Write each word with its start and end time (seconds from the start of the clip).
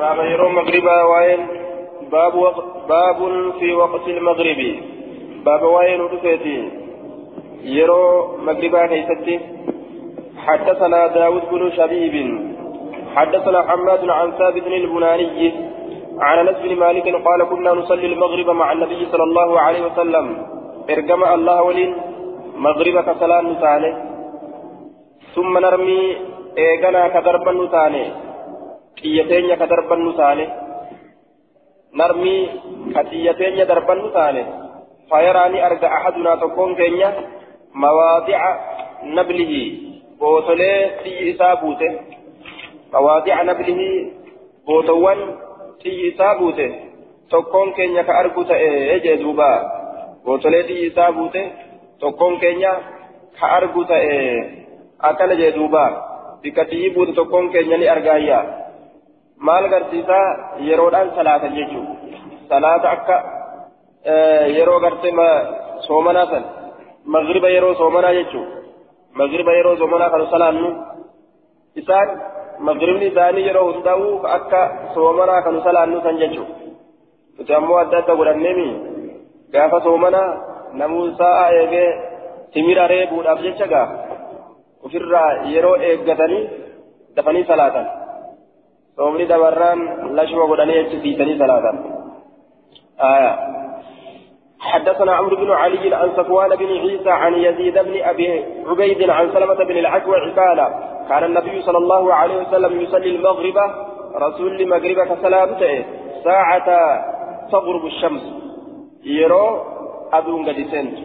باب 0.00 0.18
يروم 0.32 0.54
مغربا 0.54 1.02
وين؟ 1.02 1.40
باب 2.12 2.34
وق... 2.34 2.56
باب 2.88 3.18
في 3.58 3.72
وقت 3.72 4.08
المغرب. 4.08 4.60
باب 5.44 5.62
وين 5.62 6.00
ودفيتي؟ 6.00 6.58
يرو 7.64 8.02
مغربا 8.46 8.86
كيستي 8.86 9.40
حدثنا 10.46 11.06
داود 11.06 11.42
بن 11.50 11.70
شبيب. 11.76 12.14
حدثنا 13.16 13.62
حماد 13.68 14.10
عن 14.10 14.32
ثابت 14.38 14.66
البناني 14.66 15.52
عن 16.18 16.38
أنس 16.48 16.58
بن 16.64 16.76
مالك 16.76 17.06
قال 17.26 17.40
كنا 17.50 17.72
نصلي 17.72 18.06
المغرب 18.06 18.50
مع 18.50 18.72
النبي 18.72 19.06
صلى 19.12 19.22
الله 19.22 19.60
عليه 19.60 19.82
وسلم. 19.86 20.26
ارجم 20.90 21.24
الله 21.24 21.62
ولين 21.62 21.94
مغربك 22.56 23.08
صلاه 23.20 23.40
نتاني. 23.40 23.90
ثم 25.34 25.58
نرمي 25.58 26.16
ايغنا 26.58 27.02
كدربا 27.08 27.52
نتاني. 27.52 28.31
Ni 35.52 35.60
arga 35.68 35.88
ahadunaa 35.98 36.36
tokkoon 36.42 36.76
keenya 36.76 37.08
mawaadica 37.82 38.50
nablihi 39.16 39.62
bootolee 40.18 40.78
xiyyi 41.02 41.30
isaa 41.32 41.56
buute 41.62 41.88
mawaadica 42.92 43.42
nablihi 43.50 43.88
bootowwan 44.66 45.20
xiyyi 45.82 46.08
isaa 46.12 46.34
buute 46.38 46.66
tokkoon 47.30 47.74
keenya 47.76 48.04
ka 48.08 48.18
argu 48.22 48.44
ta'e 48.44 49.00
jee 49.04 49.16
duuba 49.24 49.50
bootolee 50.24 50.62
xiyyi 50.68 50.86
isaa 50.92 51.12
buute 51.12 51.42
tokkoon 52.00 52.40
keenya 52.40 52.72
ka 53.40 53.46
argu 53.58 53.84
ta'e 53.84 54.16
akkana 55.10 55.34
jee 55.40 55.52
duuba 55.58 55.84
bikka 56.42 56.64
xiyyi 56.70 56.94
buute 56.94 57.12
tokkoon 57.20 57.52
keenya 57.52 57.76
ni 57.76 57.88
argaayyaa 57.94 58.61
maal 59.48 59.68
garsiisaa 59.72 60.26
yeroodhaan 60.68 61.14
salaatan 61.18 61.54
jechuudha 61.58 61.94
salaata 62.50 62.90
akka 62.96 63.16
yeroo 64.56 64.80
gartee 64.84 65.12
soomanaa 65.86 66.26
san 66.32 66.44
magriba 67.14 67.48
yeroo 67.54 67.74
soomanaa 67.80 68.12
jechuudha 68.18 68.60
magriba 69.20 69.52
yeroo 69.58 69.76
soomanaa 69.76 70.10
kan 70.14 70.26
salaannu 70.34 70.70
isaan 71.82 72.12
magribni 72.68 73.06
isaanii 73.12 73.46
yeroo 73.46 73.66
hundaa'u 73.72 74.06
akka 74.36 74.60
soomanaa 74.94 75.42
kan 75.46 75.58
salaannu 75.64 76.02
san 76.06 76.20
jechuudha 76.22 76.54
nuti 77.38 77.54
ammoo 77.58 77.78
adda 77.82 77.98
adda 78.02 78.18
godhanneemi 78.20 78.68
gaafa 79.56 79.80
soomanaa 79.88 80.28
namuu 80.82 81.06
sa'a 81.22 81.48
eegee 81.62 81.88
timira 82.52 82.86
reebuudhaaf 82.94 83.42
jecha 83.46 83.66
gaa 83.74 83.88
ofirraa 84.86 85.30
yeroo 85.54 85.74
eeggatanii 85.88 86.44
dafanii 87.16 87.44
salaatan. 87.50 88.01
صومني 88.96 89.24
دبران 89.24 89.78
لشوا 90.16 90.46
قدني 90.50 90.76
يجسيتني 90.76 91.38
ثلاثة 91.38 91.72
آية 93.00 93.38
حدثنا 94.60 95.12
عمرو 95.12 95.36
بن 95.36 95.50
علي 95.50 95.94
عن 95.94 96.10
صفوان 96.16 96.56
بن 96.56 96.66
عيسى 96.66 97.10
عن 97.10 97.34
يزيد 97.34 97.78
بن 97.78 98.02
ابي 98.02 98.44
عبيد 98.66 99.10
عن 99.10 99.32
سلمة 99.32 99.54
بن 99.54 99.76
العكوع 99.78 100.18
قال 100.18 100.58
كان 101.08 101.24
النبي 101.24 101.62
صلى 101.62 101.78
الله 101.78 102.14
عليه 102.14 102.36
وسلم 102.36 102.80
يصلي 102.80 103.16
المغرب 103.16 103.54
رسول 104.14 104.60
المغرب 104.60 104.98
كسلامته 105.08 105.84
ساعة 106.24 106.68
تغرب 107.52 107.86
الشمس 107.86 108.22
يرو 109.04 109.62
أدون 110.12 110.48
قد 110.48 110.66
سنت 110.72 110.98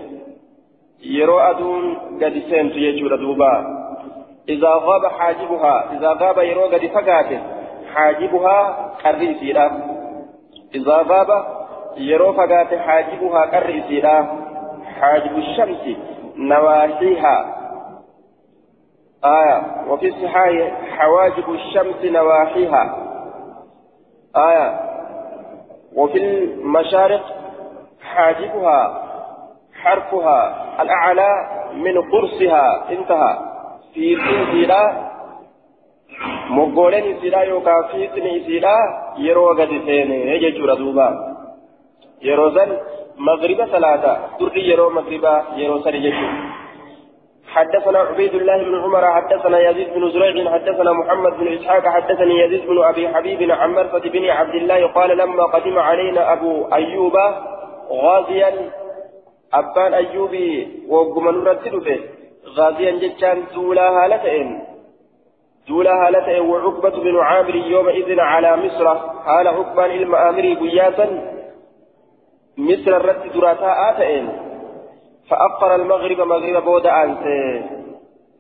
يرو 1.04 1.40
أدون 1.40 1.98
قد 2.22 2.44
سنت 2.50 2.76
يجور 2.76 3.16
دوبا 3.16 3.66
إذا 4.50 4.70
غاب 4.70 5.06
حاجبها 5.06 5.98
إذا 5.98 6.10
غاب 6.10 6.38
يرو 6.38 6.64
قد 6.64 6.86
فقاته 6.86 7.57
حاجبها 7.98 8.92
كالرئيسيرا 9.04 9.68
إذا 10.76 10.98
غاب 10.98 11.46
يرو 11.98 12.34
فقات 12.34 12.74
حاجبها 12.74 13.46
كالرئيسيرا 13.46 14.28
حاجب 15.02 15.38
الشمس 15.38 15.98
نواحيها 16.38 17.56
آية 19.26 19.62
وفي 19.90 20.08
الصحاح 20.08 20.72
حواجب 20.98 21.50
الشمس 21.50 22.06
نواحيها 22.06 22.98
آية 24.36 24.80
وفي 25.96 26.18
المشارق 26.18 27.24
حاجبها 28.02 29.04
حرفها 29.84 30.66
الأعلى 30.82 31.32
من 31.74 32.02
قرصها 32.12 32.92
انتهى 32.92 33.38
في 33.94 34.16
سنسيرا 34.16 35.07
moggooleen 36.50 37.10
isiidha 37.12 37.44
yookaan 37.44 37.88
fiixni 37.92 38.36
isiidha 38.40 38.76
yeroo 39.26 39.56
gadi 39.56 39.82
seene 39.86 40.40
jechuudha 40.40 40.76
duuba. 40.76 41.08
Yeroo 42.22 42.52
san 42.56 42.70
salaata 43.72 44.14
durri 44.40 44.70
yeroo 44.70 44.90
magriba 44.90 45.34
yeroo 45.58 45.84
sani 45.84 46.02
jechuudha. 46.02 46.58
حدثنا 47.48 48.00
عبيد 48.00 48.34
الله 48.36 48.58
بن 48.64 48.76
عمر 48.84 49.12
حدثنا 49.12 49.60
يزيد 49.70 49.94
بن 49.94 50.10
زريع 50.10 50.52
حدثنا 50.54 50.92
محمد 50.94 51.38
بن 51.40 51.48
اسحاق 51.48 51.88
حدثني 51.88 52.40
يزيد 52.40 52.68
بن 52.68 52.84
ابي 52.84 53.08
حبيب 53.08 53.52
عن 53.52 53.72
مرثد 53.72 54.08
بن 54.08 54.30
عبد 54.30 54.56
الله 54.56 54.88
قال 54.88 55.18
لما 55.18 55.44
قدم 55.44 55.80
علينا 55.80 56.34
ابو 56.34 56.66
ايوب 56.74 57.16
غازيا 57.92 58.52
ابان 59.54 59.94
ايوبي 59.94 60.68
وقم 60.90 61.30
نرتد 61.30 61.76
غازيا 62.58 62.92
جتان 62.92 63.44
زولا 63.54 63.90
هالتين 63.90 64.77
دولا 65.68 66.08
هالته 66.08 66.42
وعقبة 66.42 66.90
بن 66.90 67.20
عامر 67.20 67.56
يومئذ 67.56 68.20
على 68.20 68.58
مصر. 68.58 68.98
حال 69.26 69.48
عقبة 69.48 69.86
المآمري 69.86 70.56
بياتا. 70.56 71.08
مصر 72.58 72.98
الرد 72.98 73.24
دراتا 73.34 73.72
آتئين 73.90 74.30
فأقر 75.30 75.76
المغرب 75.76 76.22
مغرب 76.22 76.66
بودا 76.66 77.04
أنسي. 77.04 77.64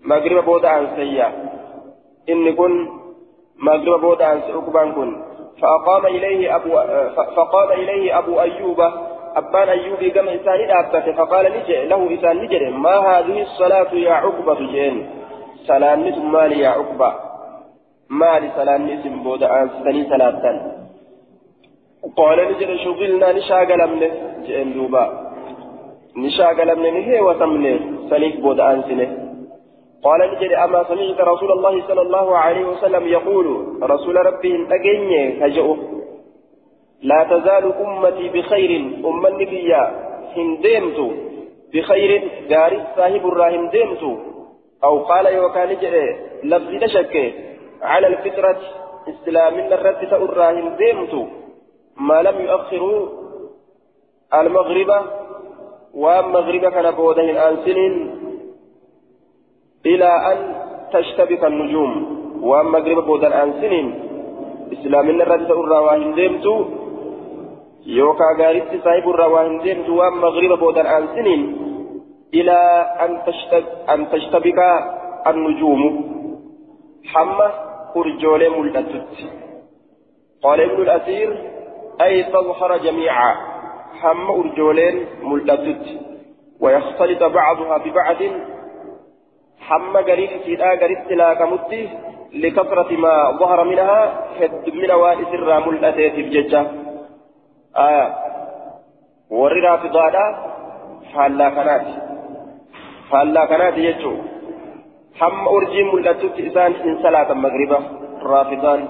مغرب 0.05 0.45
بودا 0.45 0.79
أنسيا. 0.79 1.27
إن 2.29 2.55
كن 2.55 2.87
مغرب 3.59 4.01
بودا 4.01 4.33
أنسي 4.33 4.51
عقبان 4.51 4.91
كن. 4.91 5.23
فأقام 5.61 6.05
إليه 6.05 6.55
أبو 6.55 6.69
فقام 7.35 7.71
إليه 7.71 8.17
أبو 8.17 8.39
أيوب. 8.41 8.81
أبان 9.35 9.69
أيوب 9.69 10.03
كما 10.03 10.33
إنسان 10.33 11.13
فقال 11.16 11.45
له 11.89 12.09
إنسان 12.09 12.73
ما 12.73 12.95
هذه 12.97 13.41
الصلاة 13.41 13.93
يا 13.93 14.13
عقبة 14.13 14.55
جين 14.55 15.09
sun 15.67 16.28
maali 16.35 16.61
yaa 16.61 16.79
uqba 16.83 17.09
maali 18.09 18.51
salaanni 18.55 18.94
isin 18.97 19.16
booda 19.23 19.47
aansitanii 19.57 20.09
salaattan 20.09 20.57
qaala 22.19 22.50
ni 22.50 22.59
jedhe 22.59 22.78
shugilnaa 22.83 23.33
ni 23.38 23.41
shaagalamne 23.51 24.07
jedhen 24.47 24.73
duuba 24.73 25.03
ni 26.16 26.29
shaagalamne 26.39 26.91
ni 26.91 27.01
heewatamne 27.09 27.72
saniif 28.09 28.35
booda 28.47 28.63
aansine 28.72 29.07
قال 30.05 30.22
نجد 30.31 30.51
أما 30.51 30.83
سمعت 30.83 31.19
رسول 31.19 31.51
الله 31.51 31.88
صلى 31.88 32.01
الله 32.01 32.38
عليه 32.38 32.66
وسلم 32.66 33.07
يقول 33.07 33.47
رسول 33.94 34.16
ربي 34.25 34.51
أجني 34.75 35.45
هجأه 35.45 35.78
لا 37.09 37.19
تزال 37.31 37.63
أمتي 37.85 38.29
بخير 38.29 38.72
أم 39.09 39.25
النبي 39.31 39.73
هندمت 40.35 40.99
بخير 41.73 42.11
دار 42.49 42.72
صاحب 42.97 43.23
الراهن 43.31 43.63
دمت 43.73 44.03
أو 44.83 44.99
قال 44.99 45.25
يوكان 45.25 45.77
جري 45.81 46.19
لفظ 46.43 46.69
نشك. 46.83 47.33
على 47.81 48.07
الفطرة 48.07 48.59
إسلام 49.09 49.53
الرد 49.59 50.09
تأراهن 50.09 50.75
ديمت. 50.77 51.13
ما 51.97 52.21
لم 52.21 52.41
يؤخروا 52.41 53.07
المغرب 54.33 54.91
والمغرب 55.93 56.66
كان 56.66 56.91
بودهن 56.91 57.37
آن 57.37 57.57
سنين 57.66 57.93
إلى 59.85 60.09
أن 60.31 60.37
تشتبك 60.93 61.43
النجوم 61.45 61.91
والمغرب 62.43 63.05
بودهن 63.05 63.33
آن 63.33 63.53
سنين. 63.61 63.87
إسلام 64.73 65.09
الرد 65.09 65.47
تأراهن 65.47 66.13
ديمت. 66.13 66.46
يوكا 67.85 68.25
غاريت 68.40 68.84
صاحب 68.84 69.09
الرواهن 69.09 69.59
ديمت 69.59 69.90
والمغرب 69.90 70.59
بودهن 70.59 70.85
آن 70.85 71.07
سنين. 71.16 71.66
إلى 72.34 72.59
أن 73.02 73.22
تشتبك, 73.26 73.90
أن 73.90 74.09
تشتبك 74.09 74.59
النجوم. 75.28 75.84
حمى 77.06 77.52
أرجول 77.97 78.59
ملتت 78.59 79.08
قال 80.44 80.62
ابن 80.62 80.82
الأثير 80.82 81.52
أي 82.02 82.24
تظهر 82.24 82.78
جميعا. 82.78 83.35
حمى 84.02 84.29
أرجولين 84.29 85.06
ملتت 85.24 85.85
ويختلط 86.62 87.24
بعضها 87.24 87.78
ببعض. 87.78 88.18
حمى 89.59 90.00
قريب 90.02 90.29
سيدا 90.46 90.70
قريب 90.70 91.08
تلاك 91.09 91.41
متي 91.41 91.90
لكثرة 92.34 92.91
ما 92.91 93.38
ظهر 93.40 93.64
منها 93.64 94.20
هد 94.40 94.70
من 94.74 94.91
وائس 94.91 95.28
الرام 95.28 95.70
الأتيت 95.70 96.16
بججة 96.16 96.66
ورنا 99.29 99.78
في 99.78 99.88
ضادا 99.88 100.26
فهلا 101.14 101.50
كانت. 101.50 101.88
Faallaa 103.11 103.47
kanaati 103.47 103.87
jechuun 103.87 104.19
hamma 105.19 105.49
urjiin 105.57 105.91
mul'atutti 105.91 106.47
isaan 106.51 106.79
in 106.83 107.01
salaatan 107.01 107.43
magriba 107.47 107.81
raafidaan. 108.31 108.81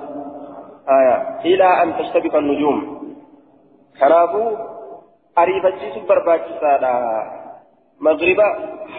آية 0.89 1.39
إلى 1.45 1.83
أن 1.83 1.97
تشتبك 1.97 2.35
النجوم 2.35 2.77
كنافو 3.99 4.57
أريفتشيس 5.37 5.97
برباكسادا 6.09 6.93
مغربا 7.99 8.49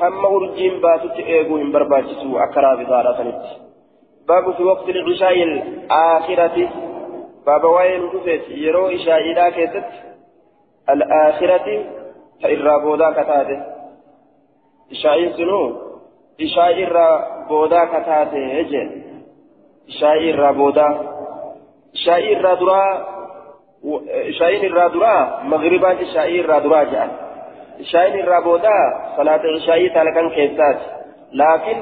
هم 0.00 0.26
أرجين 0.26 0.80
باتت 0.80 1.16
إيغو 1.16 1.72
برباكسو 1.72 2.38
أكرا 2.38 2.74
بذارة 2.74 3.16
سنت 3.16 3.42
باب 4.28 4.54
في 4.54 4.62
وقت 4.62 4.88
العشاء 4.88 5.42
الآخرة 5.42 6.68
باب 7.46 7.64
وين 7.64 8.02
رفت 8.04 8.48
يرو 8.48 8.88
إشاء 14.92 15.18
إلى 15.18 15.28
كيست 15.28 15.34
الآخرة 15.34 15.34
فإرابودا 15.34 15.34
كتاته 15.34 15.36
إشاء 15.36 15.36
سنو 15.36 15.88
إشاء 16.40 16.84
إرابودا 16.84 17.84
كتاته 17.84 18.38
يجي 18.38 18.90
إشاء 19.88 20.34
إرابودا 20.34 20.88
إشاء 21.94 22.36
إرادرا 22.36 22.84
إشاء 24.28 24.66
إرادرا 24.66 25.42
مغربا 25.44 26.02
إشاء 26.02 26.40
إرادرا 26.40 26.84
جاء 26.84 27.08
إشاء 27.80 28.22
إرابودا 28.22 28.76
صلاة 29.16 29.42
إشاء 29.56 29.88
تلقن 29.88 30.30
كيسات 30.30 30.78
لكن 31.32 31.78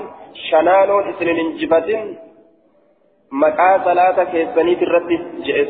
شنانون 0.50 1.08
إسنين 1.08 1.38
انجبتين 1.38 2.19
maqaa 3.31 3.85
salaata 3.85 4.26
keessaniit 4.26 4.82
irratti 4.82 5.17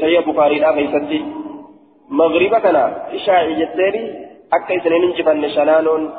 sayya 0.01 0.23
bukaariidhaa 0.23 0.73
keessatti. 0.73 1.25
Magriba 2.09 2.61
kana 2.61 2.91
ishaa'i 3.13 3.57
jetteeni 3.57 4.03
akka 4.51 4.75
isaniin 4.75 5.05
injifanne 5.05 5.49
shanaanoon 5.55 6.13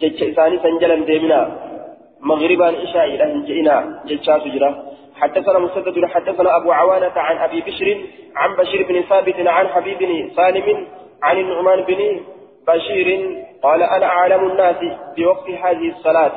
isaanii 0.00 0.58
san 0.62 0.78
jalan 0.80 1.06
deemina. 1.06 1.40
مغربا 2.20 2.82
إشاء 2.82 3.04
إلى 3.04 3.24
هنجئنا 3.24 4.02
جلشات 4.06 4.42
جرا 4.42 4.70
حدثنا 5.14 5.58
مسدد 5.58 6.04
حدثنا 6.06 6.56
أبو 6.56 6.72
عوانة 6.72 7.12
عن 7.16 7.36
أبي 7.38 7.60
بشر 7.60 7.96
عن 8.36 8.56
بشير 8.56 8.86
بن 8.88 9.02
ثابت 9.02 9.34
عن 9.46 9.68
حبيب 9.68 9.98
بن 9.98 10.30
سالم 10.36 10.86
عن 11.22 11.36
النعمان 11.38 11.80
بن 11.80 12.20
بشير 12.68 13.08
قال 13.62 13.82
أنا 13.82 14.06
أعلم 14.06 14.50
الناس 14.50 14.76
بوقت 15.16 15.50
هذه 15.50 15.88
الصلاة 15.88 16.32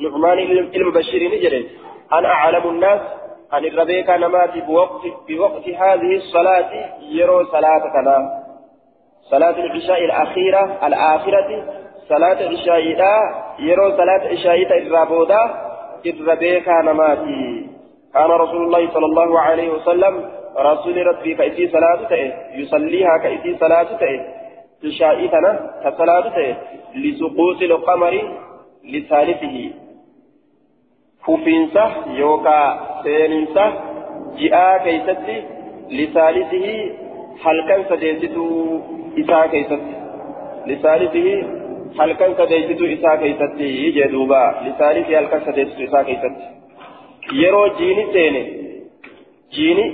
نعمان 0.00 0.38
المبشر 0.74 1.22
نجري 1.34 1.70
أنا 2.12 2.28
أعلم 2.28 2.68
الناس 2.68 3.00
عن 3.52 3.64
الربيك 3.64 4.10
نماتي 4.10 4.60
بوقت, 4.60 5.02
بوقت 5.28 5.68
هذه 5.68 6.16
الصلاة 6.16 6.70
يرو 7.00 7.44
صلاة 7.44 7.82
كنا 7.94 8.44
صلاة 9.30 9.56
العشاء 9.64 10.04
الأخيرة 10.04 10.86
الآخرة 10.86 11.83
صلاة 12.08 12.40
العشاء 12.40 12.82
يرو 13.58 13.90
صلاة 13.90 14.22
العشاء 14.26 14.78
الرابودا 14.78 15.42
الربيك 16.06 16.68
نماتي 16.68 17.66
كان 18.14 18.30
رسول 18.30 18.62
الله 18.64 18.90
صلى 18.94 19.06
الله 19.06 19.40
عليه 19.40 19.68
وسلم 19.70 20.14
رسول 20.58 21.06
ربي 21.06 21.34
كأتي 21.34 21.68
صلاة 21.68 22.00
تأه 22.10 22.32
يصليها 22.54 23.18
كأتي 23.22 23.56
صلاة 23.60 23.88
تأه 24.00 24.20
العشاء 24.84 25.26
تنا 25.26 25.52
كصلاة 25.84 26.28
تأه 26.36 26.56
لسقوط 26.94 27.62
القمر 27.62 28.14
لثالثه 28.84 29.56
fufiinsa 31.26 31.84
yookaan 32.20 32.80
seeninsa 33.02 33.62
ji'aa 34.38 34.78
keessatti 34.86 35.36
lisaalisihi 35.98 36.74
halkan 37.44 37.84
sadeessituu 37.88 38.82
isaa 39.22 39.48
keessatti 39.48 39.94
lisaalisihi 40.70 41.36
halkan 41.98 42.36
sadeessituu 42.40 42.90
isaa 42.96 43.16
keessatti 43.22 43.70
jedhuuba 43.96 44.42
lisaalisihi 44.66 45.18
halkan 45.20 45.44
sadeessituu 45.48 45.86
isaa 45.88 46.04
keessatti 46.04 47.40
yeroo 47.40 47.66
jiini 47.80 48.06
seene 48.12 48.42
jiini 49.56 49.84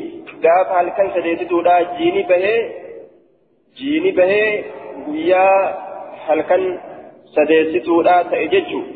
gaafa 0.44 0.74
halkan 0.74 1.10
sadeessituudha 1.16 1.78
jiini 1.98 2.22
bahee 2.30 2.60
jiini 3.76 4.12
bahee 4.20 4.46
guyyaa 5.06 5.56
halkan 6.28 6.64
sadeessituudha 7.34 8.16
ta'e 8.30 8.46
jechuun 8.54 8.86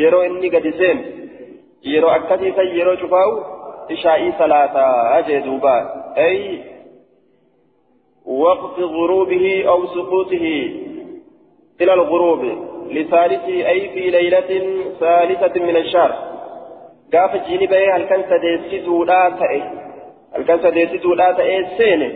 yeroo 0.00 0.24
inni 0.30 0.50
gadi 0.50 0.72
seene. 0.80 1.04
yeroo 1.92 2.10
akkasii 2.10 2.54
san 2.56 2.72
yeroo 2.78 2.96
cufaa'u 3.02 3.34
ishaa'ii 3.96 4.32
salaataa 4.38 5.20
jee 5.28 5.44
duuba 5.50 5.76
ay 6.28 6.40
وقت 8.26 8.78
غروبه 8.80 9.64
أو 9.68 9.86
سقوطه 9.86 10.46
إلى 11.81 11.93
الغروب 11.93 12.41
لثالثه 12.91 13.69
أي 13.69 13.89
في 13.89 14.09
ليلة 14.09 14.51
ثالثة 14.99 15.63
من 15.63 15.75
الشهر 15.75 16.11
قاف 17.13 17.47
جيني 17.47 17.67
بيه 17.67 17.95
هل 17.95 18.03
كان 18.03 18.23
سديسيتو 18.29 19.03
لا 19.03 19.29
تأي 19.39 19.61
هل 20.35 20.43
كان 20.43 20.59
سديسيتو 20.59 21.13
لا 21.13 21.31
تأي 21.31 21.65
سيني 21.77 22.09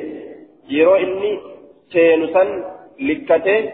يرو 0.69 0.95
إني 0.95 1.39
سينسا 1.91 2.43
لكته 2.99 3.69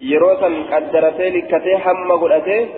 يرو 0.00 0.36
سن 0.40 0.54
قدرته 0.72 1.28
لكته 1.28 1.76
هم 1.84 2.12
قلته 2.12 2.68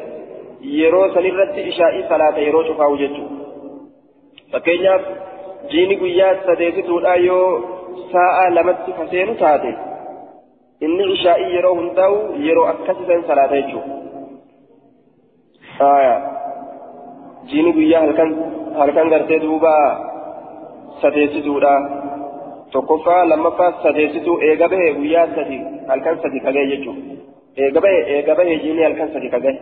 yeroo 0.63 1.15
sanirratti 1.15 1.61
ishaa'ii 1.71 2.09
salaata 2.09 2.41
yeroo 2.41 2.65
cufaa'u 2.69 2.97
jechuudha 2.99 4.53
fakkeenyaaf 4.53 5.03
jiini 5.73 5.97
guyyaa 5.97 6.35
sadeesituudha 6.47 7.17
yoo 7.17 7.51
sa'a 8.13 8.55
lamatti 8.55 8.93
kaseenu 8.93 9.35
taate 9.43 9.75
inni 10.86 11.04
ishaa'ii 11.16 11.50
yeroo 11.56 11.74
hundaa'u 11.80 12.16
yeroo 12.46 12.68
akkasisan 12.74 13.26
salaata 13.30 13.58
jechuudha 13.58 13.98
jiini 17.50 17.74
guyyaa 17.78 18.02
halkan 18.06 18.32
halkan 18.80 19.12
gartee 19.14 19.40
duuba 19.44 19.74
sadeesituudha 21.02 21.74
tokkoffaa 22.76 23.20
lammaffaa 23.32 23.70
sadeesituu 23.84 24.38
eega 24.50 24.72
bahe 24.74 24.88
guyyaa 25.00 25.28
sadi 25.36 25.60
halkan 25.92 26.18
sadi 26.24 26.40
kagee 26.48 26.66
jechuudha 26.72 27.04
eega 27.66 27.86
bahe 27.86 28.00
eega 28.16 28.38
bahe 28.42 28.58
jiini 28.66 28.84
halkan 28.88 29.14
sadi 29.14 29.32
kagee. 29.36 29.56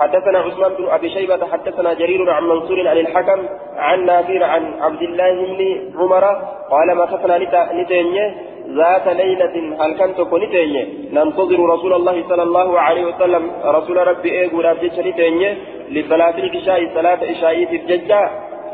حدثنا 0.00 0.38
عثمان 0.38 0.72
بن 0.78 0.84
ابي 0.96 1.08
شيبه 1.10 1.46
حدثنا 1.52 1.90
جرير 2.00 2.30
عن 2.30 2.44
منصور 2.48 2.88
عن 2.88 2.98
الحكم 3.04 3.40
عن 3.76 4.04
نافير 4.06 4.44
عن 4.44 4.62
عبد 4.80 5.02
الله 5.02 5.32
بن 5.46 5.60
عمر 6.00 6.24
قال 6.72 6.88
ما 6.98 7.04
كفنا 7.12 7.38
نتينيه 7.78 8.26
ذات 8.68 9.08
ليلة 9.08 9.54
هل 9.80 9.96
كنت 9.98 10.34
نتينيه 10.34 10.86
ننتظر 11.12 11.60
رسول 11.74 11.92
الله 11.92 12.28
صلى 12.28 12.42
الله 12.42 12.80
عليه 12.80 13.04
وسلم 13.04 13.50
رسول 13.64 13.96
ربي 14.06 14.40
ايغو 14.40 14.60
رابجة 14.60 15.08
نتينيه 15.08 15.56
لصلاة 15.90 16.38
العشاء 16.38 16.94
صلاة 16.94 17.20
عشاء 17.30 17.64
في 17.64 17.76
الججة 17.76 18.30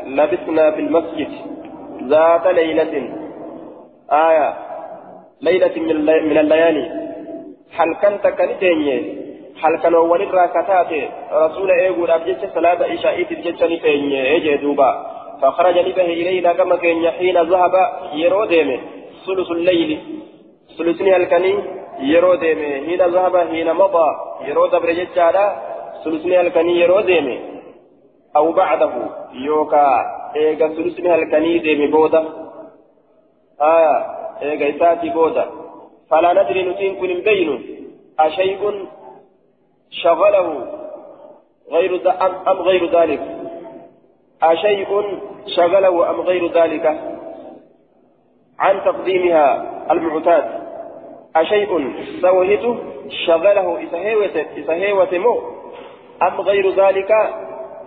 لبثنا 0.07 0.71
في 0.71 0.81
المسجد. 0.81 1.31
ذات 2.03 2.47
ليلة. 2.47 2.93
آية. 4.11 4.53
ليلة 5.41 5.75
من 6.29 6.37
الليالي. 6.37 6.85
هل 7.77 7.89
كنت 8.01 8.41
نتينيه 8.41 9.23
halkanoowwan 9.61 10.21
irraa 10.21 10.47
kataate 10.47 10.99
rasuula 11.31 11.75
eeguudhaaf 11.85 12.25
jecha 12.25 12.47
salaata 12.53 12.87
ishaa'iitiif 12.87 13.43
jecha 13.45 13.67
ni 13.67 13.77
teenye 13.79 14.39
jee 14.45 14.57
duuba 14.57 15.13
فخرج 15.41 15.77
لبه 15.77 16.05
إلينا 16.05 16.53
كما 16.53 16.75
كان 16.75 17.09
حين 17.11 17.37
ذهب 17.41 17.73
يرو 18.13 18.45
ديمه. 18.45 18.79
ثلث 19.25 19.51
الليل. 19.51 19.99
ثلثني 20.77 21.15
الكني 21.15 21.53
يرو 21.99 22.35
ديمه 22.35 22.85
حين 22.85 23.01
ذهب 23.15 23.37
حين 23.37 23.73
مضى 23.73 24.09
يرو 24.47 24.65
دبر 24.67 24.91
ججالا 24.91 25.45
ثلثني 26.03 26.41
الكني 26.41 26.79
يرو 26.79 26.99
ديمه 26.99 27.37
أو 28.35 28.51
بعده. 28.51 28.93
يوكا 29.33 29.85
إيغا 30.35 30.67
ثلثني 30.67 31.15
الكني 31.15 31.59
ديمه 31.59 31.91
بودا 31.91 32.21
آية 33.61 33.95
إيغا 34.41 34.75
إساتي 34.75 35.09
بودا 35.09 35.45
فلا 36.09 36.33
ندري 36.33 36.63
نتين 36.69 36.95
كن 36.95 37.21
بين 37.27 37.49
أشيء 38.19 38.87
شغله 39.91 40.67
غير 41.71 42.11
أم 42.47 42.57
غير 42.57 42.99
ذلك؟ 42.99 43.21
أشيء 44.43 45.19
شغله 45.47 46.09
أم 46.09 46.21
غير 46.21 46.51
ذلك؟ 46.51 46.85
عن 48.59 48.75
تقديمها 48.85 49.45
المعتاد. 49.91 50.43
أشيء 51.35 51.71
سوهته 52.21 52.77
شغله 53.25 53.67
إسهيوة 54.57 55.09
مو. 55.13 55.41
أم 56.21 56.41
غير 56.41 56.69
ذلك 56.69 57.11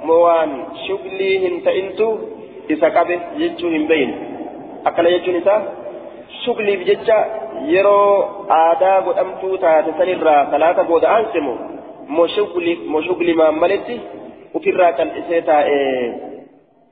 موان 0.02 0.64
شغليهن 0.88 1.62
تئنتو 1.64 2.18
إسكابه 2.70 3.20
يجوهم 3.36 3.86
بين. 3.86 4.10
أكل 4.86 5.06
يجون 5.06 5.36
إسا 5.36 5.56
شغلي 6.46 6.76
بججة 6.76 7.18
يرو 7.64 8.24
آداء 8.50 9.00
قدامتو 9.00 9.56
تاتسنرا 9.56 10.44
ثلاثة 10.50 10.82
بود 10.82 11.04
أنسمو 11.04 11.54
مشغل 12.08 12.78
مشغل 12.88 13.34
ما 13.36 13.50
ملتي 13.50 14.00
وفرا 14.54 14.90
كان 14.90 15.08
إسيتا 15.08 15.58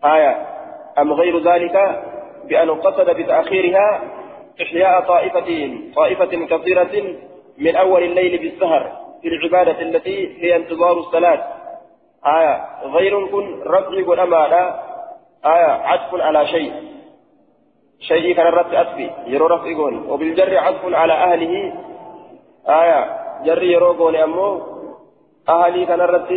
آية. 0.05 0.33
أم 0.99 1.13
غير 1.13 1.39
ذلك 1.39 1.77
بأن 2.49 2.71
قصد 2.71 3.11
بتأخيرها 3.11 4.01
إحياء 4.63 5.01
طائفة 5.01 5.79
طائفة 5.97 6.47
كثيرة 6.57 7.17
من 7.59 7.77
أول 7.77 8.03
الليل 8.03 8.39
بالسهر 8.39 8.93
في 9.23 9.29
العبادة 9.29 9.83
التي 9.83 10.45
هي 10.45 10.57
انتظار 10.57 10.99
الصلاة. 10.99 11.45
آية 12.27 12.65
غير 12.85 13.27
كن 13.27 13.63
رفع 13.67 14.09
والأمانة 14.09 14.75
آية 15.45 15.71
عطف 15.71 16.15
على 16.15 16.47
شيء. 16.47 16.73
شيء 18.01 18.37
كان 18.37 18.47
رت 18.47 18.75
أسفي 18.75 19.11
يرو 19.27 19.47
رفقون 19.47 20.07
وبالجر 20.09 20.59
عطف 20.59 20.95
على 20.95 21.13
أهله. 21.13 21.73
آية 22.69 23.17
جر 23.45 23.63
يرو 23.63 23.93
قول 23.93 24.17
أمو 24.17 24.63
أهلي 25.49 25.87
كان 25.87 26.01
رت 26.01 26.31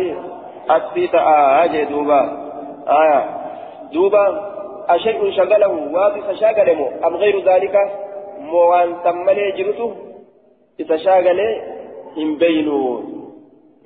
أسفي 0.70 1.06
تآجي 1.06 1.84
دوبا. 1.84 2.20
آية 2.88 3.30
دوبا 3.92 4.57
أشيء 4.88 5.30
شغله 5.30 5.68
وابس 5.94 6.26
شاغله 6.40 6.80
أم 7.06 7.16
غير 7.16 7.36
ذلك؟ 7.44 7.74
موان 8.40 8.96
تملي 9.04 9.52
جرته 9.52 9.96
إذا 10.80 10.96
شاغله 10.96 11.50
هم 12.16 12.38
بينو 12.38 13.02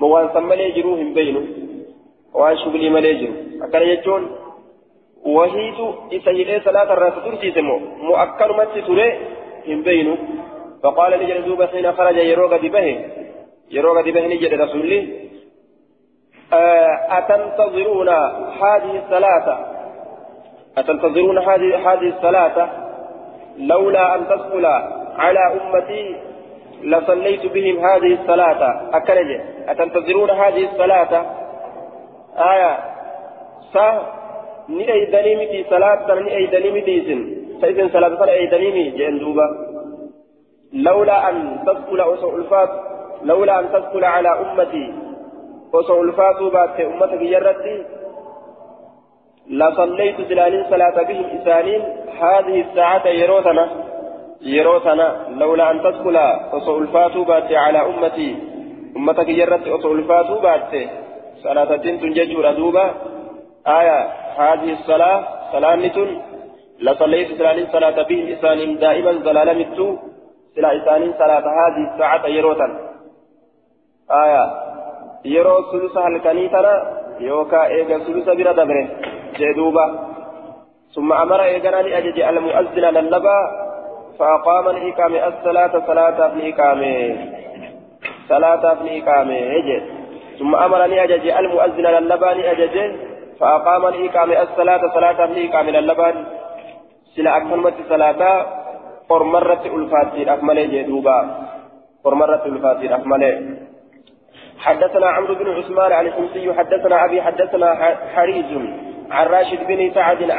موان 0.01 0.33
تملي 0.35 0.71
جرو 0.71 0.95
هم 0.95 1.15
بينو 1.15 1.43
وأن 2.35 2.57
شغلي 2.57 2.91
ملي 2.91 3.15
جرو. 3.15 3.35
أكان 3.63 3.83
يجون 3.83 4.23
وهيت 5.25 5.81
إذا 6.13 6.33
هي 6.33 6.61
صلاة 6.61 6.93
الرأس 6.93 7.15
ترسي 7.25 7.51
سمو. 7.53 7.79
مؤكد 7.79 8.51
متي 8.59 8.81
تري 8.87 9.09
هم 9.69 9.83
بينو 9.83 10.15
فقال 10.83 11.19
لي 11.19 11.27
جلدوب 11.27 11.63
حين 11.63 11.93
خرج 11.93 12.17
يروغ 12.17 12.53
به 12.57 12.87
يروغ 13.71 13.97
به 14.03 14.27
نجد 14.27 14.55
رسولي 14.55 15.01
أتنتظرون 17.19 18.09
هذه 18.63 18.93
الصلاة؟ 19.03 19.72
أتنتظرون 20.79 21.39
هذه 21.39 21.93
هذه 21.93 22.09
الصلاة 22.17 22.69
لولا 23.59 24.15
أن 24.15 24.29
تدخل 24.29 24.67
على 25.17 25.41
أمتي 25.53 26.17
لصليت 26.83 27.47
بهم 27.47 27.77
هذه 27.87 28.13
الصلاة 28.21 28.91
أكرج 28.93 29.41
أتنتظرون 29.69 30.31
هذه 30.31 30.65
الصلاة 30.73 31.27
آية 32.39 32.93
miti 35.37 35.65
salaat 35.71 36.07
sana 36.07 36.21
ni 36.21 36.31
eeydanii 36.31 36.73
miti 36.73 36.93
isin 37.01 37.21
ta 37.61 37.67
isin 37.73 37.91
salaata 37.93 38.17
sana 38.21 38.33
eeydanii 38.33 38.93
jeen 38.99 39.19
duuba 39.21 39.47
لولا 40.73 41.29
أن 41.29 41.37
تدخل 41.67 42.01
أسو 42.01 42.37
الفات 42.37 42.71
لولا 43.23 43.61
أن 43.61 43.73
تدخل 43.73 44.05
على 44.05 44.29
أمتي 44.29 44.95
أسو 45.75 46.03
الفات 46.03 46.43
بات 46.53 46.81
أمتك 46.81 47.19
جرتي 47.19 47.85
لصليت 49.61 50.17
سلالين 50.29 50.65
صلاة 50.73 50.97
بهم 51.09 51.27
إسانين. 51.37 51.83
هذه 52.23 52.57
الساعة 52.65 53.07
يروتنا 53.21 53.65
يروتنا. 54.43 55.09
لولا 55.41 55.71
أن 55.71 55.79
تدخل 55.85 56.17
أصول 56.59 56.83
الفاتو 56.83 57.23
على 57.65 57.81
أمتي. 57.91 58.31
أمتك 58.97 59.29
جرت 59.39 59.65
أصول 59.77 59.99
الفاتو 59.99 60.35
بات. 60.45 60.73
صلاة 61.45 61.71
تنججور 61.77 62.45
أدوبا 62.51 62.85
آية 63.79 63.99
هذه 64.43 64.71
الصلاة 64.79 65.19
صلاة 65.53 65.75
نتن 65.77 66.09
لصليت 66.85 67.29
سلالين 67.39 67.67
صلاة 67.77 67.99
بهم 68.09 68.27
إسانين. 68.35 68.71
دائما 68.79 69.13
زلالة 69.27 69.53
متو. 69.61 69.89
سلا 70.55 70.71
إسانين 70.77 71.13
صلاة 71.23 71.47
هذه 71.61 71.83
الساعة 71.91 72.27
يروتنا 72.27 72.77
آية 74.25 74.45
يرو 75.25 75.57
سلسة 75.73 76.07
الكنيتنا 76.07 76.75
يوكا 77.21 77.67
إيجا 77.67 77.99
سلسة 78.07 78.35
بلا 78.35 78.53
دبره 78.53 78.87
جدوبا. 79.39 79.87
ثم 80.95 81.13
أمر 81.13 81.43
إيقنا 81.43 81.81
أجج 81.81 82.21
المؤذن 82.21 82.85
للبا 82.85 83.39
فأقام 84.19 84.69
الإقامة. 84.69 85.27
الصلاة 85.27 85.87
صلاة 85.87 86.29
في 86.29 86.55
إقامة. 86.55 87.17
صلاة 88.29 88.75
في 88.75 89.03
إقامة. 89.03 89.81
ثم 90.39 90.55
أمرني 90.55 91.05
أجج 91.05 91.29
المؤذن 91.29 91.87
للبا 91.87 92.51
أجج 92.53 92.77
فأقام 93.41 93.87
الإقامة. 93.87 94.43
الصلاة 94.43 94.81
صلاة 94.95 95.27
في 95.27 95.49
إقامة 95.49 95.71
للبا. 95.71 96.25
سلا 97.17 97.37
أكملت 97.37 97.75
صلاة. 97.89 98.47
قرمرة 99.09 99.63
الفاتحة 99.67 100.35
أكمل 100.35 100.71
جدوبا. 100.71 101.19
قرمرة 102.05 102.43
الفاتحة 102.47 102.95
أكمل. 102.97 103.57
حدثنا 104.59 105.07
عمرو 105.07 105.35
بن 105.35 105.51
عثمان 105.51 105.93
عن 105.93 106.07
الحمصي. 106.07 106.53
حدثنا 106.53 107.05
أبي. 107.05 107.23
حدثنا 107.23 107.69
حريز. 108.15 108.92
عن 109.13 109.27
راشد 109.27 109.67
بن 109.67 109.91
سعد 109.95 110.31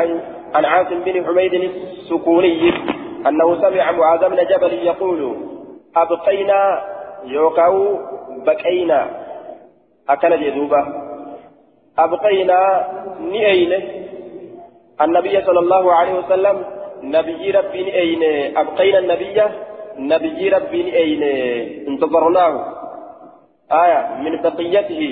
عن 0.54 0.66
عاصم 0.66 1.00
بن 1.00 1.26
حميد 1.26 1.54
السكوني 1.54 2.74
أنه 3.28 3.62
سمع 3.62 3.92
معاذ 3.92 4.30
بن 4.30 4.46
جبل 4.46 4.74
يقول 4.74 5.36
أبقينا 5.96 6.84
يوكاو 7.26 8.00
بكينا 8.46 9.08
أكل 10.10 10.32
جدوبة. 10.44 10.88
أبقينا 12.00 12.88
نئين. 13.22 13.74
النبي 15.02 15.42
صلى 15.42 15.60
الله 15.60 15.94
عليه 15.94 16.14
وسلم 16.14 16.66
نبي 17.04 17.52
ربي 17.52 17.84
نئين. 17.84 18.24
أبقينا 18.58 19.00
النبي. 19.00 19.42
نبي 19.98 20.50
ربي 20.50 20.84
نئين. 20.84 21.24
انتظرناه. 21.88 22.54
آية 23.72 24.02
من 24.24 24.42
بقيته. 24.42 25.04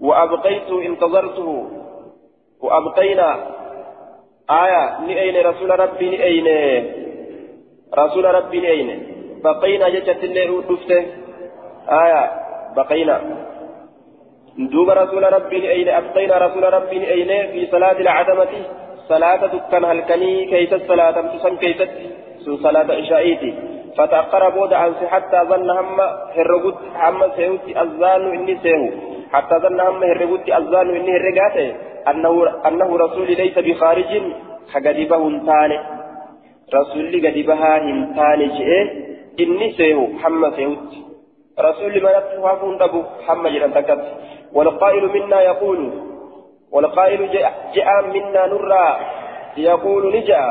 وأبقيت 0.00 0.70
انتظرته. 0.70 1.79
وأبقينا. 2.62 3.30
آية 4.50 5.00
نئين 5.06 5.46
رسول 5.46 5.70
ربي 5.80 6.10
نئين 6.10 6.46
رسول 7.98 8.24
ربي 8.24 8.60
نئين 8.60 8.88
بقينا 9.44 9.88
جتت 9.88 10.24
اللي 10.24 10.62
دفته 10.70 11.06
آية 11.88 12.22
بقينا. 12.76 13.20
دوب 14.58 14.90
رسول 14.90 15.32
ربي 15.32 15.58
نئين 15.60 15.88
أبقينا 15.88 16.38
رسول 16.38 16.72
ربي 16.72 16.98
نئين 16.98 17.52
في 17.52 17.66
صلاة 17.70 17.98
العتمة. 18.00 18.52
صلاة 19.08 19.46
دكان 19.46 19.84
هلكني 19.84 20.44
كيست 20.50 20.82
صلاة 20.88 21.16
تسن 21.36 21.56
كيست 21.56 21.90
صلاة 22.62 22.88
عشائيتي 22.94 23.54
فتأخر 23.96 24.48
بود 24.50 24.74
حتى 25.12 25.38
ظن 25.50 25.70
هم 25.70 26.00
هرقود 26.36 26.76
هم 26.94 27.20
سيوتي 27.36 27.80
الظان 27.80 28.22
إني 28.34 28.58
سيهو 28.62 28.88
حتى 29.32 29.54
ظن 29.62 29.80
هم 29.80 30.02
هرقود 30.04 30.50
الظان 30.50 30.86
إني 30.96 31.12
هرقاته 31.16 31.74
أنه 32.08 32.96
رسول 32.96 33.26
ليس 33.26 33.58
بخارج 33.58 34.22
خجدبه 34.72 35.16
هنتاني 35.16 35.78
رسول 36.74 37.26
قدبها 37.26 37.78
هنتاني 37.78 38.46
جئ 38.56 38.70
إني 39.40 39.72
سيهو 39.72 40.06
حم 40.22 40.50
سيهوت 40.56 40.90
رسول 41.60 42.02
ما 42.02 42.10
نفسه 42.16 42.54
فندبو 42.60 43.02
حم 43.26 43.48
جران 43.48 43.72
تكت. 43.74 44.00
والقائل 44.52 45.04
منا 45.14 45.40
يقول 45.40 45.80
والقائل 46.72 47.20
جاء 47.74 48.06
منا 48.14 48.46
نرى 48.46 48.86
يقول 49.56 50.16
نجا. 50.16 50.42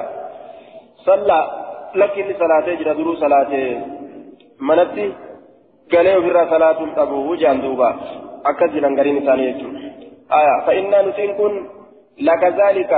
صلى 1.05 1.39
لكن 1.95 2.25
صلاة 2.39 2.67
جرى 2.79 2.93
درو 2.93 3.15
صلاة 3.15 3.51
منتي 4.59 5.13
قالوا 5.91 6.21
في 6.23 6.29
صلاة 6.53 6.79
تبو 6.95 7.31
وجان 7.31 7.61
دوبا. 7.61 7.89
أكد 8.45 8.73
لنقرين 8.75 9.25
ثانية 9.25 9.61
آية 10.31 10.65
فإنا 10.65 11.01
نتنكن 11.01 11.65
لك 12.21 12.43
ذلك. 12.43 12.93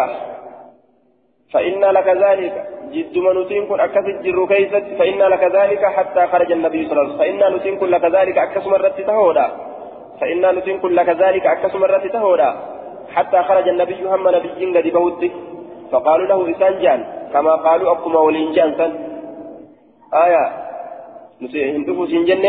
فإنا 1.53 1.85
لك 1.85 2.07
ذلك. 2.07 2.67
جد 2.91 3.17
ما 3.17 3.33
نتنكن 3.33 3.79
أكثر 3.79 4.21
جر 4.23 4.45
كيست. 4.45 4.85
فإنا 4.99 5.23
لك 5.23 5.43
ذلك 5.43 5.85
حتى 5.85 6.27
خرج 6.27 6.51
النبي 6.51 6.87
صلى 6.87 7.01
الله 7.01 7.03
عليه 7.03 7.13
وسلم. 7.13 7.19
فإنا 7.19 7.49
نتنكن 7.49 7.87
لك 7.87 8.05
ذلك 8.05 8.37
أكثر 8.37 8.69
مرة 8.69 8.87
تهودا. 8.87 9.51
فإنا 10.21 10.51
نتنكن 10.51 10.89
لك 10.89 11.09
ذلك 11.09 11.45
أكثر 11.47 11.79
مرة 11.79 11.97
تهودا. 11.97 12.55
حتى 13.11 13.43
خرج 13.43 13.67
النبي 13.67 14.03
هم 14.03 14.27
نبي 14.27 14.77
قد 14.77 14.87
بوته 14.93 15.31
فقالوا 15.91 16.27
له 16.27 16.51
إسانجان 16.51 17.03
كما 17.33 17.55
قالوا 17.55 17.91
أقم 17.91 18.15
ولينجان 18.15 18.75
سن. 18.77 18.91
آية. 20.13 20.43
نسي 21.41 21.71
هندوه 21.71 22.07
سنجن 22.07 22.45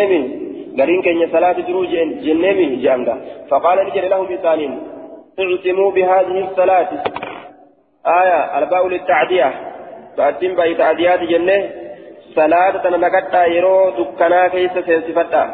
قرين 0.79 1.03
كن 1.03 1.33
صلاة 1.33 1.53
دروج 1.53 1.93
جنمي 2.25 2.77
جانغا 2.77 3.17
فقال 3.51 3.87
نجري 3.87 4.09
لهم 4.09 4.27
بثانين 4.27 4.73
اعتموا 5.41 5.91
بهذه 5.91 6.49
الصلاة 6.49 6.89
آية 8.07 8.59
الباء 8.59 8.89
للتعدية 8.89 9.53
فأتم 10.17 10.55
بأي 10.55 10.75
تعديات 10.75 11.21
جنة 11.21 11.71
صلاة 12.35 12.71
تنكتا 12.71 13.45
يرو 13.47 13.91
دكنا 13.91 14.49
كيس 14.49 14.73
سيسفتا 14.87 15.45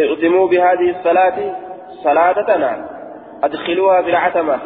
اعتموا 0.00 0.48
بهذه 0.48 0.90
الصلاة 0.98 1.36
صلاة 2.04 2.32
تنا 2.32 2.88
أدخلوها 3.44 4.02
في 4.02 4.10
العتمة 4.10 4.58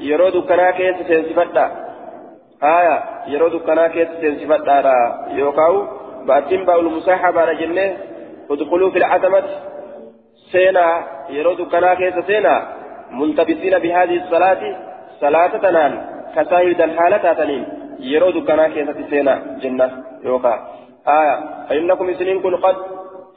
يرو 0.00 0.28
دكنا 0.28 0.70
كيس 0.70 0.96
سيسفتا 1.06 1.66
آية 2.62 2.96
يرو 3.26 3.48
دكنا 3.48 3.88
كيس 3.88 4.08
سيسفتا 4.20 4.76
يوكاو 5.32 5.86
بأتم 6.26 6.64
بأ 6.64 6.80
المصاحبة 6.80 7.52
جنة 7.52 7.96
ادخلوا 8.50 8.90
في 8.90 8.98
العتمة. 8.98 9.44
سينا 10.52 10.86
يرود 11.36 11.60
كنا 11.72 11.94
كيس 11.94 12.16
سينا. 12.26 12.54
ملتبسين 13.10 13.74
بهذه 13.78 14.16
الصلاة. 14.22 14.62
صلاة 15.20 15.52
تنان 15.64 15.92
كسايد 16.34 16.80
الحالة 16.80 17.24
تنين 17.38 17.62
يرود 18.12 18.36
كنا 18.46 18.64
كيس 18.74 18.88
سينا. 19.10 19.34
جنة. 19.62 19.88
يوكا 20.24 20.54
آية. 21.18 21.34
فإنكم 21.68 22.06
سنين 22.14 22.38
كن 22.42 22.54
قد 22.64 22.76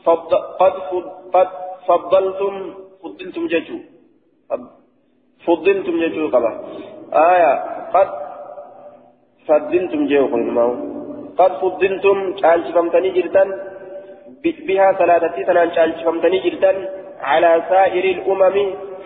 فض 0.05 0.31
قد 0.61 0.75
فض 0.89 1.05
قد 1.33 1.49
فضلتم. 1.87 2.55
فضلتم 3.03 3.43
ججو. 3.53 3.77
فضلتم 5.45 5.95
جيتو 6.01 6.27
قبا. 6.33 6.51
آية. 7.31 7.53
قد 7.95 8.09
فضلتم 9.47 10.01
جيوكم 10.11 10.41
قد 11.39 11.51
فضلتم. 11.61 12.17
شالشفمتني 12.41 13.09
جرتان 13.15 13.49
بها 14.43 14.93
ثلاثة 14.93 15.35
سنة 15.47 15.73
شالشفمتني 15.75 16.39
جرتان 16.39 16.77
على 17.21 17.63
سائر 17.69 18.05
الأمم. 18.15 18.57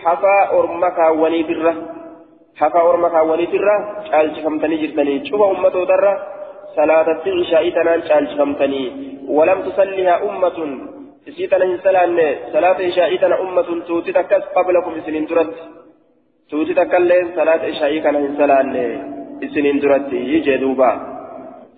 حفا 0.04 0.58
أرمكا 0.58 1.08
ونيبرة 1.08 1.74
حفا 2.60 2.80
أرمكا 2.90 3.20
ونيبرة 3.20 3.76
شالشفمتني 4.10 4.76
جرتاني 4.82 5.26
شوف 5.26 5.42
أمته 5.42 5.84
درة 5.84 6.14
صلاة 6.76 7.08
العشاء 7.26 7.64
تنان 7.70 8.00
شالشفمتني 8.08 8.82
ولم 9.28 9.58
تصليها 9.66 10.16
أمة. 10.28 10.58
سيتنا 11.36 11.64
هنسلان 11.64 12.18
صلاة 12.52 12.78
عشاء 12.88 13.16
تنا 13.16 13.40
أمة. 13.40 13.68
توتي 13.88 14.12
تكس 14.12 14.44
قبلكم 14.56 14.92
سنين 15.06 15.26
درت 15.26 15.54
توتي 16.50 16.74
تكلين 16.74 17.26
صلاة 17.36 17.62
عشاء 17.70 17.98
كان 17.98 18.16
هنسلان 18.16 18.72
سنين 19.54 19.78
درت 19.82 20.12
يجي 20.12 20.56
دوبا. 20.56 20.90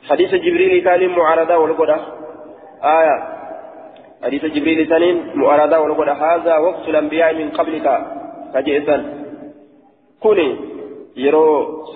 حديث 0.09 0.35
جبريل 0.35 0.85
كان 0.85 1.03
معارضة 1.17 1.57
والقدة 1.57 1.99
آية. 2.85 3.40
حديث 4.25 4.45
جبريل 4.45 4.89
سنين 4.89 5.17
معارضة 5.35 5.79
والقدة 5.79 6.13
هذا 6.13 6.55
وقت 6.57 6.89
الأنبياء 6.89 7.35
من 7.35 7.51
قبلك 7.51 7.87
فجئتا 8.55 8.97
كوني 10.23 10.49
يرو 11.17 11.47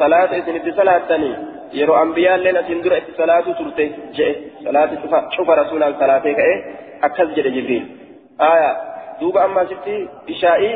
صلاة 0.00 0.40
سنين 0.46 0.72
صلاة 0.76 0.98
تاني 1.08 1.30
يرو 1.72 1.94
أنبياء 2.02 2.36
لنا 2.36 2.62
سندر 2.68 2.92
صلاة 3.16 3.46
ترتي 3.58 3.86
جئ 4.16 4.30
صلاة 4.64 4.90
شوف 5.36 5.48
رسول 5.50 5.82
الله 5.82 5.98
صلاة 6.00 6.18
كأي 6.18 6.54
أكز 7.02 7.28
جد 7.36 7.46
جبريل. 7.56 7.84
آية 8.40 8.70
دوبا 9.20 9.44
أما 9.44 9.64
شفتي 9.70 10.08
إشائي 10.30 10.72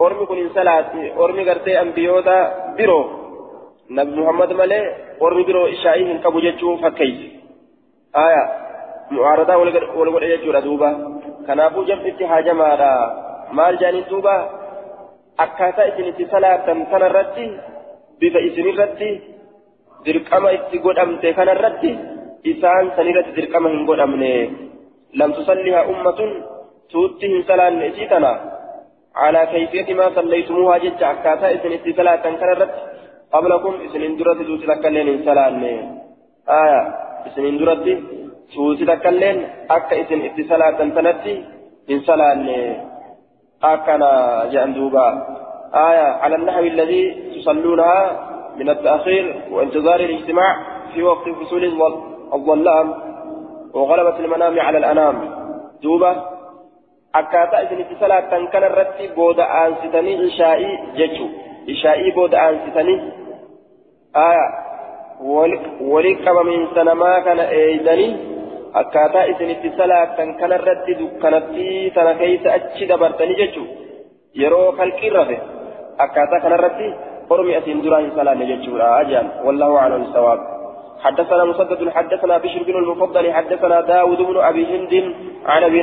أرمي 0.00 0.26
كن 0.26 0.48
صلاة 0.54 0.92
أرمي 1.16 1.42
قرتي 1.48 1.80
أنبيوتا 1.80 2.38
برو. 2.78 3.00
نبي 3.90 4.20
محمد 4.20 4.52
مالي 4.52 4.80
أرمي 5.22 5.42
برو 5.42 5.66
إشائي 5.66 6.12
هن 6.12 6.18
كبو 6.24 6.40
جتشو 6.40 6.76
فكيس 6.76 7.18
آية 8.16 8.67
معارضة 9.11 9.55
ولقد 9.55 10.23
يجور 10.23 10.59
دوبا 10.59 10.91
كنابو 11.47 11.83
جمعتي 11.83 12.27
حاجة 12.27 12.53
مالا 12.53 12.91
مال 13.57 13.77
جاني 13.77 14.01
دوبا 14.09 14.35
akkaataa 15.37 15.89
isin 15.89 16.07
itti 16.11 16.29
salaatan 16.29 16.85
kanarratti 16.91 17.45
bifa 18.19 18.39
isinirratti 18.47 19.09
dirqama 20.05 20.49
itti 20.57 20.77
godhamte 20.85 21.33
kanarratti 21.33 21.91
isaan 22.51 22.91
sanirratti 22.95 23.35
dirqama 23.37 23.73
hin 23.73 23.85
godhamne 23.89 24.33
lam 25.19 25.33
tusalliha 25.37 25.87
ummatun 25.93 26.29
tuutti 26.91 27.31
hin 27.33 27.47
salaanne 27.49 27.87
isii 27.93 28.11
tana 28.13 28.33
على 29.15 29.41
كيفية 29.45 29.93
ما 29.93 30.09
صليتموها 30.17 30.77
جج 30.77 31.03
أكاتا 31.03 31.47
إذن 31.55 31.71
اتصالات 31.77 32.23
كنرت 32.25 32.71
قبلكم 33.33 33.73
إذن 33.85 34.01
اندرت 34.09 34.39
توسي 34.47 34.65
تكلين 34.65 35.07
إنسالان 35.07 35.63
آية 36.61 36.81
إذن 37.27 37.45
اندرت 37.51 37.85
توسي 38.54 38.84
تكلين 38.84 39.36
أكا 39.70 39.96
إذن 40.00 40.20
اتصالات 40.28 40.78
تنتي 40.78 41.44
إنسالان 41.90 42.48
أكنا 43.62 44.10
جندوبا 44.52 45.06
آية 45.74 46.06
على 46.22 46.36
النحو 46.36 46.60
الذي 46.60 47.02
تصلونها 47.34 48.00
من 48.56 48.68
التأخير 48.68 49.24
وانتظار 49.52 50.00
الاجتماع 50.00 50.52
في 50.94 51.02
وقت 51.02 51.28
فصول 51.28 51.64
الظلام 52.34 52.94
وغلبة 53.74 54.18
المنام 54.18 54.60
على 54.60 54.78
الأنام 54.78 55.16
دوبة 55.82 56.38
akkaataa 57.12 57.60
isinitti 57.64 57.96
salaattan 58.00 58.48
kanarratti 58.52 59.08
booda 59.16 59.44
aansitanii 59.60 60.16
ishaa'ii 60.28 60.74
jechu. 60.98 61.28
Ishaa'ii 61.66 62.12
booda 62.12 62.42
aansitanii. 62.42 63.00
Walii 65.92 66.14
qabamiinsa 66.24 66.84
namaa 66.84 67.20
kana 67.20 67.44
eeydanii 67.60 68.37
akkaataa 68.74 69.24
isinitti 69.32 69.72
salaattan 69.76 70.34
kanarratti 70.40 70.98
dukkanattii 71.00 71.90
sana 71.94 72.14
keeysa 72.20 72.52
achi 72.58 72.86
dabartanii 72.86 73.40
jechu 73.40 73.62
yeroo 74.42 74.72
kalqiin 74.72 75.14
rafe 75.18 75.40
akkaataa 76.06 76.40
kanarratti 76.40 76.92
ormi 77.30 77.56
asiin 77.56 77.82
duraa 77.84 78.04
hin 78.04 78.14
salaanne 78.20 78.46
jechuudha 78.52 78.94
ajaan 79.00 79.34
wallahu 79.48 79.82
aclam 79.86 80.06
sawaab. 80.12 80.40
حدثنا 80.98 81.44
مسدد 81.44 81.90
حدثنا 81.96 82.38
بشر 82.38 82.62
بن 82.62 82.76
المفضل 82.82 83.32
حدثنا 83.32 83.80
داود 83.80 84.20
بن 84.22 84.36
أبي 84.50 84.62
هند 84.66 85.14
عن 85.46 85.62
أبي 85.62 85.80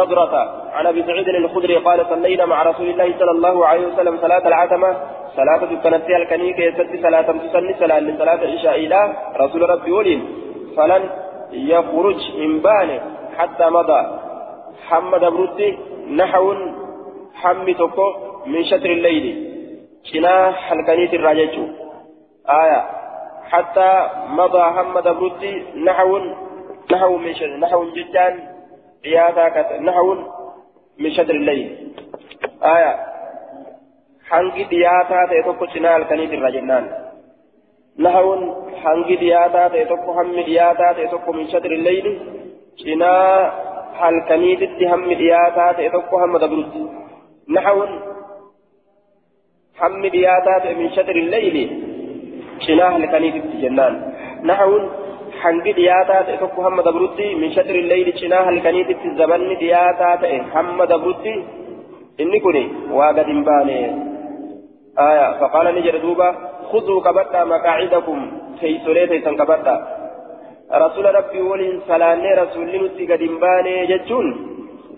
نضرة 0.00 0.34
عن 0.72 0.86
أبي 0.86 1.02
سعيد 1.02 1.28
الخدري 1.28 1.76
قال 1.76 2.06
صلينا 2.12 2.44
مع 2.46 2.62
رسول 2.62 2.88
الله 2.88 3.08
صلى 3.18 3.30
الله 3.30 3.66
عليه 3.66 3.86
وسلم 3.86 4.14
صلاة 4.24 4.48
العتمة. 4.48 4.90
صلاة 5.36 5.60
كانت 5.84 6.10
الكنيكة 6.20 6.62
يسد 6.68 6.92
صلاة 7.02 7.28
تسني 7.44 7.74
صلاة 7.82 8.00
لصلاة 8.00 8.40
العشاء 8.44 8.74
إلى 8.84 9.00
رسول 9.42 9.62
ربي 9.70 9.92
ولين. 9.92 10.20
فلن 10.76 11.02
يخرج 11.54 12.20
من 12.36 12.60
بان 12.60 13.00
حتى 13.38 13.66
مضى. 13.66 14.00
حمد 14.88 15.20
برودي 15.20 15.78
نحو 16.10 16.54
حمي 17.34 17.74
تكو 17.74 18.08
من 18.46 18.64
شطر 18.64 18.90
الليل. 18.90 19.26
شنا 20.04 20.52
حلقانيت 20.52 21.14
الراجج 21.14 21.54
آية. 22.48 22.80
حتى 23.50 24.08
مضى 24.28 24.62
حمد 24.62 25.08
برودي 25.08 25.62
نحو 25.86 26.18
نحو 26.92 27.16
من 27.16 27.34
شطر 27.34 27.56
نحو 27.56 27.84
جدان 27.84 28.34
قيادا 29.04 29.80
نحو 29.80 30.14
من 30.98 31.10
شطر 31.10 31.34
الليل. 31.34 31.68
آية. 32.62 33.14
hangi 34.30 34.64
dhiyaataa 34.70 35.26
ta'e 35.30 35.42
tokko 35.42 35.66
cinaa 35.66 35.92
halkaniit 35.92 36.32
tokko 39.92 40.12
hammi 40.18 40.42
dhiyaataa 40.48 40.94
ta'e 40.94 41.06
tokko 41.12 41.32
min 41.32 41.46
shatri 41.52 41.76
leyli 41.84 42.12
cinaa 42.82 43.36
halkaniititti 44.00 44.84
hammi 44.92 45.18
dhiyaataa 45.20 45.70
ta'e 45.78 45.90
tokko 45.90 46.18
hamma 46.22 46.40
dabrutti 46.44 46.82
nahawun 47.56 47.92
hammi 49.82 50.12
dhiyaataa 50.14 50.58
ta'e 50.64 50.74
min 50.80 50.90
shatri 50.96 51.22
leyli 51.34 51.64
cinaa 52.66 52.90
halkaniititti 52.96 53.62
jennaan 53.64 54.00
nahawun 54.50 54.88
hangi 55.42 55.76
dhiyaataa 55.78 56.22
ta'e 56.30 56.40
tokko 56.42 56.66
hamma 56.66 56.86
dabrutti 56.88 57.28
min 57.42 57.54
shatri 57.58 57.84
leyli 57.92 58.16
cinaa 58.22 58.42
halkaniititti 58.48 59.14
zabanni 59.20 59.60
dhiyaataa 59.62 60.16
ta'e 60.24 60.40
hamma 60.56 60.90
dabrutti 60.94 61.36
inni 62.18 62.40
kun 62.40 62.58
waa 62.98 63.12
gad 63.12 63.32
hin 63.34 63.46
baane 63.50 63.78
آية 64.98 65.40
فقال 65.40 65.74
نجر 65.74 65.96
دوبا 65.98 66.53
خذوا 66.74 67.00
كبتا 67.06 67.44
مقاعدكم. 67.44 68.18
في 68.60 68.78
سوريت 68.84 69.24
سن 69.24 69.34
كبتا 69.36 69.74
رسول 70.72 71.04
ربي 71.14 71.40
ولين 71.50 71.80
سلاني 71.88 72.30
رسول 72.42 72.66
نتي 72.84 73.04
قدم 73.10 73.34
باني 73.42 73.86
جتون 73.90 74.26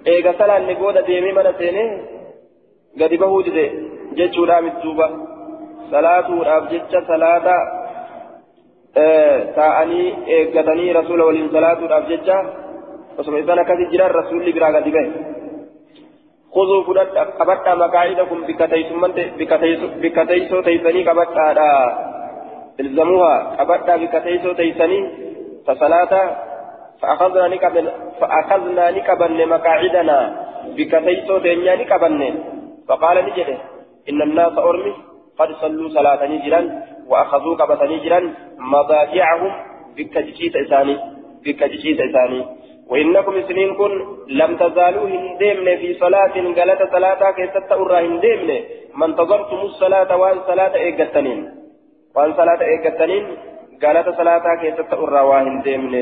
إيغا 0.07 0.33
سلاني 0.41 0.75
قودة 0.75 1.01
ديمي 1.01 1.33
من 1.37 1.47
سيني. 1.59 1.87
قد 3.01 3.13
بهود 3.21 3.47
دي 3.57 3.67
جتشو 4.19 4.45
رامي 4.45 4.71
دوبا. 4.83 5.09
صلاة 5.91 6.29
وراب 6.39 6.63
جتشا 6.73 7.01
صلاة 7.11 7.47
تاءني 9.57 10.03
إيغتني 10.29 10.93
رسول 10.93 11.21
ولين 11.21 11.49
صلاة 11.57 11.79
وراب 11.85 12.05
جتشا 12.11 12.39
وسمع 13.19 13.39
إذا 13.39 13.63
كذي 13.69 13.85
جرار 13.93 14.17
رسول 14.21 14.45
لي 14.45 14.53
برا 14.53 14.69
قد 14.77 14.89
بيه 14.95 15.36
خذوا 16.57 16.81
فلت 16.87 17.17
قبطا 17.39 17.73
مقاعدكم 17.75 18.39
بكتيسو 20.03 20.57
تيسني 20.67 21.01
قبطا 21.09 21.47
الزموها 22.81 23.37
قبطا 23.59 23.95
بكتيسو 23.97 24.53
تيسني 24.53 25.01
فصلاة 25.67 26.13
فأخذنا 27.01 27.49
نكبن 27.49 27.87
فأخذنا 28.21 28.85
نكبن 28.91 29.49
مقاعدنا. 29.49 30.19
بكتيسو 30.77 31.39
تينيا 31.39 31.75
نكبن 31.77 32.21
فقال 32.89 33.17
نجده 33.27 33.59
إن 34.11 34.23
الناس 34.23 34.55
أرمي 34.59 34.95
قد 35.39 35.51
صلوا 35.63 35.89
صلاة 35.89 36.21
نجرا 36.27 36.61
وأخذوا 37.11 37.57
قبطا 37.61 37.87
نجرا. 37.87 38.21
مضاجعهم 38.73 39.53
بكتيسو 39.97 40.59
إساني 40.63 40.95
بكتيسو 41.45 42.03
إساني. 42.07 42.41
وإنكم 42.91 43.35
سنين 43.49 43.75
كن 43.75 43.93
لم 44.29 44.57
تزالوا 44.57 45.09
هندمن 45.09 45.77
في 45.77 45.95
صلاة 45.95 46.35
قالت 46.57 46.81
صلاة 46.93 47.31
كيست 47.31 47.73
أرى 47.73 48.07
هندمن 48.07 48.51
من 48.97 49.11
تظرتم 49.17 49.57
الصلاة 49.57 50.17
وان 50.17 50.39
صلاة 50.47 50.75
إيقتنين. 50.75 51.41
وان 52.17 52.31
صلاة 52.35 52.61
إيقتنين 52.63 53.25
قالت 53.83 54.09
صلاة 54.21 54.47
كيست 54.61 54.91
أرى 54.95 55.21
وهندمن 55.21 55.95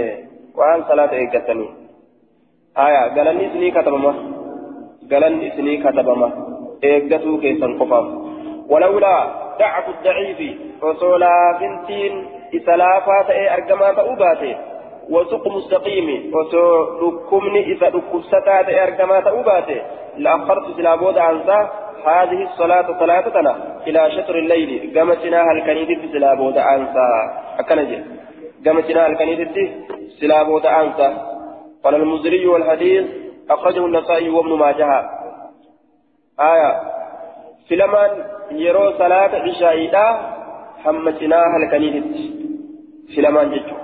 وان 0.58 0.80
صلاة 0.88 1.12
إيقتنين. 1.12 1.72
آية 2.78 3.02
قالني 3.16 3.44
سني 3.52 3.70
كتبما. 3.70 4.12
قالني 5.10 5.50
سني 5.56 5.74
كتبما. 5.76 6.28
إيقتوا 6.84 7.40
كيسا 7.40 7.68
قفاف. 7.80 8.06
ولولا 8.68 9.16
دعف 9.58 9.86
الضعيف 9.88 10.40
فصولا 10.80 11.58
بنتين 11.60 12.14
إسلافات 12.54 13.28
أرقما 13.30 13.92
فأباتي 13.92 14.73
وسوق 15.10 15.48
مستقيم. 15.48 16.32
وسو 16.34 16.64
ركمني 17.02 17.60
إذا 17.72 17.88
ركبستا 17.88 18.82
أركما 18.84 19.20
تأوباته 19.20 19.82
لأخرت 20.16 20.76
سلابود 20.76 21.18
عنسا 21.18 21.58
هذه 22.06 22.42
الصلاة 22.42 22.86
صلاتنا 23.00 23.52
إلى 23.86 24.10
شطر 24.10 24.38
الليل. 24.38 24.98
قامتنا 24.98 25.40
هل 25.42 25.58
كنيدت 25.66 26.12
سلابود 26.12 26.58
أنسى؟ 26.58 27.08
أكنجي 27.58 27.98
قامتنا 28.66 29.06
هل 29.06 29.16
كنيدت 29.16 29.56
سلابود 30.20 30.66
أنسى؟ 30.66 31.08
قال 31.84 31.94
المزري 31.94 32.46
والحديث 32.46 33.04
أخرجه 33.50 33.86
النسائي 33.86 34.28
وابن 34.30 34.52
ماجه. 34.52 34.90
آية. 36.40 36.72
فلمان 37.70 38.10
يرو 38.50 38.90
صلاة 38.98 39.32
عشاء 39.46 39.76
همتنا 40.84 41.42
هل 41.52 41.70
كنيدت 41.70 42.16
جدو 43.52 43.76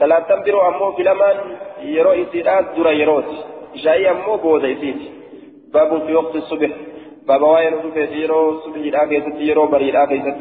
تنبرو 0.00 0.68
أمو 0.68 0.92
فلمان 0.92 1.36
يرو 1.82 2.12
إسيرات 2.22 2.64
در 2.76 2.92
يروت 2.92 3.30
عشاء 3.74 4.10
أمو 4.10 4.36
بودا 4.36 4.72
إسيت 4.72 5.00
باب 5.74 6.06
في 6.06 6.14
وقت 6.14 6.34
الصبح 6.36 6.70
باب 7.28 7.42
وين 7.42 7.74
رفيت 7.74 8.12
يرو 8.12 8.60
صبح 8.60 8.76
لا 8.94 9.04
كيست 9.10 9.36
يرو 9.48 9.66
بري 9.66 9.90
لا 9.90 10.04
كيست 10.04 10.40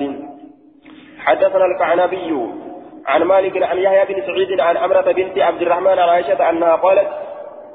حدثنا 1.26 1.66
الكعنبي 1.66 2.30
عن 3.06 3.24
مالك 3.24 3.64
عن 3.64 3.78
يحيى 3.78 4.06
بن 4.06 4.22
سعيد 4.28 4.60
عن 4.60 4.78
أمرة 4.78 5.12
بنت 5.12 5.38
عبد 5.38 5.62
الرحمن 5.62 5.88
عن 5.88 6.10
عائشة 6.10 6.50
أنها 6.50 6.76
قالت 6.76 7.08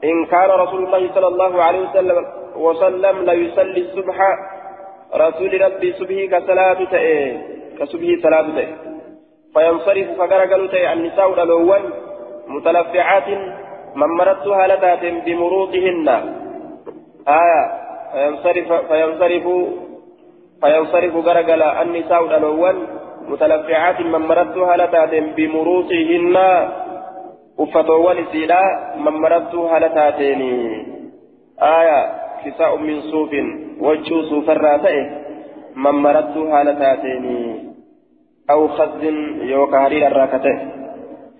إن 0.05 0.27
كان 0.27 0.51
رسول 0.51 0.85
الله 0.85 1.15
صلى 1.15 1.27
الله 1.27 1.63
عليه 1.63 1.81
وسلم 1.89 2.27
وسلم 2.57 3.25
لا 3.25 3.33
يصلي 3.33 3.81
الصبح 3.81 4.17
رسول 5.15 5.61
ربي 5.61 5.93
صبحي 5.93 6.27
كصلاة 6.27 6.85
تأي 6.85 7.41
كصبحي 7.79 8.21
صلاة 8.23 8.55
تأي 8.57 8.90
فينصرف 9.55 10.09
فقرقل 10.19 10.69
تأي 10.71 10.93
النساء 10.93 11.43
الأول 11.43 11.83
متلفعات 12.49 13.29
من 13.97 14.07
مرت 14.19 14.47
هالتات 14.47 15.05
بمروطهن. 15.25 16.09
آية 17.29 17.63
فينصرف 18.13 18.69
فينصرف 18.73 19.47
فينصرف 20.61 21.17
غرغل 21.27 21.63
النساء 21.63 22.25
الأول 22.25 22.77
متلفعات 23.29 24.01
من 24.01 24.23
مرتها 24.31 24.77
لتات 24.77 25.15
بمروطهن. 25.37 26.37
أفتوال 27.61 28.19
سيلا 28.33 28.63
من 28.97 29.13
مرتها 29.13 29.79
لتاتين 29.79 30.43
آية 31.63 32.01
كساء 32.45 32.77
من 32.77 33.01
صوف 33.01 33.33
وجه 33.81 34.23
صوف 34.31 34.51
الراتئ 34.51 34.97
من 35.77 35.91
مرتها 35.91 36.65
لتاتين 36.65 37.25
أو 38.53 38.69
خز 38.69 39.05
يوكا 39.43 39.79
هرير 39.87 40.07
الراكتة. 40.07 40.55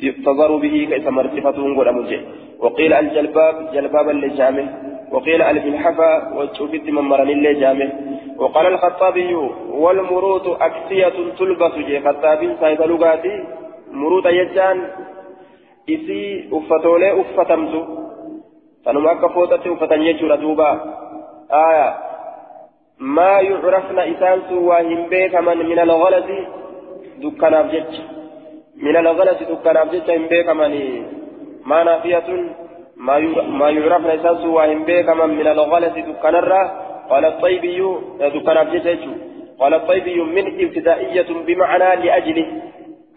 يفتضر 0.03 0.57
به 0.57 0.89
كيس 0.91 1.07
مرتفتون 1.07 1.71
قد 1.79 1.89
وقيل 2.61 2.93
الجلباب 2.93 3.55
جلبابا 3.75 4.11
لجامه 4.11 4.67
وقيل 5.13 5.43
من 6.97 7.05
مرن 7.11 7.31
الله 7.31 7.53
جامع. 7.53 7.89
وقال 8.39 8.67
الخطابي 8.67 9.35
والمروط 9.83 10.47
أكسية 10.63 11.17
تلبس 11.39 11.75
جي. 11.87 12.01
خطاب 12.01 12.57
صاحب 12.61 12.81
لغاتي 12.83 13.45
مروط 13.93 14.27
يجان. 14.27 14.79
إسي 15.91 16.49
أفتولي 16.53 17.21
أفتمت 17.21 17.75
فنما 18.85 19.15
كفوتة 19.15 19.65
أفتن 19.75 20.01
يجور 20.03 20.35
دوبا. 20.35 20.71
آية. 21.53 21.89
ما 23.01 23.41
يعرفن 23.41 23.99
إسان 23.99 24.39
سواهم 24.49 25.01
بيك 25.09 25.35
من 25.35 25.59
من 25.71 25.79
الغلط 25.79 26.29
دكان 27.23 27.55
أبجج 27.55 27.95
من 28.77 28.97
الغلط 28.97 29.39
دكان 29.53 29.77
أبجج 29.77 30.11
هم 30.11 30.27
بيك 30.29 30.49
من 30.49 30.73
ما 31.71 31.85
نافية 31.85 32.29
ما 33.61 33.71
يعرف 33.71 34.03
نساس 34.07 34.45
وهم 34.45 34.85
بيك 34.85 35.09
من 35.09 35.31
من 35.39 35.47
الغلس 35.47 35.95
دكانرا 36.09 36.63
قال 37.11 37.25
الطيبي 37.25 37.81
دكان 38.37 38.57
أبجيجو 38.57 39.13
قال 39.61 39.75
الطيبي 39.75 40.21
من 40.37 40.47
ابتدائية 40.65 41.29
بمعنى 41.47 41.89
لأجله 42.03 42.49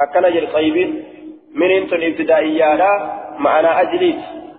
أكن 0.01 0.23
جل 0.33 0.47
طيب 0.53 0.77
من 1.55 1.71
انت 1.71 1.93
الابتدائية 1.93 2.75
لا 2.75 2.91
معنى 3.39 3.67
أجلي 3.81 4.15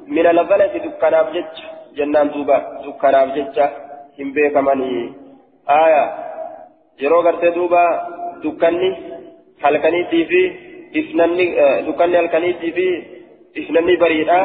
من 0.06 0.26
الغلس 0.26 0.72
دكان 0.86 1.14
أبجيج 1.14 1.54
جنان 1.96 2.28
دوبا 2.30 2.58
دكان 2.86 3.14
أبجيج 3.14 3.58
هم 4.20 4.32
بيك 4.32 4.56
من 4.56 4.80
آية 5.68 6.24
gartee 7.00 7.50
duuba 7.54 7.82
dukkanni 8.42 9.13
halkaniitii 9.64 10.24
fi 10.30 10.40
ifnanni 11.00 11.46
dukkanni 11.86 12.16
halkaniitii 12.20 12.72
fi 12.78 12.86
ifnanni 13.62 13.96
bariidha 14.04 14.38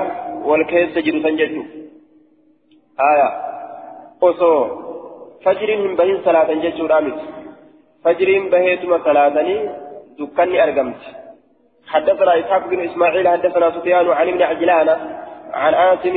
wal 0.50 0.64
keessa 0.72 1.06
jiru 1.08 1.22
san 1.26 1.40
jechuun 1.42 1.68
haya 3.04 3.28
osoo 4.30 4.60
fajriin 5.44 5.82
hin 5.86 5.96
bahin 6.02 6.20
salaatan 6.28 6.62
jechuudha 6.66 7.02
miti 7.08 7.26
fajriin 8.08 8.52
baheetuma 8.56 9.00
salaatanii 9.08 9.62
dukkanni 10.20 10.60
argamti 10.68 11.18
حدثنا 11.94 12.40
إسحاق 12.40 12.64
بن 12.72 12.80
إسماعيل 12.80 13.28
حدثنا 13.28 13.68
سفيان 13.76 14.08
عن 14.18 14.28
ابن 14.30 14.42
عجلان 14.42 14.90
عن 15.54 15.74
آسم 15.74 16.16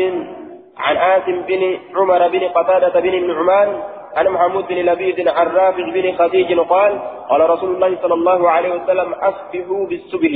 عن 0.77 0.97
آسم 0.97 1.37
بن 1.49 1.63
عمر 1.97 2.29
بن 2.29 2.43
قتادة 2.57 3.01
بن 3.01 3.15
النعمان 3.21 3.69
عن 4.17 4.29
محمود 4.29 4.67
بن 4.69 4.77
لبيد 4.77 5.29
عن 5.29 5.47
رافع 5.47 5.91
بن 5.91 6.13
خديج 6.13 6.59
قال 6.59 6.99
قال 7.29 7.51
رسول 7.51 7.75
الله 7.75 7.99
صلى 8.03 8.15
الله 8.15 8.51
عليه 8.51 8.75
وسلم 8.75 9.13
أصبحوا 9.13 9.87
بالصبح. 9.87 10.31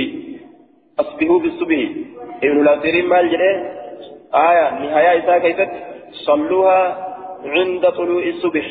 أصبحوا 1.01 1.41
بالصبح. 1.41 1.79
ابن 2.45 2.61
الأثيرين 2.61 3.07
مال 3.09 3.31
جده. 3.31 3.53
آية 4.35 4.71
نهاية 4.71 5.19
إساء 5.19 5.39
كيفت؟ 5.39 5.71
صلوها 6.13 7.07
عند 7.45 7.89
طلوع 7.91 8.23
الصبح. 8.23 8.67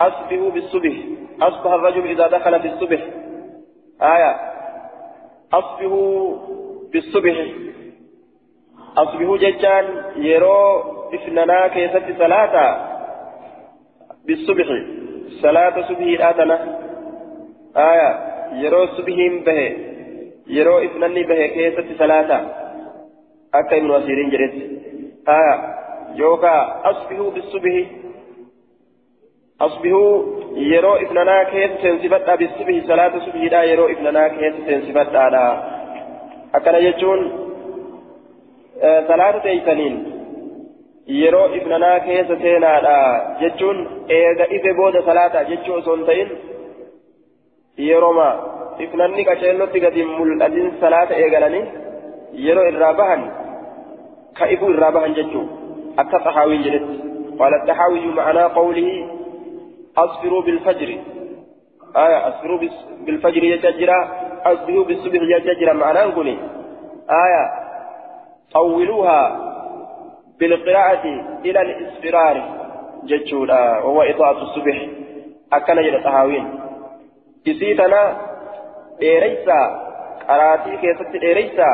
أصبحوا 0.00 0.50
بالصبح. 0.50 0.92
أصبح 1.42 1.72
الرجل 1.72 2.10
إذا 2.10 2.26
دخل 2.26 2.60
في 2.60 2.68
الصبح. 2.68 3.00
آية 4.02 4.36
أصبحوا 5.52 6.36
بالصبح. 6.92 7.46
أصبحوا 8.98 9.36
ججان 9.36 9.86
يرو 10.16 10.80
إفننا 11.14 11.68
كيفت 11.68 12.18
صلاة 12.18 12.93
بالصبح 14.26 14.68
صلاة 15.42 15.76
صبح 15.88 16.08
آتنا 16.28 16.56
آية 17.76 18.10
يرو 18.62 18.86
صبحهم 18.86 19.34
به 19.46 19.60
يرو 20.46 20.78
إفنني 20.78 21.22
به 21.22 21.46
كيفت 21.46 21.88
صلاة 21.98 22.30
akka 23.58 23.76
ibnu 23.76 23.94
asiiriin 23.94 24.30
jedhetti 24.34 24.62
aya 25.34 25.52
yookaa 26.20 26.62
asbihuu 26.90 27.30
bisubhi 27.30 27.88
asbihuu 29.66 30.10
yeroo 30.70 30.96
ifnanaa 31.04 31.44
keessa 31.52 31.82
seensifadhaa 31.82 32.36
bisubhi 32.36 32.82
salaata 32.88 33.20
subhiidha 33.26 33.60
yeroo 33.70 33.88
ifnanaa 33.94 34.28
keessa 34.38 34.66
seensifadhaadha 34.68 35.44
akkana 36.58 36.80
jechuun 36.86 37.22
salaata 39.08 39.40
teeysaniin 39.46 39.96
yeroo 41.06 41.46
ifnanaa 41.54 42.00
keessa 42.00 42.36
seenaadha 42.42 42.96
jechuun 43.40 43.86
eega 44.18 44.46
ife 44.56 44.74
booda 44.74 45.02
salaata 45.06 45.44
jechuu 45.44 45.74
osoo 45.78 45.96
hin 45.96 46.06
ta'in 46.10 46.30
yeroma 47.88 48.28
ifnanni 48.88 49.24
qaceellotti 49.30 49.80
gadi 49.86 50.04
mul'atin 50.10 50.76
salaata 50.80 51.22
eegalanii 51.24 51.64
yeroo 52.48 52.68
irraa 52.74 52.92
bahan 53.00 53.24
كإبو 54.34 54.66
الرابع 54.68 55.06
جتو 55.06 55.42
أكا 55.98 56.18
طحاوي 56.18 56.58
جلت 56.58 56.86
قال 57.38 57.54
الطحاوي 57.54 58.06
معنى 58.06 58.42
قوله 58.42 58.88
أصبروا 59.98 60.42
بالفجر 60.42 60.98
آية 61.96 62.28
أصبروا 62.28 62.58
بالفجر 63.06 63.44
يججرا 63.44 63.98
أصبروا 64.44 64.84
بالصبح 64.84 65.20
يججرا 65.22 65.72
معنى 65.72 65.98
نقولي 66.08 66.36
آية 67.10 67.42
طولوها 68.54 69.20
بالقراءة 70.40 71.04
إلى 71.44 71.60
الإصفرار 71.62 72.36
جتشولا 73.04 73.62
وهو 73.84 74.02
إطاعة 74.02 74.38
الصبح. 74.42 74.86
أكن 75.52 75.76
جل 75.82 76.04
طحاوين 76.04 76.60
إسيتنا 77.48 78.02
إيريسا. 79.02 79.60
قراتي 80.28 80.76
كيست 80.82 81.12
إيريسا. 81.22 81.70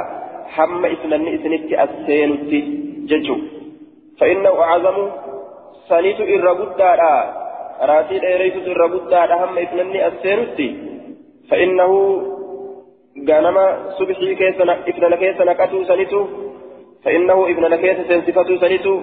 هم 0.56 0.86
إسنن 0.86 1.28
إسنت 1.34 1.72
السينت 1.84 2.50
ججو 3.10 3.36
فإنه 4.18 4.62
أعظم. 4.62 5.10
سنيت 5.88 6.20
إرغدادا 6.20 7.14
راتي 7.90 8.16
إيريت 8.28 8.56
إرغدادا 8.68 9.34
هم 9.44 9.58
إسنن 9.58 9.96
السينت 10.10 10.58
فإنه 11.50 11.92
غنما 13.28 13.66
صبحي 13.98 14.34
كيسنا 14.34 14.74
إفنن 14.88 15.14
كيسنا 15.14 15.52
كتو 15.52 15.84
سنيتو. 15.90 16.49
فإنه 17.04 17.50
إفنن 17.50 17.76
كيس 17.76 17.98
سنسفتو 18.08 18.56
سنيتو 18.56 19.00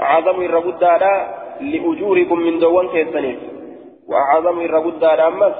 أعظم 0.00 0.36
إرغدادا 0.44 1.14
لأجوركم 1.60 2.38
من 2.38 2.58
دوان 2.58 2.88
كيسنيف 2.88 3.38
وأعظم 4.08 4.60
إرغدادا 4.60 5.28
أمس 5.28 5.54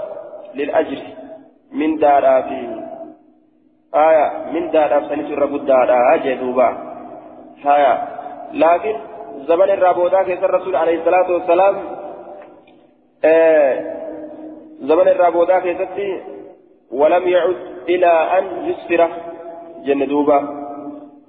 للأجر 0.55 1.03
من 1.73 1.97
دارا 1.97 2.41
فيه 2.41 2.69
آية 3.95 4.27
من 4.53 4.71
دار 4.71 4.99
أفسنت 4.99 5.29
الرب 5.31 5.67
دارا 5.67 6.17
جدوبا 6.17 6.69
آية 7.67 7.95
لكن 8.53 8.97
زمن 9.49 9.71
الرابودا 9.71 10.23
كيس 10.23 10.39
الرسول 10.39 10.77
عليه 10.77 10.99
الصلاة 10.99 11.33
والسلام 11.33 11.75
آه 13.25 13.75
زمن 14.81 15.09
الرابودا 15.09 15.59
كيستي 15.59 16.21
ولم 16.93 17.29
يعد 17.29 17.57
إلى 17.89 18.07
أن 18.39 18.45
يسفره 18.71 19.11
جنة 19.85 20.05
دوبا. 20.05 20.60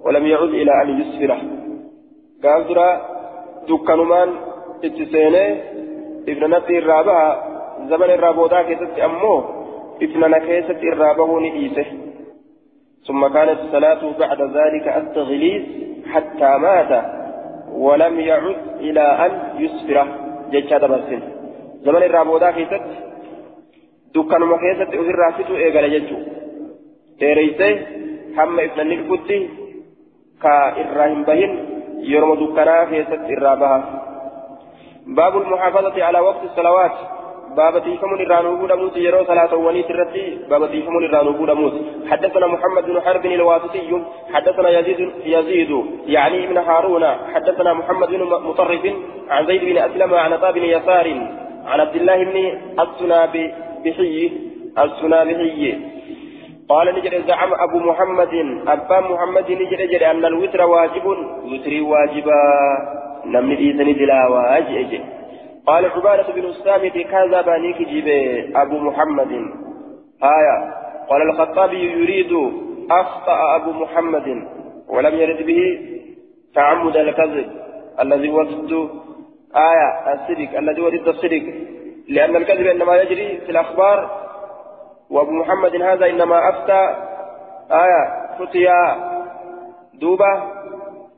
ولم 0.04 0.26
يعد 0.26 0.48
إلى 0.48 0.82
أن 0.82 0.88
يسفره 1.00 1.40
قال 2.44 2.68
ترى 2.68 2.88
دكانمان 3.68 4.28
اتسيني 4.84 5.46
ابن 6.28 6.54
نتي 6.54 6.78
الرابعة 6.78 7.28
زمن 7.90 8.10
الرابودا 8.10 8.62
كيستي 8.62 9.04
أمه 9.04 9.44
ابن 10.02 10.30
نكيست 10.30 10.80
الرابه 10.92 11.40
نئيسه. 11.40 11.86
ثم 13.06 13.26
كانت 13.26 13.58
الصلاة 13.60 14.02
بعد 14.18 14.40
ذلك 14.42 14.86
التغليظ 15.00 15.62
حتى 16.12 16.50
مات 16.64 17.04
ولم 17.72 18.20
يعد 18.20 18.56
إلى 18.80 19.00
أن 19.24 19.32
يسفره 19.62 20.06
جيتشا 20.50 20.78
دبرسن. 20.78 21.20
زمن 21.84 22.02
الرابودا 22.02 22.50
كيست 22.50 22.84
dukkanuma 24.14 24.58
keessatti 24.58 24.98
ofirraa 24.98 25.32
fituu 25.36 25.56
eegala 25.56 25.88
jechuudha 25.88 26.32
dheereysee 27.20 27.74
hamma 28.36 28.62
ifnanni 28.68 28.98
dhufutti 28.98 29.36
ka 30.44 30.54
irraa 30.84 31.10
hin 31.12 31.26
bahin 31.28 31.58
yeroo 32.12 32.38
dukkanaa 32.44 32.86
keessatti 32.94 33.38
irraa 33.38 33.58
baha. 33.64 33.82
باب 35.06 35.36
المحافظة 35.36 36.04
على 36.04 36.18
وقت 36.20 36.44
الصلوات 36.44 36.92
باب 37.56 37.84
تيفمون 37.84 38.20
الرانوبو 38.20 38.66
دموت 38.66 38.96
يرو 38.96 39.24
صلاة 39.24 39.54
ونيت 39.54 39.90
الرتي 39.90 40.38
باب 40.50 40.70
تيفمون 40.70 41.04
الرانوبو 41.04 41.46
دموت 41.46 41.72
حدثنا 42.10 42.46
محمد 42.46 42.84
بن 42.84 43.00
حرب 43.00 43.26
الواسطي 43.26 44.02
حدثنا 44.32 44.68
يزيد 44.78 45.10
يزيد 45.24 45.84
يعني 46.06 46.44
ابن 46.44 46.58
هارون 46.58 47.04
حدثنا 47.34 47.72
محمد 47.72 48.08
بن 48.08 48.22
مطرف 48.48 48.84
عن 49.30 49.46
زيد 49.46 49.64
بن 49.64 49.78
أسلم 49.78 50.14
عن 50.14 50.32
عطاء 50.32 50.52
بن 50.52 50.64
يسار 50.64 51.06
عن 51.66 51.80
عبد 51.80 51.96
الله 51.96 52.24
بن 52.24 52.36
السنابي 52.80 53.54
بحي 53.84 54.32
السنابحي 54.78 55.78
قال 56.72 56.86
نجد 56.96 57.14
زعم 57.28 57.52
أبو 57.66 57.78
محمد 57.78 58.34
أبا 58.74 58.98
محمد 59.00 59.48
نجد 59.62 59.80
جد 59.92 60.02
أن 60.02 60.24
الوتر 60.24 60.62
واجب 60.62 61.06
وتري 61.50 61.80
واجبا. 61.80 62.42
نمني 63.32 63.58
إيساني 63.58 63.92
دلا 63.92 64.20
واجب 64.28 65.00
قال 65.66 65.82
عبادة 65.86 66.28
بن 66.36 66.44
الصامت 66.44 66.96
كذب 67.12 67.48
نيك 67.64 67.78
جيب 67.88 68.08
أبو 68.56 68.76
محمد. 68.78 69.32
آية 70.38 70.56
قال 71.10 71.22
الخطابي 71.22 71.82
يريد 72.00 72.32
أخطأ 72.90 73.56
أبو 73.56 73.70
محمد 73.82 74.28
ولم 74.88 75.14
يرد 75.14 75.46
به 75.46 75.62
تعمد 76.54 76.96
الكذب 76.96 77.48
الذي 78.00 78.28
هو 78.30 78.42
ضد 78.42 78.72
آية 79.70 79.88
الصدق 80.14 80.58
الذي 80.58 80.80
هو 80.82 80.88
ضد 80.88 81.08
الصدق. 81.08 81.44
لأن 82.08 82.36
الكذب 82.36 82.66
إنما 82.66 82.96
يجري 82.96 83.28
في 83.44 83.50
الأخبار 83.50 84.21
وأبو 85.12 85.32
محمد 85.32 85.82
هذا 85.82 86.06
إنما 86.06 86.48
أفتى 86.48 86.82
آية 87.70 88.02
فتيا 88.38 88.80
دوبة 89.94 90.32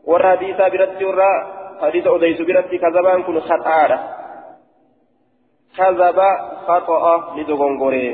ورا 0.05 0.31
حديثا 0.31 0.69
برتي 0.69 1.05
ورا 1.05 1.33
حديث 1.83 2.07
أديس 2.07 2.41
برتي 2.43 2.79
كذبان 2.79 3.23
كن 3.23 3.41
خطأ. 3.41 3.91
كذب 5.79 6.19
خطأ 6.67 7.05
لدغنغوري. 7.37 8.07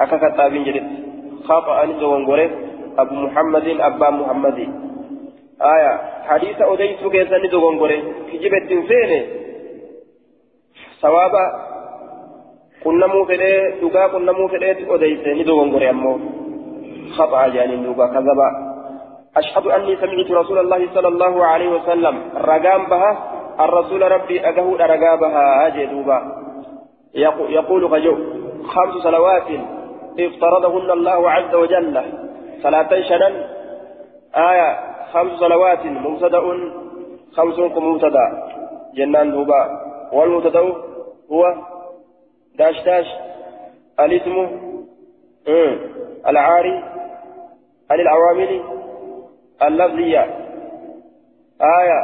أكا 0.00 0.16
كتابين 0.16 0.64
جدت 0.64 0.86
خطأ 1.44 1.84
لدغنغوري. 1.84 2.46
أبو 2.98 3.14
محمد 3.14 3.66
أبا 3.80 4.10
محمد. 4.10 4.58
آية. 5.62 5.92
حديث 6.28 6.56
أديس 6.60 7.02
كيسا 7.12 7.34
لدغنغوري؟ 7.34 7.98
كجبت 8.32 8.68
فيني. 8.88 9.20
ثوابا 11.02 11.44
qunnamuu 12.84 13.24
fedhee 13.30 13.56
dhugaa 13.80 14.08
qunnamuu 14.14 14.48
fedheeti 14.48 14.90
odeyse 14.94 15.34
ni 15.34 15.44
dogongore 15.44 15.88
ammoo. 15.94 16.18
خطأ 17.10 17.48
جانين 17.48 17.82
دوبا 17.82 18.06
كذبا 18.06 18.48
أشهد 19.36 19.66
أني 19.66 19.96
سمعت 19.96 20.30
رسول 20.30 20.58
الله 20.58 20.94
صلى 20.94 21.08
الله 21.08 21.44
عليه 21.44 21.68
وسلم 21.68 22.14
رقام 22.36 22.86
بها 22.86 23.10
الرسول 23.60 24.12
ربي 24.12 24.48
أجه 24.48 24.66
رقام 24.76 25.20
بها 25.20 25.66
أجي 25.66 25.86
دوبا 25.86 26.18
يقول 27.48 27.88
فجو 27.90 28.16
خمس 28.64 28.94
صلوات 29.02 29.48
افترضهن 30.20 30.90
الله 30.90 31.30
عز 31.30 31.54
وجل 31.54 32.02
صلاة 32.62 33.02
شنن 33.08 33.34
آية 34.36 34.68
خمس 35.12 35.32
صلوات 35.32 35.86
مبتدأ 35.86 36.42
خمس 37.36 37.58
مبتدأ 37.58 38.26
جنان 38.94 39.30
دوبا 39.30 39.60
والمبتدأ 40.12 40.60
هو 41.32 41.54
داش 42.58 42.82
داش 42.84 43.06
الاسم 44.00 44.36
العاري 46.28 46.82
عن 47.90 48.00
العوامل 48.00 48.62
اللفظية 49.62 50.22
آية 51.60 52.00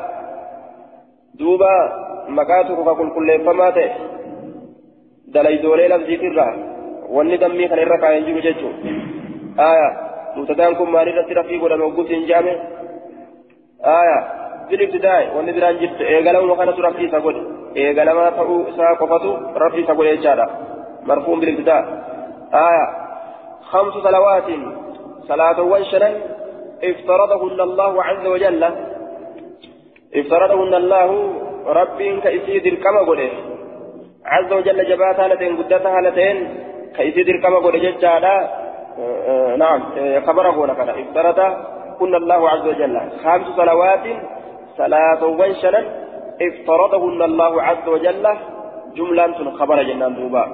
دوبا 1.34 1.74
مكاتب 2.28 2.84
فكل 2.84 3.10
كل 3.14 3.44
فما 3.44 3.70
ته 3.70 3.92
دلي 5.26 5.56
دولي 5.56 5.88
لفظي 5.88 6.16
wanni 7.08 7.38
dammii 7.38 7.68
kana 7.68 7.82
irra 7.82 7.98
kaayan 7.98 8.24
jiru 8.26 8.40
jechuun 8.42 8.74
aya 9.66 9.88
mutadaan 10.36 10.76
kun 10.76 10.90
maalirratti 10.90 11.34
rafii 11.38 11.58
godhame 11.58 11.84
hogguutti 11.84 12.14
hin 12.14 12.26
biraan 14.70 15.78
jirtu 15.82 16.02
eegalama 16.02 16.56
kanatu 16.56 16.82
rafii 16.82 17.08
isa 17.08 17.20
godhe. 17.20 17.42
Eegalama 17.82 18.30
ta'uu 18.38 18.60
isaa 18.72 18.94
qofatu 19.00 19.30
rafii 19.64 19.82
isa 19.86 19.94
godhe 19.94 20.16
jechaadha. 20.16 20.46
Marfuun 21.08 21.40
bilibtidaa 21.40 21.82
aya 22.52 22.86
خمس 23.72 23.92
صلوات 23.92 24.48
صلاة 25.28 25.62
وشرا 25.62 26.10
افترضهن 26.84 27.60
الله 27.60 28.04
عز 28.04 28.26
وجل 28.26 28.62
افترضهن 30.14 30.74
الله 30.74 31.10
ربي 31.66 32.20
كيسيد 32.20 32.66
الكما 32.66 32.98
قوله 32.98 33.30
عز 34.24 34.52
وجل 34.52 34.88
جبات 34.90 35.20
هالتين 35.20 35.56
قدتها 35.56 35.98
هالتين 35.98 36.36
كيسيد 36.96 37.28
الكما 37.28 37.58
قوله 37.58 37.78
ججالا 37.78 38.34
نعم 39.58 39.80
خبره 40.26 40.66
لك 40.66 40.78
افترضهن 40.80 42.14
الله 42.22 42.50
عز 42.50 42.66
وجل 42.66 43.00
خمس 43.24 43.46
صلوات 43.56 44.04
صلاة 44.76 45.22
وشرا 45.40 45.80
افترضهن 46.46 47.20
الله 47.30 47.52
عز 47.62 47.86
وجل. 47.88 48.26
جملة 48.96 49.38
خبر 49.58 49.82
جنان 49.82 50.14
دوبا. 50.14 50.44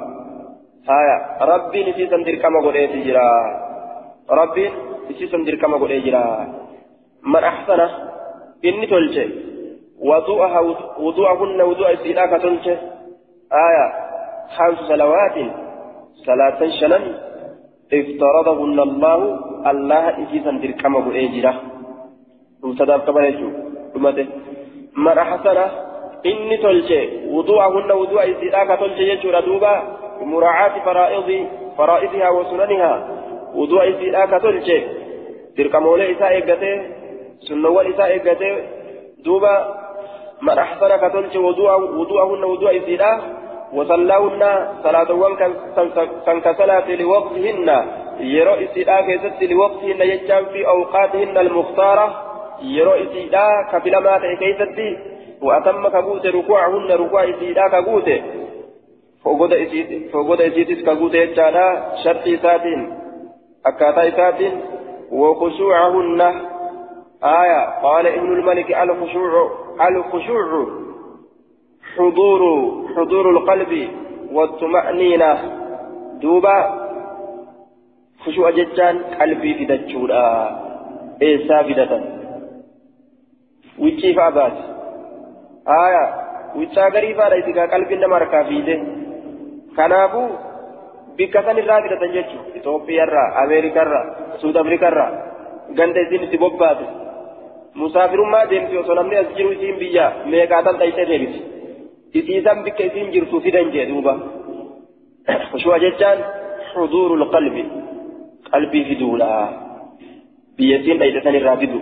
هايا 0.89 1.17
ربي 1.51 1.79
نسيسا 1.91 2.17
دركما 2.27 2.59
قوله 2.65 2.87
تجرا 2.87 3.29
ربي 4.31 4.65
نسيسا 5.11 5.39
دركما 5.47 5.77
قوله 5.83 5.99
جرا. 6.07 6.25
من 7.33 7.43
أحسن؟ 7.45 7.81
إني 8.65 8.87
تلجي 8.87 9.27
وضوءها 10.09 10.61
وضوءهن 11.05 11.61
وضوء 11.63 11.89
استيلاك 11.95 12.33
تلجي 12.43 12.75
آية 13.67 13.87
خمس 14.57 14.79
صلوات. 14.91 15.37
صلاة 16.27 16.61
شنن 16.81 17.05
افترضهن 17.99 18.79
الله 18.89 19.19
الله 19.71 20.05
نسيسا 20.21 20.53
دركما 20.63 20.99
قوله 21.07 21.25
جرا. 21.35 21.53
مبتدا 22.63 22.97
كما 23.07 23.21
tolche 26.63 27.01
wudu'ahunna 27.35 27.95
wudu'a 27.95 28.25
isiidhaa 28.33 28.67
ka 28.67 28.77
tolche 28.77 29.05
jechuudha 29.11 29.43
duuba 29.43 29.73
muraacaati 30.33 30.81
faraa'idi 30.87 31.39
faraa'idihaa 31.77 32.33
wa 32.39 32.45
sunanihaa 32.51 32.99
wudu'a 33.55 33.85
isiidhaa 33.93 34.27
ka 34.27 34.41
tolche 34.41 34.77
dirqamoolee 35.57 36.11
isaa 36.15 36.33
eeggatee 36.39 36.77
sunnawwan 37.49 37.91
isaa 37.93 38.09
eeggatee 38.17 38.57
duuba 39.25 39.53
mana 40.41 40.65
hasana 40.65 40.99
ka 40.99 41.11
tolche 41.11 41.39
wudu'ahunna 41.39 42.47
wudu'a 42.47 42.73
isiidhaa 42.81 43.17
وصلاهن 43.73 44.43
صلاتوان 44.85 45.37
كان 46.27 46.41
كصلاة 46.41 46.89
لوقتهن 46.95 47.69
يرى 48.21 48.65
استدعاء 48.65 49.03
كيست 49.07 49.43
لوقتهن 49.43 50.01
يجان 50.01 50.45
في 50.53 50.67
أوقاتهن 50.67 51.39
المختارة 51.39 52.32
filamaa 53.85 54.19
ta'e 54.19 54.37
keessatti 54.37 54.89
wa'atamma 55.43 55.91
ka 55.91 56.03
guute 56.03 56.31
rukuucahunna 56.31 56.97
rukuuca 56.97 57.25
isiidhaa 57.25 57.69
ka 57.69 57.83
guute 57.83 58.17
fogoda 60.13 60.45
isiitis 60.45 60.85
ka 60.85 60.95
guute 60.95 61.27
jechaadha 61.27 61.67
shartii 62.03 62.35
isaatiin 62.35 62.87
akkaataa 63.65 64.03
isaatiin 64.13 64.63
وخشوعهن 65.13 66.21
آية 67.25 67.81
قال 67.83 68.07
ابن 68.07 68.33
الملك 68.33 68.83
الخشوع 68.83 69.51
الخشوع 69.89 70.67
حضور 71.97 72.43
حضور 72.97 73.31
القلب 73.31 73.89
والطمأنينة 74.33 75.39
دوبا 76.23 76.83
خشوع 78.27 78.51
جتان 78.51 78.99
قلبي 79.21 79.55
في 79.55 79.65
دجورا 79.65 80.61
إيسا 81.23 81.63
في 81.63 81.73
دتن 81.75 82.22
wiccii 83.85 84.15
fa'aa 84.19 84.35
baate 84.39 84.63
aayaa 85.79 86.09
wiccaa 86.61 86.89
garii 86.97 87.15
fa'aadha 87.19 87.43
isigaa 87.43 87.69
qalbiin 87.75 88.03
nama 88.05 88.19
harkaa 88.21 88.45
fiide 88.51 88.75
kanaafuu 89.77 90.27
bikka 91.21 91.45
san 91.47 91.63
irraa 91.63 91.83
fidatan 91.85 92.17
jechuudha 92.17 92.59
Itoophiyaarraa 92.59 93.29
Ameerikaarraa 93.45 94.05
Suud 94.43 94.57
Afrikaarraa 94.65 95.11
ganda 95.79 96.01
isiin 96.07 96.27
itti 96.27 96.39
bobbaate 96.45 96.85
musaafirummaa 97.83 98.45
deemti 98.51 98.79
osoo 98.83 98.97
namni 98.99 99.17
as 99.23 99.31
jiru 99.37 99.53
isiin 99.57 99.79
biyya 99.83 100.07
meeqaatan 100.35 100.79
dhayitee 100.83 101.07
deebiti 101.11 101.41
isiisan 102.21 102.65
bikka 102.67 102.85
isiin 102.91 103.13
jirtu 103.17 103.41
fidan 103.47 103.73
jee 103.77 103.87
duuba 103.91 104.15
xuduurul 106.73 107.25
qalbi 107.35 107.63
qalbii 108.51 108.85
fiduudha 108.91 109.31
biyya 110.57 110.77
isiin 110.81 110.99
dhayite 111.01 111.21
san 111.25 111.39
irraa 111.41 111.57
fidu 111.63 111.79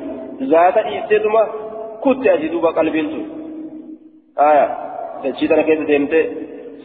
zaata 0.53 0.87
dhiisteetuma 0.89 1.43
duuba 2.53 2.71
qalbiin 2.79 3.09
tun 3.13 3.25
aya 4.49 4.67
dachii 5.23 5.49
tana 5.49 5.63
keessa 5.69 5.87
deemte 5.91 6.21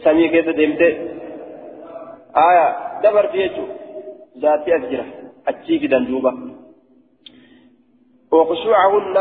samii 0.04 0.28
keessa 0.34 0.52
deemte 0.58 0.88
aya 2.48 2.66
dabarti 3.02 3.38
jechuu 3.42 3.68
zaatti 4.42 4.76
as 4.76 4.84
jira 4.90 5.04
achii 5.50 5.78
fidan 5.82 6.06
duuba 6.10 6.32
وخشوعهن 8.32 9.16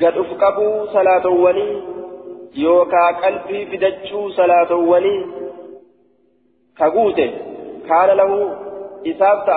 قد 0.00 0.14
أفقبوا 0.22 0.86
صلاة 0.86 1.26
وني 1.26 1.82
يوكا 2.56 3.04
قلبي 3.22 3.66
فدتشو 3.66 4.30
صلاة 4.30 4.74
وني 4.74 5.26
كقوته 6.78 7.30
كان 7.88 8.08
له 8.20 8.32
إسابة 9.06 9.52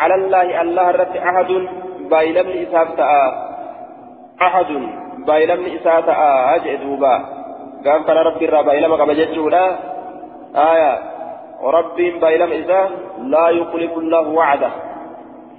على 0.00 0.14
الله 0.14 0.62
الله 0.62 0.90
رت 0.90 1.16
أحد 1.16 1.50
بايلم 2.10 2.48
إسابة 2.64 3.04
أحد. 4.42 4.66
بايلم 5.26 5.76
إسابة 5.76 6.12
أجئ 6.54 6.76
دوبا. 6.76 7.14
قام 7.86 8.02
كان 8.02 8.16
ربي 8.16 8.44
الرا 8.44 8.62
بايلم 8.62 8.96
كما 8.96 9.12
جتشولا. 9.12 9.78
آية. 10.56 10.92
وربي 11.62 12.10
بايلم 12.10 12.52
إذا 12.52 12.90
لا 13.18 13.48
يخلف 13.48 13.98
الله 13.98 14.28
وعده. 14.28 14.70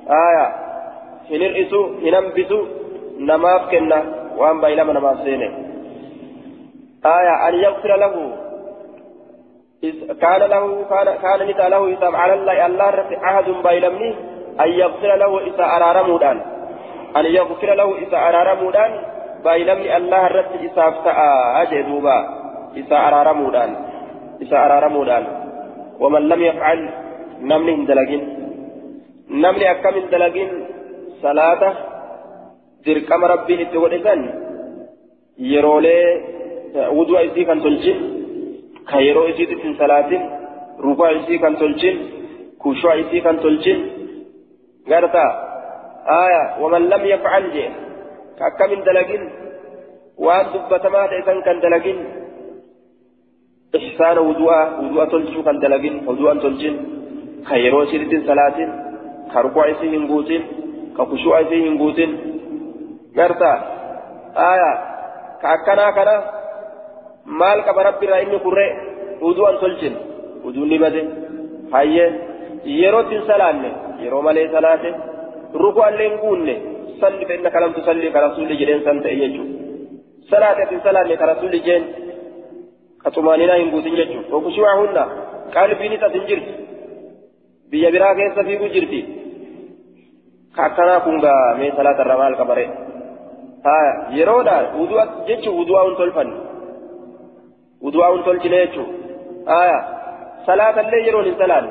آية. 0.10 0.46
هنرئسو 1.32 1.82
هننبسو 2.04 2.66
نماف 3.20 3.62
كنا. 3.72 4.04
وان 4.38 4.62
بايلم 4.62 4.92
نماف 4.92 5.18
آية. 7.06 7.48
أن 7.48 7.54
يغفر 7.54 7.96
له. 7.96 8.32
كان 10.22 10.42
له 10.42 10.86
كان 10.90 11.08
كان 11.22 11.70
له 11.72 11.94
إسام 11.94 12.16
على 12.16 12.34
الله 12.34 12.66
الله 12.66 13.06
عهد 13.22 13.50
بايلمني. 13.64 14.16
أن 14.60 14.70
يغفر 14.70 15.16
له 15.16 15.48
إسا 15.48 15.66
أرارمودان 15.76 16.55
أن 17.17 17.25
يغفر 17.27 17.75
له 17.75 17.89
إسا 18.03 18.19
أرارمودان 18.29 18.91
بايلمني 19.45 19.97
الله 19.97 20.27
رت 20.27 20.53
إساف 20.67 20.95
تأى 21.05 21.31
أجدوبا 21.63 22.19
إسا 22.81 22.97
أرارمودان 23.09 23.71
إسا 24.43 24.57
أرارمودان 24.67 25.25
ومن 26.01 26.23
لم 26.29 26.43
يفعل 26.43 26.81
نمني 27.41 27.73
هندلقين 27.75 28.23
نمني 29.31 29.71
أكم 29.71 29.95
هندلقين 29.99 30.49
صلاة 31.23 31.63
دركم 32.87 33.25
ربي 33.25 33.63
إتودسان 33.63 34.21
يرولي 35.39 35.99
وضوء 36.97 37.27
إسي 37.27 37.45
كان 37.45 37.61
تلجين 37.63 37.99
كيرو 38.91 39.23
إسي 39.31 39.47
تتن 39.47 39.75
صلاة 39.83 40.11
ركوع 40.85 41.11
إسي 41.17 41.39
كان 41.39 41.55
تلجين 41.61 41.97
كوشوع 42.63 43.01
إسي 43.01 43.21
كان 43.21 43.37
تلجين 43.41 43.81
غرتا 44.91 45.44
آية 46.06 46.62
ومن 46.62 46.90
لم 46.90 47.06
يفعل 47.06 47.52
جي 47.52 47.70
كأكم 48.40 48.82
دلقين 48.84 49.30
وأن 50.18 50.46
دبتما 50.54 51.08
تأسن 51.08 51.42
كان 51.42 51.60
دلقين. 51.60 51.98
إحسان 53.76 54.18
وضوء 54.18 54.54
وضوء 54.82 55.06
تلجو 55.06 55.44
كان 55.44 55.60
دلقين 55.60 55.96
وضوء 56.08 56.34
تلجين. 56.44 56.76
إسي 57.52 57.98
تتن 58.00 58.22
صلاة 58.28 58.58
كركوع 59.34 59.72
إسي 59.72 59.98
هنقوتين 59.98 60.44
كخشوع 60.98 61.42
إسي 61.42 61.70
هنقوتين. 61.70 62.12
غرتا 63.18 63.52
آية 64.38 64.72
كأكنا 65.42 65.92
كنا 65.92 66.16
maal 67.26 67.66
qaba 67.66 67.84
rabbi 67.84 68.06
irraa 68.06 68.22
inni 68.22 68.38
kurree 68.40 68.78
uduu 69.22 69.46
an 69.50 69.58
tolchin 69.58 69.96
uduu 70.46 70.66
ni 70.66 70.78
bade 70.78 71.02
hayyee 71.74 72.14
yerootti 72.66 73.18
salaate 80.30 80.62
ati 80.64 80.76
hin 80.76 80.84
salaanne 80.88 81.16
ka 81.22 81.26
rasulli 81.32 81.60
jeen 81.68 81.84
ka 83.04 83.12
xumaaninaa 83.18 83.58
hin 83.62 83.70
guutin 83.74 83.98
jechuudha 84.00 84.30
fokushiwaa 84.32 84.76
hunda 84.82 85.04
qalbiinis 85.58 86.04
as 86.08 86.14
hin 86.18 86.26
jirti 86.32 86.54
biyya 87.72 87.92
biraa 87.96 88.16
keessa 88.20 88.48
fiiguu 88.48 88.72
jirti 88.76 89.02
ka 90.58 90.66
akkanaa 90.70 91.00
kun 91.06 91.22
gaa 91.26 91.56
mee 91.62 91.72
salaatarra 91.80 92.18
maal 92.24 92.38
qabare 92.42 92.66
haya 93.68 93.94
yeroodhaan 94.18 94.66
uduu 94.84 95.06
jechuun 95.30 95.60
udu'aa 95.64 95.86
hin 95.88 95.98
tolfanne 96.02 96.36
udu'aa 97.90 98.12
hin 98.16 98.24
tolchine 98.30 98.62
jechuun 98.64 98.90
aya 99.62 99.80
salaatallee 100.50 101.02
yeroon 101.08 101.28
hin 101.32 101.38
salaan 101.44 101.66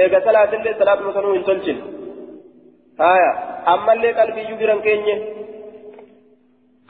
eega 0.00 0.20
salaatallee 0.28 0.78
salaatuma 0.82 1.18
sanuu 1.18 1.34
hin 1.38 1.44
tolchine 1.50 1.91
aya 2.98 3.30
ammallee 3.66 4.12
qalbiyyuu 4.12 4.58
biran 4.58 4.82
keenye? 4.82 5.16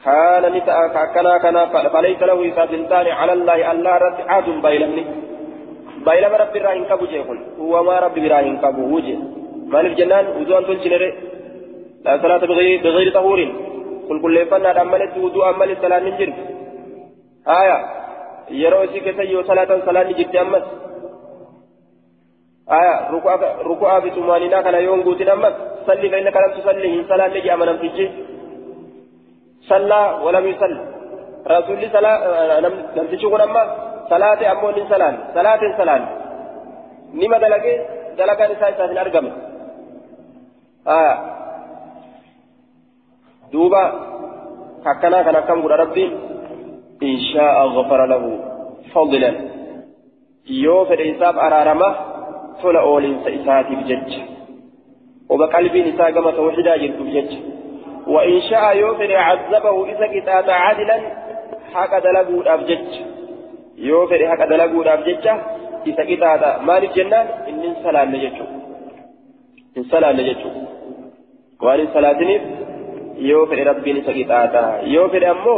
كان 0.03 0.43
نتاء 0.55 0.87
كنا 1.13 1.37
كنا 1.37 1.89
فليس 1.93 2.21
له 2.29 2.39
سابنتان 2.55 3.07
على 3.07 3.33
الله 3.33 3.71
الله 3.71 3.93
رد 3.97 4.19
عاد 4.31 4.47
بايلمني 4.63 5.03
بايلم 6.05 6.33
رب 6.43 6.55
راهن 6.55 6.83
كبو 6.89 7.05
جيكون 7.05 7.39
هو 7.59 7.83
ما 7.83 7.95
رب 8.05 8.17
راهن 8.17 8.55
كبو 8.63 8.95
وجه 8.95 9.17
مال 9.71 9.85
الجنان 9.85 10.25
وزوان 10.37 10.63
تلجنره 10.67 11.11
لا 12.05 12.11
صلاة 12.23 12.43
بغير 12.51 12.83
بغير 12.83 13.07
طهور 13.17 13.39
كل 14.07 14.17
كل 14.21 14.45
فنا 14.51 14.81
أملت 14.81 15.13
وضوء 15.23 15.49
أمل 15.49 15.71
الصلاة 15.71 15.99
من 15.99 16.13
جرب 16.19 16.35
آية 17.59 17.77
yeroo 18.61 18.83
isii 18.83 19.01
keessa 19.01 19.23
yoo 19.23 19.43
salaatan 19.47 19.81
salaanni 19.85 20.25
kana 24.63 24.79
yoo 24.79 24.95
hin 24.95 25.03
guutin 25.03 25.29
ammas 25.29 25.53
salli 25.85 26.09
fa 26.09 26.17
inna 26.17 26.31
kalam 26.31 26.51
tusalli 26.57 26.89
hin 26.89 27.05
salaanne 27.07 27.41
jedhama 27.41 27.65
namtichi 27.65 28.05
sallaa 29.69 30.23
walam 30.25 30.47
yusalli 30.47 30.81
rasulli 31.45 31.89
namtichi 32.97 33.25
kun 33.35 33.41
amma 33.41 33.63
salaate 34.09 34.47
ammoo 34.47 34.71
hin 34.71 34.87
salaanne 34.87 35.19
salaate 35.33 35.65
hin 35.67 35.77
salaanne 35.77 36.07
nima 37.13 37.39
dalagee 37.45 37.77
dalagaan 38.17 38.51
isaa 38.57 38.73
isaaf 38.75 38.89
hin 38.89 39.01
argamne 39.05 39.33
aya 40.97 41.15
duuba 43.55 43.83
akkanaa 44.93 45.23
kan 45.23 45.35
akkam 45.41 45.61
godha 45.61 45.83
rabbiin 45.85 46.13
إن 47.03 47.19
شاء 47.19 47.67
غفر 47.67 48.05
له 48.05 48.39
فضلا 48.93 49.31
يوفر 50.49 51.15
إساب 51.15 51.39
أرارمة 52.61 52.63
تلا 52.63 52.79
أولين 52.81 53.19
سإساتي 53.23 53.75
بجج 53.75 54.11
وبقلبي 55.29 55.81
نساء 55.91 56.11
كما 56.11 56.31
توحيدا 56.31 56.77
جلت 56.77 56.99
بجج 57.01 57.31
وإن 58.07 58.41
شاء 58.41 58.77
يوفر 58.77 59.15
عذبه 59.15 59.85
إذا 59.85 60.07
كتات 60.07 60.49
عادلا 60.49 60.97
حق 61.73 61.99
دلقود 61.99 62.47
أبجج 62.47 62.89
يوفر 63.77 64.29
حق 64.29 64.45
دلقود 64.45 64.87
أبجج 64.87 65.27
إذا 65.87 66.03
كتات 66.03 66.61
مال 66.61 66.83
الجنان 66.83 67.27
إن 67.49 67.59
انسلام 67.63 68.15
نججو 68.15 68.45
انسلام 69.77 70.15
نججو 70.15 70.49
وأن 71.61 71.79
انسلاتني 71.79 72.41
يوفر 73.17 73.67
ربي 73.67 73.93
نسكتاتا 73.93 74.81
يوفر 74.95 75.31
أمو 75.31 75.57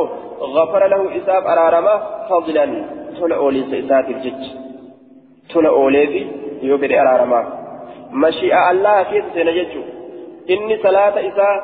غفر 0.56 0.88
له 0.88 1.18
إساب 1.18 1.44
أرارما 1.54 1.96
فضلا 2.30 2.66
تلا 3.20 3.36
أولي 3.36 3.64
سيسات 3.72 4.08
الجج 4.10 4.44
تلا 5.54 5.70
أولي 5.70 6.28
في 6.66 6.72
يوفر 6.72 7.02
أرارما 7.02 7.42
مشيئة 8.12 8.72
الله 8.72 9.04
كيف 9.04 9.26
سنججو 9.36 9.82
إني 10.50 10.78
صلاة 10.84 11.16
إساء 11.30 11.56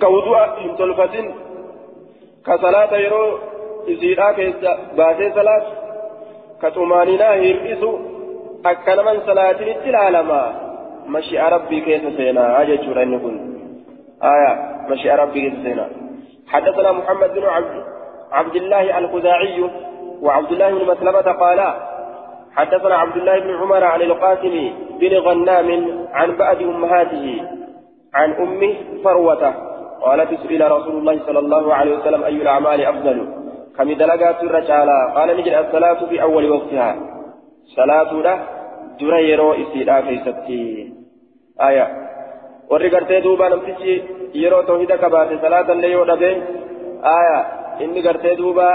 كوضوء 0.00 0.46
من 0.60 0.76
تلفتين 0.76 1.34
كصلاة 2.46 2.96
يرو 2.96 3.38
إزيرا 3.90 4.32
كيسا 4.32 4.72
باسي 4.96 5.30
صلاة 5.38 5.64
كتمانينا 6.62 7.28
هيرئسو 7.32 7.92
أكنا 8.66 9.02
من 9.02 9.20
صلاة 9.26 9.60
التلالما 9.74 10.42
مشيئة 11.06 11.48
ربي 11.48 11.80
كيف 11.80 12.02
سينا 12.16 12.62
أججو 12.62 12.92
رنكن 12.92 13.36
آية 14.34 14.52
مشيئة 14.90 15.14
ربي 15.22 15.40
كيف 15.44 15.54
سينا 15.62 15.86
حدثنا 16.52 16.92
محمد 16.92 17.30
بن 17.34 17.44
عبد, 17.44 17.74
عبد 18.32 18.56
الله 18.56 18.98
الخزاعي 18.98 19.70
وعبد 20.22 20.52
الله 20.52 20.70
بن 20.70 20.84
مسلمة 20.92 21.28
قالا 21.42 21.89
حدثنا 22.56 22.94
عبد 22.94 23.16
الله 23.16 23.38
بن 23.38 23.50
عمر 23.56 23.84
عن 23.84 24.02
القاسم 24.02 24.54
بن 25.00 25.12
غنام 25.26 25.68
عن 26.12 26.36
بعد 26.36 26.62
أمهاته 26.62 27.42
عن 28.14 28.32
أمه 28.32 28.74
فروة 29.04 29.54
قالت 30.02 30.30
سئل 30.42 30.70
رسول 30.70 30.94
الله 30.98 31.16
صلى 31.26 31.38
الله 31.38 31.74
عليه 31.74 31.92
وسلم 31.98 32.22
أي 32.24 32.36
الأعمال 32.42 32.80
أفضل؟ 32.80 33.28
كم 33.76 33.92
دلقات 33.92 34.42
الرجالة 34.42 35.12
قال 35.14 35.36
نجد 35.36 35.52
الصلاة 35.52 36.00
في 36.08 36.22
أول 36.22 36.50
وقتها. 36.50 36.96
صلاة 37.76 38.12
له 38.12 38.38
در 39.00 39.14
يرو 39.14 39.52
إسيرا 39.52 40.00
كيستي. 40.00 40.92
آية. 41.60 41.86
warri 42.70 42.90
gartee 42.90 43.20
duuba 43.20 43.48
namtichi 43.50 43.92
yeroo 44.42 44.62
tawhida 44.62 44.96
qabaate 45.02 45.38
salaata 45.44 45.74
illee 45.76 45.90
yoo 45.92 46.04
dhabe 46.10 46.28
aya 47.12 47.38
inni 47.84 48.02
gartee 48.06 48.34
duuba 48.40 48.66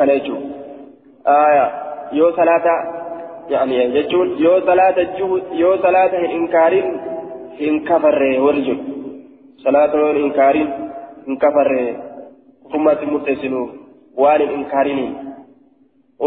kana 0.00 0.16
jechuu 0.18 0.38
aya 1.36 1.64
yoo 2.20 2.32
salaata 2.40 2.74
yani 3.54 3.78
jechuun 3.96 4.34
yoo 4.46 4.60
salaata 4.70 5.06
yoo 5.62 5.76
salaata 5.84 6.24
hin 6.24 6.30
inkaarin 6.40 6.88
hin 7.60 7.80
kafarre 7.90 8.30
warri 8.46 8.66
jedhu 8.68 8.82
salaata 9.64 9.98
yoo 10.04 10.12
hin 10.12 10.24
inkaarin 10.24 10.68
hin 11.28 11.40
kafarre 11.46 11.80
kufummaatti 12.62 13.06
murteessinu 13.14 13.64
waan 14.24 14.40
hin 14.46 14.60
inkaarinii 14.60 15.10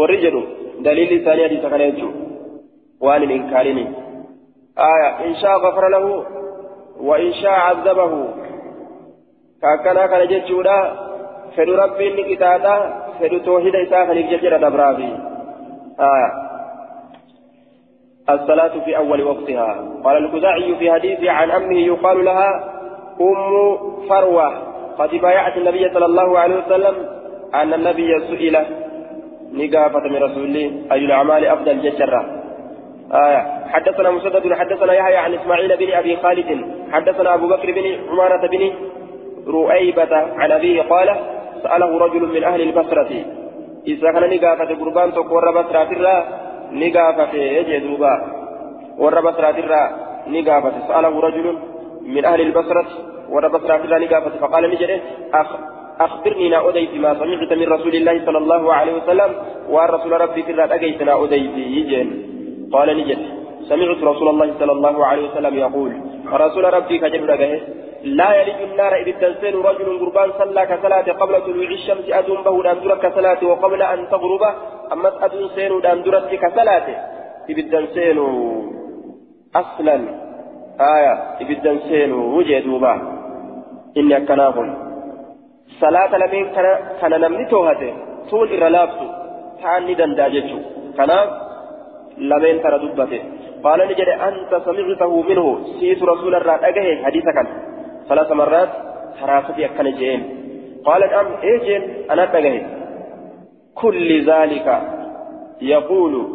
warri 0.00 0.24
jedhu 0.26 0.42
دليل 0.82 1.24
ثاني 1.24 1.44
حديث 1.44 1.66
كان 1.66 1.80
يجو 1.80 2.10
وان 3.00 3.22
الإنكارين 3.22 3.78
آية 4.78 5.26
إن 5.26 5.34
شاء 5.34 5.58
غفر 5.58 5.88
له 5.88 6.24
وإن 7.00 7.32
شاء 7.32 7.52
عذبه 7.52 8.12
لا 9.62 11.12
فدو 11.56 11.74
ربي 11.74 12.06
إنك 12.08 12.38
تاتا 12.38 12.76
فدو 13.20 13.38
توحيد 13.38 13.74
إساء 13.76 14.06
خليك 14.06 14.26
ججر 14.26 14.56
دبرابي 14.56 15.10
آية 16.00 16.30
الصلاة 18.30 18.84
في 18.84 18.96
أول 18.96 19.22
وقتها 19.22 19.88
قال 20.04 20.16
الخزاعي 20.16 20.76
في 20.78 20.92
حديث 20.92 21.24
عن 21.24 21.50
أمه 21.50 21.78
يقال 21.78 22.24
لها 22.24 22.50
أم 23.20 23.76
فروة 24.08 24.48
قد 24.98 25.10
بايعت 25.10 25.56
النبي 25.56 25.90
صلى 25.94 26.04
الله 26.04 26.38
عليه 26.38 26.56
وسلم 26.56 26.94
أن 27.54 27.74
النبي 27.74 28.20
سئل 28.20 28.56
نقافة 29.52 30.08
من 30.08 30.16
رسول 30.16 30.44
الله 30.44 30.92
أي 30.92 30.98
الأعمال 30.98 31.46
أفضل 31.46 31.82
جشرة 31.82 32.26
آية 33.12 33.62
حدثنا 33.72 34.10
مسدد 34.10 34.52
حدثنا 34.52 34.92
يحيى 34.92 35.16
عن 35.16 35.34
إسماعيل 35.34 35.76
بن 35.76 35.92
أبي 35.92 36.16
خالد 36.16 36.64
حدثنا 36.92 37.34
أبو 37.34 37.48
بكر 37.48 37.72
بن 37.72 38.10
عمارة 38.10 38.46
بن 38.46 38.72
رؤيبة 39.46 40.16
عن 40.16 40.52
أبيه 40.52 40.82
قال 40.82 41.16
سأله 41.62 41.98
رجل 41.98 42.22
من 42.34 42.44
أهل 42.44 42.60
البصرة 42.60 43.10
إذا 43.86 44.12
كان 44.12 44.30
نقافة 44.30 44.74
قربان 44.74 45.12
تقور 45.12 45.62
بصرة 45.62 45.90
الرا 45.92 46.16
نقافة 46.72 47.34
يجدوبا 47.34 48.14
ور 48.98 49.20
بصرة 49.20 49.58
الرا 49.58 49.82
نقافة. 50.26 50.72
سأله 50.88 51.20
رجل 51.20 51.58
من 52.06 52.24
أهل 52.24 52.40
البصرة 52.40 52.86
ور 53.30 53.48
بصرة 53.48 53.76
الرا 53.76 53.98
نقافة. 53.98 54.30
فقال 54.40 54.70
نجري 54.70 55.00
أخ 55.34 55.48
أخبرني 56.00 56.48
نا 56.48 56.68
أديت 56.68 56.94
ما 56.94 57.14
سمعت 57.14 57.52
من 57.52 57.68
رسول 57.72 57.94
الله 57.94 58.26
صلى 58.26 58.38
الله 58.38 58.74
عليه 58.74 58.92
وسلم 58.92 59.30
ورسول 59.68 60.20
ربي 60.20 60.42
في 60.42 60.52
الرد 60.52 60.72
أجيت 60.72 61.02
نا 61.02 61.24
أديت 61.24 62.08
قال 62.72 62.88
نجد 62.96 63.41
سمعت 63.70 64.00
رسول 64.02 64.28
الله 64.28 64.48
صلى 64.58 64.72
الله 64.72 65.06
عليه 65.06 65.24
وسلم 65.30 65.54
يقول 65.56 65.92
رسول 66.32 66.64
ربي 66.74 66.98
كجل 66.98 67.28
رجعه 67.28 67.60
لا 68.18 68.30
يلج 68.40 68.60
النار 68.70 68.92
إذ 68.96 69.08
تنسين 69.22 69.54
رجل 69.68 69.86
قربان 70.00 70.30
صلى 70.38 70.66
كصلاة 70.66 71.06
قبل 71.20 71.34
طلوع 71.46 71.70
الشمس 71.78 72.06
أدون 72.10 72.38
به 72.42 72.62
داندرة 72.62 72.94
كصلاة 72.94 73.40
وقبل 73.50 73.82
أن 73.82 74.08
تغرب 74.12 74.42
أما 74.92 75.24
أدون 75.24 75.48
سين 75.54 75.80
داندرة 75.80 76.30
كصلاة 76.42 76.86
إذ 77.50 77.58
تنسين 77.72 78.18
أصلا 79.62 79.96
آية 80.96 81.14
إذ 81.42 81.48
تنسين 81.66 82.12
وجدوبا 82.12 82.94
إني 83.96 84.16
أكناهم. 84.16 84.68
صلاة 85.80 86.12
لمن 86.22 86.44
كان 87.00 87.12
نمني 87.22 87.44
توهته 87.52 87.92
طول 88.30 88.46
إرلابسو 88.52 89.06
تعني 89.62 89.94
دنداجتشو. 89.94 90.58
كان 90.96 91.10
لمن 92.18 92.62
ترى 92.62 92.78
دبته 92.78 93.20
قال 93.64 93.80
نجد 93.88 94.08
أنت 94.08 94.62
سمعته 94.64 95.22
منه 95.22 95.64
سيت 95.80 96.02
رسول 96.02 96.34
الله 96.34 96.54
أجه 96.68 97.04
حديثك 97.04 97.46
ثلاث 98.08 98.32
مرات 98.32 98.68
حرافتي 99.20 99.64
أكن 99.66 99.90
جين 99.90 100.20
قال 100.84 101.04
الأم 101.04 101.26
إيه 101.42 101.58
جين 101.58 102.10
أنا 102.10 102.24
أجه 102.38 102.62
كل 103.74 104.24
ذلك 104.30 104.82
يقول 105.60 106.26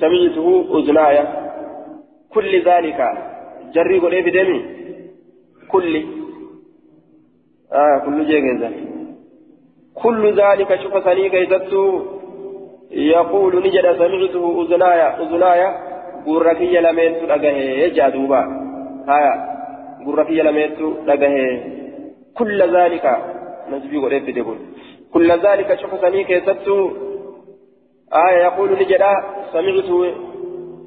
سمعته 0.00 0.64
أذناي 0.78 1.18
كل 2.34 2.62
ذلك 2.64 3.00
جري 3.74 3.98
قول 3.98 4.12
إيه 4.12 4.24
بدمي 4.26 4.64
كل 5.68 6.04
آه 7.72 7.98
كل 8.04 8.26
جيجا 8.26 8.70
كل 9.94 10.34
ذلك 10.34 10.80
شوف 10.82 11.04
سني 11.04 11.28
كيزتو 11.30 11.82
يقول 12.92 13.56
نجد 13.58 13.92
سمعته 13.92 14.62
أذنايا 14.62 15.22
أذنايا 15.22 15.68
قركي 16.26 16.80
لمن 16.80 17.20
تلقاه 17.20 17.88
جادوبا 17.88 18.40
هايا 19.08 19.34
قركي 20.06 20.42
لمن 20.42 20.76
تلقاه 20.76 21.60
كل 22.38 22.76
ذلك 22.76 23.16
نسبي 23.70 23.96
قريب 23.98 24.26
بدبون 24.26 24.58
كل 25.12 25.30
ذلك 25.30 25.80
شوف 25.80 26.00
سني 26.00 26.24
كيزتو 26.24 26.90
آية 28.28 28.42
يقول 28.42 28.72
نجد 28.72 29.04
سمعته 29.52 30.14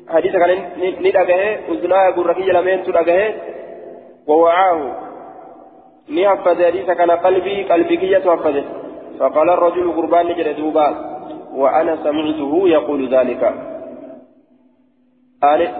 حديث 0.09 0.31
كان 0.31 0.51
ندقاه 0.99 1.59
أذنايا 1.71 2.11
قركي 2.17 2.49
لمن 2.51 2.83
تلقاه 2.83 3.33
ووعاه. 4.27 5.05
haffade 6.25 6.65
hadiisa 6.65 6.95
kana 6.95 7.17
qalbii 7.17 7.65
qalbii 7.69 7.97
kiyyatu 7.97 8.29
haffade 8.29 8.63
فقال 9.19 9.49
الرجل 9.49 9.91
قربان 9.91 10.27
نجد 10.27 10.55
دوبا. 10.55 11.14
وأنا 11.55 11.95
سمعته 12.03 12.69
يقول 12.69 13.15
ذلك. 13.15 13.43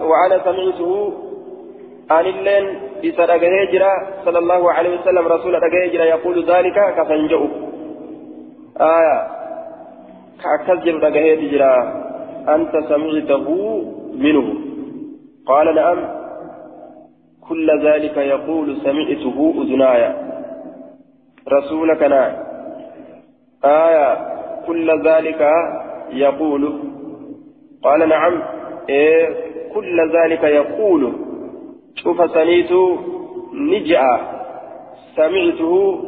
وأنا 0.00 0.38
سمعته 0.44 1.12
أن 2.10 2.26
اللين 2.26 2.78
بسرق 3.04 3.42
هجرة 3.44 3.92
صلى 4.24 4.38
الله 4.38 4.72
عليه 4.72 5.00
وسلم 5.00 5.26
رسول 5.28 5.56
هجرة 5.56 6.04
يقول 6.04 6.50
ذلك 6.50 6.94
كفنجأ 6.96 7.48
آية. 8.80 9.26
كأكثر 10.42 10.74
هجرة 11.34 11.72
أنت 12.54 12.72
سمعته 12.88 13.46
منه. 14.14 14.54
قال 15.46 15.74
نعم. 15.74 16.08
كل 17.48 17.86
ذلك 17.86 18.16
يقول 18.16 18.76
سمعته 18.76 19.54
أذناي. 19.62 20.14
رسولك 21.52 22.02
نعم. 22.02 22.32
آية. 23.64 24.35
كل 24.66 25.08
ذلك 25.08 25.48
يقول. 26.12 26.80
قال 27.82 28.08
نعم. 28.08 28.42
إيه 28.88 29.28
كل 29.74 30.12
ذلك 30.16 30.44
يقول. 30.44 31.12
شوف 31.94 32.30
سنيت 32.30 32.72
نجأ. 33.54 34.06
سمعته. 35.16 36.02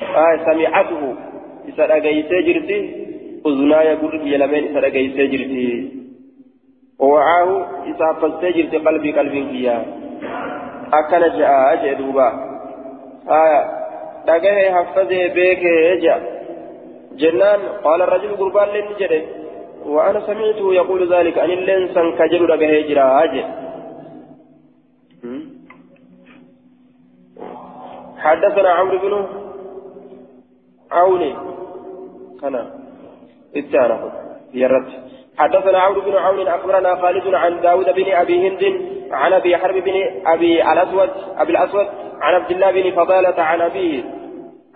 آية 0.00 0.44
سمعته. 0.44 1.14
إذا 1.68 1.96
أجيت 1.96 2.32
جرتي 2.32 3.06
أذناي 3.46 3.94
قرب 3.94 4.26
يلمين 4.26 4.76
إذا 4.76 4.86
أجيت 4.86 5.16
جرتي 5.16 5.92
ووعاه 6.98 7.66
إذا 7.86 8.06
حفظت 8.06 8.44
جرتي 8.44 8.78
قلبي 8.78 9.12
قلبي 9.12 9.44
فيها. 9.44 9.84
أكن 10.92 11.38
جاء 11.38 11.72
أجئ 11.72 11.94
دوبا. 11.94 12.28
آية 13.28 13.82
dhagahe 14.26 14.68
haffazee 14.70 15.28
beekee 15.36 16.00
jea 16.02 16.16
qaala 17.84 18.04
rajulu 18.14 18.34
gurbaan 18.36 18.68
leen 18.74 18.86
ni 18.88 18.96
jedhe 19.02 19.20
وأنا 19.86 20.20
سمعته 20.20 20.74
يقول 20.74 21.12
ذلك 21.14 21.38
أن 21.38 21.50
اللين 21.50 21.88
كجل 22.18 22.50
رجه 22.50 22.86
جرا 22.88 23.02
حدثنا 28.18 28.70
عمرو 28.70 28.98
بن 28.98 29.26
عون. 30.90 31.22
كان 32.40 32.54
اتعرف 33.56 34.00
يرد. 34.54 34.88
حدثنا 35.38 35.78
عمرو 35.78 36.00
بن 36.00 36.14
عون 36.14 36.48
أخبرنا 36.48 36.94
خالد 37.02 37.34
عن 37.34 37.60
داود 37.60 37.94
بن 37.94 38.12
أبي 38.12 38.48
هند 38.48 38.62
عن 39.12 39.32
أبي 39.32 39.56
حرب 39.56 39.74
بن 39.74 39.96
أبي 40.26 40.62
الأسود 40.62 41.10
أبي 41.38 41.52
الأسود 41.52 41.86
عن 42.20 42.34
عبد 42.34 42.50
الله 42.50 42.70
بن 42.70 42.90
فضالة 42.90 43.42
عن 43.42 43.60
أبيه 43.60 44.04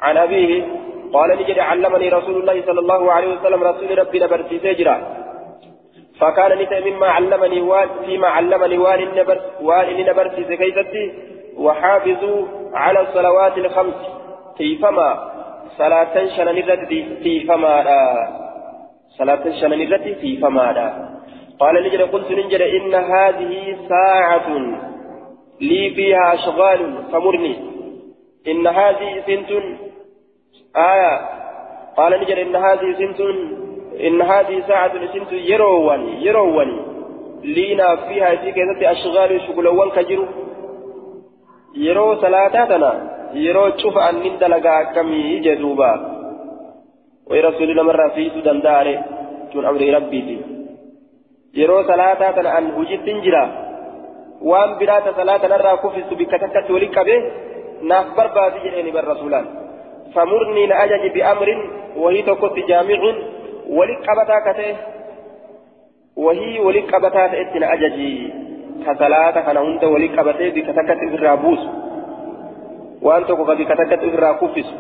عن 0.01 0.17
أبيه 0.17 0.67
قال 1.13 1.39
نجد 1.39 1.59
علمني 1.59 2.09
رسول 2.09 2.37
الله 2.41 2.63
صلى 2.67 2.81
الله 2.81 3.13
عليه 3.13 3.29
وسلم 3.35 3.63
رسول 3.63 3.99
ربي 3.99 4.19
نبرتي 4.19 4.59
سجرا 4.59 4.97
فكان 6.21 6.59
نتا 6.59 6.81
مما 6.81 7.07
علمني 7.07 7.61
وان 7.61 7.89
فيما 8.07 8.29
علمني 8.29 8.79
وان 8.79 9.09
نبر 9.17 9.41
وان 9.63 10.07
نبرتي 10.09 10.45
سكيتتي 10.45 11.13
وحافظوا 11.57 12.47
على 12.75 13.01
الصلوات 13.01 13.59
الخمس. 13.59 14.01
كيفما 14.59 15.09
صلاة 15.79 16.27
شنن 16.37 16.61
كيفما 17.23 17.75
صلاة 19.19 19.45
شنن 19.61 19.97
كيفما 19.97 20.67
قال 21.61 21.75
نجد 21.85 22.01
قلت 22.01 22.33
نجد 22.33 22.63
إن 22.63 22.95
هذه 22.95 23.77
ساعة 23.89 24.49
لي 25.61 25.91
فيها 25.91 26.35
أشغال 26.35 26.81
فمرني. 27.13 27.55
إن 28.49 28.67
هذه 28.67 29.23
سنت 29.27 29.51
آية. 30.77 31.21
قال 31.97 32.21
نجر 32.21 32.43
إن 32.43 32.57
هذه 32.57 32.95
سنت 32.99 33.21
إن 34.01 34.23
هذه 34.23 34.63
ساعة 34.69 34.93
سنت 35.13 35.33
يرووني 35.33 36.27
يرووني. 36.27 36.81
لينا 37.45 37.97
فيها 37.97 38.37
في 38.37 38.53
كذا 38.53 38.91
أشغال 38.91 39.41
شغلوان 39.41 39.91
كجرو 39.91 40.27
يرو 41.75 42.15
صلاتاتنا 42.15 42.93
يرو 43.35 43.69
تشوف 43.69 43.99
أن 43.99 44.15
من 44.15 44.39
دلقا 44.39 44.83
كمي 44.83 45.39
جدوبا 45.39 45.93
ويرسول 47.31 47.71
الله 47.71 47.83
مرة 47.83 48.09
في 48.09 48.31
سودان 48.31 48.61
داري 48.61 48.95
تون 49.53 49.67
أمر 49.67 49.83
ربي 49.97 50.21
دي. 50.21 50.39
يرو 51.55 51.83
صلاتاتنا 51.83 52.59
أن 52.59 52.65
وجدت 52.79 53.09
جرا 53.25 53.67
waan 54.41 54.77
biraata 54.79 55.15
salaata 55.17 55.49
narraa 55.49 55.77
kufisu 55.77 56.17
bikka 56.17 56.39
takkatti 56.39 56.73
waliin 56.73 56.93
qabe 56.93 57.15
naaf 57.83 58.13
barbaadi 58.17 58.61
jedheeni 58.65 58.93
bar 58.93 59.05
salaata 69.03 69.43
kana 69.43 69.61
hunda 69.67 69.89
waliin 69.95 70.17
qabatee 70.17 70.51
bikka 70.57 70.73
takkatti 70.79 71.07
ofirraa 71.11 71.37
buusu 71.37 71.69
waan 73.09 73.25
tokko 73.31 73.45
ka 73.45 73.57
bikka 73.61 73.77
takkatti 73.77 74.09
ofirraa 74.11 74.35
kufisu 74.43 74.75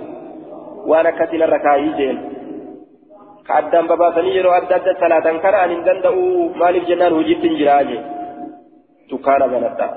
waan 0.90 1.06
akkasii 1.12 1.40
narra 1.44 1.58
kaayii 1.68 1.94
jeen 2.00 2.18
ka 3.46 3.62
addaan 3.62 3.88
babaasanii 3.92 4.36
yeroo 4.36 4.58
adda 4.58 4.76
adda 4.80 4.94
salaatan 5.00 5.40
kana 5.46 5.62
ani 5.64 5.74
hin 5.74 5.88
danda'u 5.88 6.22
maaliif 6.62 6.86
jennaan 6.92 7.18
hojiitti 7.18 7.48
hin 7.48 7.58
jiraa 7.62 7.82
jee 7.90 8.02
تكان 9.10 9.42
غلطا 9.42 9.88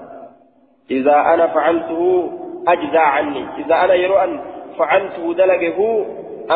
إذا 0.92 1.18
أنا 1.34 1.48
فعلته 1.48 2.30
أجزى 2.68 2.98
عني 2.98 3.46
إذا 3.58 3.76
أنا 3.76 3.94
يرو 3.94 4.18
أن 4.18 4.40
فعلته 4.80 5.34
دلقه 5.34 6.06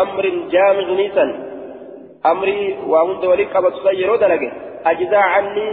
أمر 0.01 0.23
جامع 0.53 0.87
نيسا 0.99 1.25
أمري 2.25 2.77
وهند 2.87 3.25
وليك 3.25 3.55
أبا 3.55 3.91
يرو 3.91 4.15
دلقه 4.15 4.51
أجزى 4.85 5.15
عني 5.15 5.69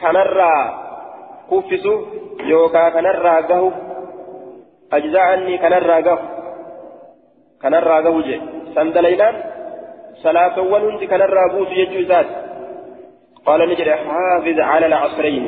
كنرى 0.00 0.54
كفسو 1.50 1.94
يوكا 2.40 2.88
كنرى 2.88 3.34
قهو. 3.48 3.70
أجزى 4.92 5.18
عني 5.18 5.58
كنرى 5.58 6.02
قهو. 6.06 6.18
كنرى 7.62 7.96
قهو 8.04 8.20
جي. 8.20 8.40
سندلينان 8.74 9.34
صلاة 10.24 10.56
ونهند 10.60 11.04
كنرى 11.04 11.42
بوس 11.52 11.70
يجوزات 11.80 12.26
قال 13.46 13.60
نجري 13.70 13.94
حافظ 13.94 14.58
على 14.70 14.86
العصرين. 14.86 15.44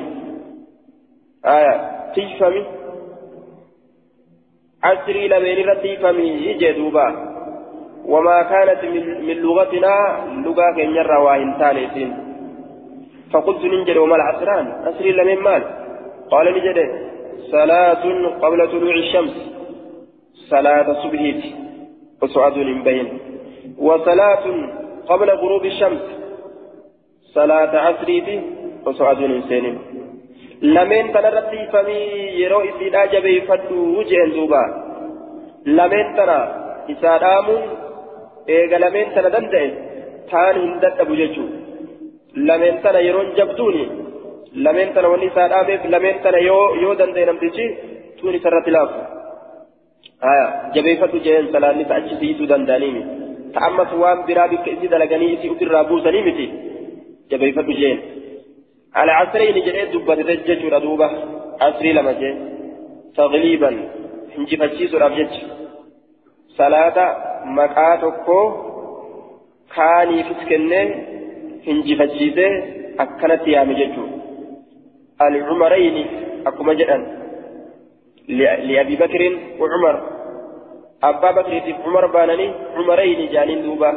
آية 1.46 1.74
تيفمي 2.14 2.80
عسري 4.85 5.28
لمن 5.28 5.68
رتيفمي 5.68 6.28
يجدوبا 6.49 7.07
وما 8.05 8.43
كانت 8.43 8.85
من, 8.85 9.03
لغتنا 9.43 9.97
لغة 10.45 10.72
كن 10.76 10.91
يرى 10.97 11.16
وإنتان 11.16 11.76
فقلت 13.33 13.64
ننجد 13.64 13.97
وما 13.97 14.16
العسران 14.16 14.66
عسري 14.87 15.12
لمن 15.12 15.39
مال؟ 15.43 15.62
قال 16.31 16.47
نجد. 16.57 16.78
صلاة 17.51 18.05
قبل 18.43 18.68
طلوع 18.72 18.95
الشمس. 18.95 19.35
صلاة 20.51 21.03
صبحيت 21.03 21.43
وسعد 22.22 22.53
بين 22.85 23.18
وصلاة 23.78 24.45
قبل 25.09 25.31
غروب 25.31 25.64
الشمس. 25.64 26.03
صلاة 27.35 27.72
عسريت 27.87 28.28
وسعد 28.87 29.43
سينين 29.49 29.78
lameen 30.62 31.12
tanarratti 31.12 31.56
ifamii 31.66 32.40
yeroo 32.40 32.62
isiidhaa 32.70 33.06
jabeeffadhu 33.12 34.04
jeen 34.11 34.34
duuba 34.34 34.62
lameen 35.78 36.11
tana 36.16 36.38
isaa 36.94 37.18
dhaamuun 37.24 37.62
eega 38.56 38.78
lameen 38.84 39.14
tana 39.14 39.30
danda'e 39.36 39.68
taan 40.32 40.61
hin 40.62 40.74
dadhabu 40.82 41.16
jechuudha 41.22 42.44
lameen 42.50 42.82
tana 42.82 43.00
yeroon 43.06 43.32
jabduuni 43.38 43.86
lameen 44.66 44.92
tana 44.98 45.08
wanni 45.14 45.30
isaa 45.32 45.48
dhaameef 45.54 45.88
lameen 45.94 46.20
tana 46.26 46.44
yoo 46.48 46.66
yoo 46.82 46.94
danda'e 47.00 47.26
namtichi 47.30 47.66
tuun 48.20 48.38
isarratti 48.40 48.76
laafu 48.76 49.00
haya 50.28 50.46
jabeeffadhu 50.76 51.24
jeen 51.26 51.52
salaannis 51.56 51.90
achi 51.98 52.22
siisuu 52.22 52.52
danda'anii 52.54 53.04
ta'ammas 53.58 53.92
waan 54.04 54.24
biraa 54.30 54.48
bikka 54.54 54.70
isii 54.76 54.92
dalaganii 54.94 55.34
isii 55.36 55.50
ofirraa 55.56 55.84
buusanii 55.90 56.26
miti 56.30 56.46
jabeeffadhu 57.30 57.82
jeen. 57.82 57.98
على 58.95 59.12
عسرين 59.12 59.55
جريت 59.64 59.91
دبت 59.95 60.18
رجج 60.28 60.62
ردوبة 60.74 61.11
عسري 61.61 61.93
لما 61.93 62.12
جي 62.12 62.30
تغليبا. 63.16 63.70
هنجي 64.38 64.57
فتشيس 64.57 64.95
الأبجج 64.95 65.34
صلاة 66.59 66.97
مكاتوكو 67.45 68.41
كاني 69.74 70.24
فسكنة 70.24 70.82
هنجي 71.66 71.97
فتشيسة 71.97 72.49
أكنت 73.03 73.47
يا 73.47 73.64
مججو 73.64 74.05
العمرين. 75.22 75.97
أكما 76.47 76.72
جدًا 76.74 76.97
لأبي 78.68 78.97
بكر 78.97 79.22
وعمر. 79.61 79.97
أبا 81.03 81.30
بكر 81.30 81.55
عمر 81.84 82.07
بانني. 82.14 82.47
عمرين 82.76 83.20
جانين 83.32 83.62
دوبا 83.62 83.91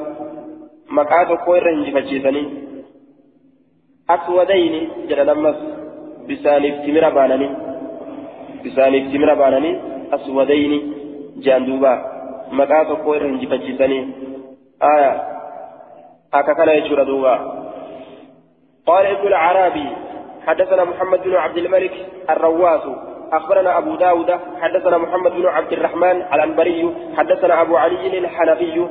مكاتوكو 0.89 1.55
إرهنجي 1.55 1.91
فتشيسني 1.91 2.43
أسودين 4.15 4.89
جل 5.09 5.19
نمس 5.25 5.55
بسانيف 6.29 6.75
تمر 6.85 7.05
بانني 7.09 7.49
بسانيف 8.65 9.03
تمر 9.13 9.33
بانني 9.33 9.71
أسودين 10.15 10.71
جاندوبا. 11.37 11.93
مقاط 12.51 12.87
قوير 12.87 13.25
هنجي 13.25 13.47
فجسني 13.47 13.99
آية. 14.83 15.11
أكا 16.33 16.53
كان 16.53 16.69
يشور 16.69 17.03
دوبا. 17.03 17.35
قال 18.87 19.05
ابن 19.05 19.27
العربي 19.27 19.87
حدثنا 20.47 20.83
محمد 20.83 21.23
بن 21.23 21.35
عبد 21.35 21.57
الملك 21.57 21.93
الرواس. 22.29 22.85
أخبرنا 23.33 23.77
أبو 23.77 23.95
داود 23.95 24.31
حدثنا 24.61 24.97
محمد 24.97 25.31
بن 25.31 25.45
عبد 25.45 25.73
الرحمن 25.73 26.21
الأنبري 26.33 26.95
حدثنا 27.17 27.61
أبو 27.61 27.77
علي 27.77 28.17
الحنفي 28.17 28.87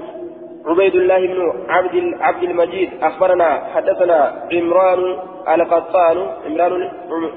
عبيد 0.67 0.95
الله 0.95 1.27
بن 1.27 1.53
عبد 1.69 2.15
عبد 2.21 2.43
المجيد 2.43 2.91
أخبرنا 3.03 3.63
حدثنا 3.75 4.47
عمران 4.53 5.17
القطان 5.49 6.27
عمران 6.47 6.91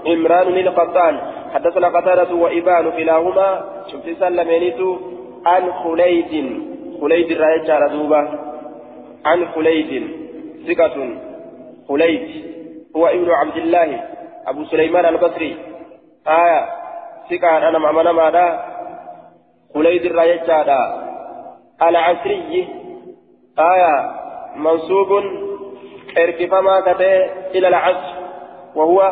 عمران 0.06 0.48
القطان 0.48 1.20
حدثنا 1.54 1.88
قتادة 1.88 2.36
وإبان 2.36 2.92
كلاهما 2.92 3.64
شفت 3.92 4.20
سلمينيت 4.20 4.80
عن 5.46 5.74
خليد 5.74 6.62
خليد 7.02 7.32
الرأي 7.32 7.72
على 7.72 7.90
دوبة 7.98 8.30
عن 9.26 9.48
خليد 9.56 10.12
ثقة 10.68 11.10
خليد 11.90 12.46
هو 12.96 13.08
ابن 13.08 13.32
عبد 13.32 13.58
الله 13.58 14.02
أبو 14.48 14.66
سليمان 14.66 15.06
البصري 15.06 15.58
آية 16.28 16.66
ثقة 17.30 17.58
أنا 17.70 17.78
مع 17.80 17.92
من 17.92 18.10
ماذا 18.10 18.66
خليد 19.74 20.06
الرأي 20.06 20.40
على 21.82 21.90
العسري 22.00 22.85
آية 23.60 24.12
منصوب 24.56 25.24
اركفما 26.18 26.80
كتئ 26.80 27.26
إلى 27.56 27.68
العصر 27.68 28.16
وهو 28.76 29.12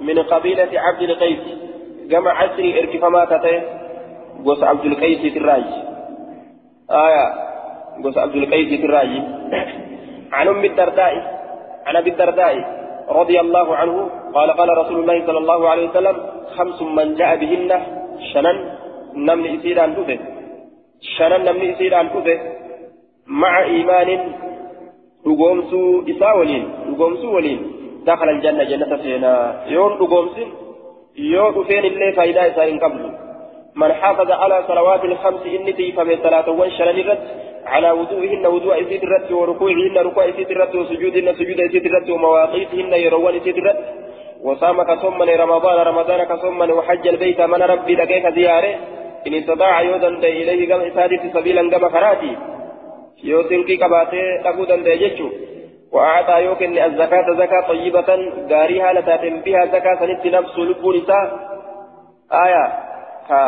من 0.00 0.18
قبيلة 0.18 0.68
عبد 0.80 1.02
القيس. 1.02 1.40
جمع 2.08 2.32
عصري 2.42 2.80
اركفما 2.80 3.24
كتئ 3.24 3.60
قوس 4.44 4.62
عبد 4.62 4.84
القيس 4.84 5.32
في 5.32 5.38
الراج 5.38 5.64
آية 6.90 7.26
قوس 8.04 8.18
عبد 8.18 8.36
القيس 8.36 8.80
في 8.80 8.86
الراج 8.86 9.08
عن 10.32 10.48
أم 10.48 10.64
الدرداء 10.64 11.38
عن 11.86 11.96
أبي 11.96 12.10
الدرداء 12.10 12.78
رضي 13.08 13.40
الله 13.40 13.76
عنه 13.76 14.10
قال 14.34 14.50
قال 14.50 14.78
رسول 14.78 14.98
الله 15.00 15.26
صلى 15.26 15.38
الله 15.38 15.68
عليه 15.68 15.88
وسلم 15.88 16.16
خمس 16.56 16.82
من 16.82 17.14
جاء 17.14 17.36
بهن 17.36 17.82
شنن 18.32 18.70
نمن 19.14 19.58
إسير 19.58 19.80
عن 19.80 20.18
شنن 21.18 21.44
نمن 21.44 21.70
إسير 21.70 21.94
عن 21.94 22.08
مع 23.28 23.62
إيمان 23.64 24.32
رقومسو 25.26 26.02
إساء 26.08 26.38
ولين 26.38 26.64
رقومسو 26.92 27.36
ولين. 27.36 27.60
دخل 28.06 28.28
الجنة 28.28 28.64
جنة 28.64 28.96
فينا 28.96 29.64
يوم 29.66 29.92
رقومسين 29.92 30.48
يوم 31.16 31.64
فين 31.64 31.84
اللي 31.84 32.12
فايدة 32.12 32.46
إساء 32.46 32.78
قبل. 32.78 33.12
من 33.76 33.92
حافظ 33.92 34.30
على 34.30 34.64
صلوات 34.68 35.04
الخمس 35.04 35.46
إني 35.46 35.72
تيفم 35.72 36.14
ثلاثة 36.22 36.52
وانشلن 36.52 37.00
الرد 37.00 37.18
على 37.66 37.90
وضوئهن 37.90 38.46
وضوء 38.46 38.82
إسيد 38.82 39.02
الرد 39.02 39.32
وركوعهن 39.32 39.96
ركوع 39.96 40.28
إسيد 40.28 40.50
الرد 40.50 40.76
وسجودهن 40.76 41.34
سجود 41.34 41.60
إسيد 41.60 41.86
الرد 41.86 42.10
ومواقيتهن 42.10 42.92
يروان 42.92 43.34
إسيد 43.36 43.56
الرد. 43.56 43.84
وصام 44.42 44.82
كصمن 44.82 45.28
رمضان 45.28 45.86
رمضان 45.86 46.24
كصمن 46.24 46.70
وحج 46.70 47.08
البيت 47.08 47.40
من 47.40 47.62
ربي 47.62 47.94
لقيك 47.94 48.26
زيارة. 48.34 48.74
إن 49.26 49.34
استطاع 49.34 49.82
يودا 49.82 50.08
إليه 50.08 50.74
قم 50.74 50.80
إسادة 50.80 51.22
سبيلا 51.34 51.62
قم 51.76 51.88
فراتي. 51.88 52.36
Yoo 53.22 53.42
silkii 53.48 53.78
qabaatee 53.82 54.28
dhaquu 54.44 54.68
danda'e 54.68 55.12
yoo 56.44 56.56
kenne 56.60 56.82
azzakaata 56.88 57.38
zakaa 57.42 57.62
xayyibatan 57.68 58.20
gaarii 58.48 58.80
haala 58.86 59.02
taateen 59.02 59.42
bihaa 59.42 59.66
zakaa 59.76 59.96
sanitti 60.00 60.30
nafsu 60.30 60.66
lubbuun 60.70 60.96
isaa 61.02 61.26
آية 62.32 62.64
كا 63.28 63.40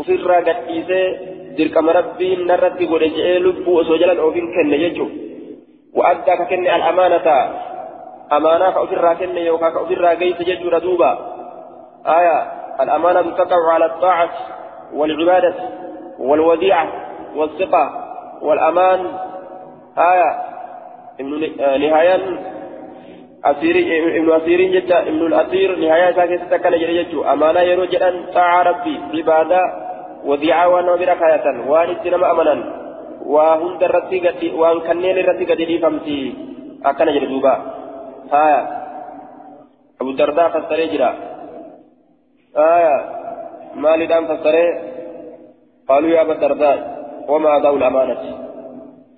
ofirraa 0.00 0.40
gadhiisee 0.40 1.06
dirqama 1.56 1.92
rabbiin 1.92 2.46
narratti 2.48 2.86
godhe 2.86 3.08
je'ee 3.16 3.40
lubbuu 3.46 3.76
osoo 3.80 3.98
jalan 4.00 4.20
ofiin 4.26 4.48
kenne 4.54 4.78
jechuun 4.82 5.10
wa'addaa 5.96 6.36
ka 6.40 6.44
kenne 6.44 6.70
al'amaanata 6.76 7.34
amaanaa 8.36 8.72
ka 8.72 8.80
ofirraa 8.80 9.14
kenne 9.20 9.44
yookaan 9.44 9.72
ka 9.74 9.80
ofirraa 9.84 10.14
geesse 10.20 10.48
jechuudha 10.50 10.80
duuba 10.86 11.10
آية 12.18 12.38
الأمانة 12.80 13.30
تقع 13.36 13.72
على 13.72 13.86
الطاعة 13.86 14.30
والعبادة 14.92 15.54
والوديعة 16.18 16.86
والثقة 17.36 17.84
والأمان. 18.42 19.00
آية. 19.98 20.30
نهاية. 21.78 22.38
أسير 23.44 23.74
إبن 24.18 24.32
أسير 24.32 24.60
جدا. 24.60 24.98
إبن 25.08 25.26
الأسير 25.26 25.76
نهاية 25.76 26.12
ساكت 26.12 26.42
تكن 26.50 26.70
جريجو 26.70 27.24
أمانة 27.24 27.60
يرو 27.60 27.84
جدا. 27.84 28.10
طاعة 28.34 28.62
ربي. 28.62 29.00
عبادة 29.14 29.60
وديعة 30.24 30.68
ونوبرة 30.68 31.14
كاية 31.14 31.46
وان 31.68 31.90
اتنما 31.90 32.30
أمنا 32.30 32.56
وهم 33.26 33.78
درتي 33.78 34.50
وان 34.54 34.80
كنين 34.80 35.16
رتي 35.28 35.44
قد 35.44 35.56
دي 35.56 35.78
فمتي 35.78 36.34
أكن 36.84 37.04
جريجوبا 37.04 37.54
آية. 38.32 38.60
أبو 40.00 40.10
الدرداء 40.10 40.48
فسر 40.48 40.80
جرا. 40.92 41.10
آية. 42.56 42.96
مالي 43.74 44.06
دام 44.06 44.24
فسر 44.26 44.56
قالوا 45.88 46.10
يا 46.10 46.20
أبا 46.22 46.32
الدرداء 46.32 46.99
وما 47.30 47.56
أداء 47.56 47.74
الأمانة. 47.76 48.22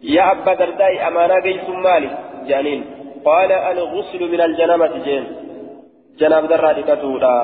يا 0.03 0.25
أبا 0.33 0.53
الدرداء 0.53 1.09
أمانة 1.09 1.37
قيس 1.45 1.69
مالي. 1.69 2.11
جانين 2.49 2.81
قال 3.25 3.51
الغسل 3.53 4.21
من 4.33 4.41
الجنابة 4.41 4.95
جين. 5.07 5.25
جناب 6.21 6.45
درا 6.53 6.73
دكتودا 6.73 7.37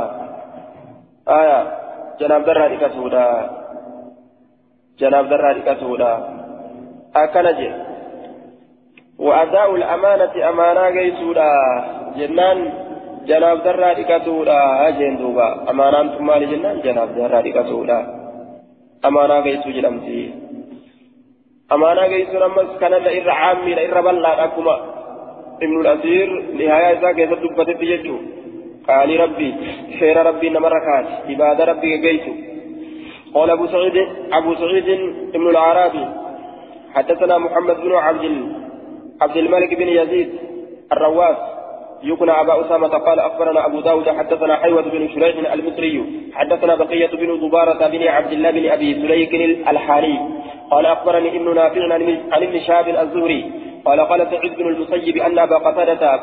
آية. 1.40 1.60
جناب 2.20 2.42
درا 2.44 2.66
دكتودا 2.74 3.26
جناب 4.98 5.24
درا 5.28 5.50
دكتودا 5.58 6.12
أكنجي 7.16 7.70
وأداء 9.18 9.68
الأمانة 9.74 10.34
أمانة 10.50 10.84
قيسودا 10.96 11.50
جنان. 12.18 12.58
جناب 13.28 13.58
درا 13.66 13.90
دكتودا 13.92 14.58
أجين 14.88 15.14
دوبا. 15.20 15.48
أمانة 15.70 16.20
مالي 16.28 16.46
جنان. 16.52 16.76
جناب 16.86 17.08
درا 17.16 17.40
دكتودا 17.46 17.98
أمانة 19.08 19.36
قيسو 19.46 19.70
جنمتي 19.76 20.47
أمانة 21.72 22.02
قيسو 22.02 22.38
نمس 22.44 22.70
كان 22.80 22.92
إر 22.92 23.30
عامي 23.30 23.72
إر 23.84 24.00
بلا 24.00 24.44
أكما 24.44 24.76
ابن 25.62 25.80
الأثير 25.80 26.28
نهاية 26.58 26.98
إذا 26.98 27.12
كيف 27.12 27.30
دبتت 27.42 27.82
يجو 27.82 28.16
قال 28.88 29.20
ربي 29.20 29.50
خير 30.00 30.16
ربي 30.26 30.48
نمركات 30.48 31.06
عباد 31.28 31.60
ربي 31.70 31.92
قيسو 32.04 32.32
قال 33.34 33.50
أبو 33.50 33.66
سعيد 33.66 33.96
أبو 34.32 34.54
سعيد 34.54 34.88
ابن 35.36 35.46
العرابي 35.54 36.04
حدثنا 36.94 37.38
محمد 37.38 37.76
بن 37.84 37.92
عبد 37.94 38.24
عبد 39.22 39.36
الملك 39.36 39.74
بن 39.74 39.88
يزيد 39.88 40.30
الرواس 40.92 41.36
يكنى 42.02 42.30
أبا 42.40 42.60
أسامة 42.60 42.88
قال 42.88 43.18
أخبرنا 43.20 43.66
أبو 43.66 43.80
داود 43.80 44.08
حدثنا 44.08 44.56
حيوة 44.56 44.82
بن 44.82 45.08
شريح 45.08 45.52
المصري 45.52 46.04
حدثنا 46.34 46.74
بقية 46.74 47.06
بن 47.06 47.40
زبارة 47.40 47.86
بن 47.86 48.02
عبد 48.08 48.32
الله 48.32 48.50
بن 48.50 48.68
أبي 48.70 48.94
سليك 48.94 49.34
الحاري 49.68 50.18
قال 50.70 50.86
أخبرني 50.86 51.28
ابن 51.28 51.54
نافع 51.54 51.82
عن 52.32 52.42
ابن 52.42 52.60
شهاب 52.60 52.88
الزهري 52.88 53.52
قال 53.84 54.00
قال 54.00 54.26
سعيد 54.30 54.56
بن 54.56 54.66
المسيب 54.68 55.16
أن 55.16 55.38
أبا 55.38 55.56
قتادة 55.58 56.20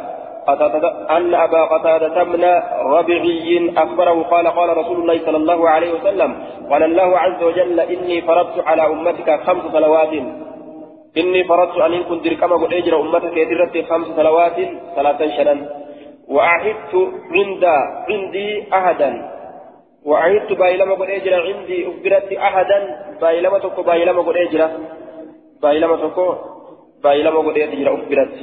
أن 1.17 1.33
أبا 1.33 1.61
قتادة 1.65 2.23
من 2.23 2.43
ربعي 2.97 3.71
أخبره 3.77 4.23
قال 4.23 4.47
قال 4.47 4.77
رسول 4.77 4.97
الله 5.01 5.25
صلى 5.25 5.37
الله 5.37 5.69
عليه 5.69 5.91
وسلم 5.93 6.35
قال 6.71 6.83
الله 6.83 7.17
عز 7.17 7.43
وجل 7.43 7.79
إني 7.79 8.21
فرضت 8.21 8.67
على 8.67 8.87
أمتك 8.87 9.39
خمس 9.45 9.63
صلوات. 9.73 10.13
إني 11.17 11.43
فرضت 11.43 11.77
أن 11.77 12.03
كنت 12.03 12.27
كما 12.27 12.55
قد 12.55 12.73
أجر 12.73 13.01
أمتك 13.01 13.37
يدرت 13.37 13.85
خمس 13.89 14.07
صلوات 14.07 14.57
صلاة 14.95 15.21
شنا 15.37 15.55
وأعدت 16.27 16.93
عند 17.31 17.65
عندي 18.09 18.63
أحدا. 18.73 19.31
وأعدت 20.05 20.53
بايلما 20.53 20.93
قد 20.95 21.09
أجر 21.09 21.33
عندي 21.47 21.87
أخبرت 21.87 22.33
أحدا. 22.33 22.79
بايلما 23.21 23.59
تكو 23.59 23.81
بايلما 23.81 24.21
قد 24.21 24.37
أجر. 24.37 24.69
بايلما 25.61 25.95
تكو 25.95 26.35
بايلما 27.03 27.39
قد 27.39 27.57
أجر 27.57 27.93
أخبرت 27.93 28.39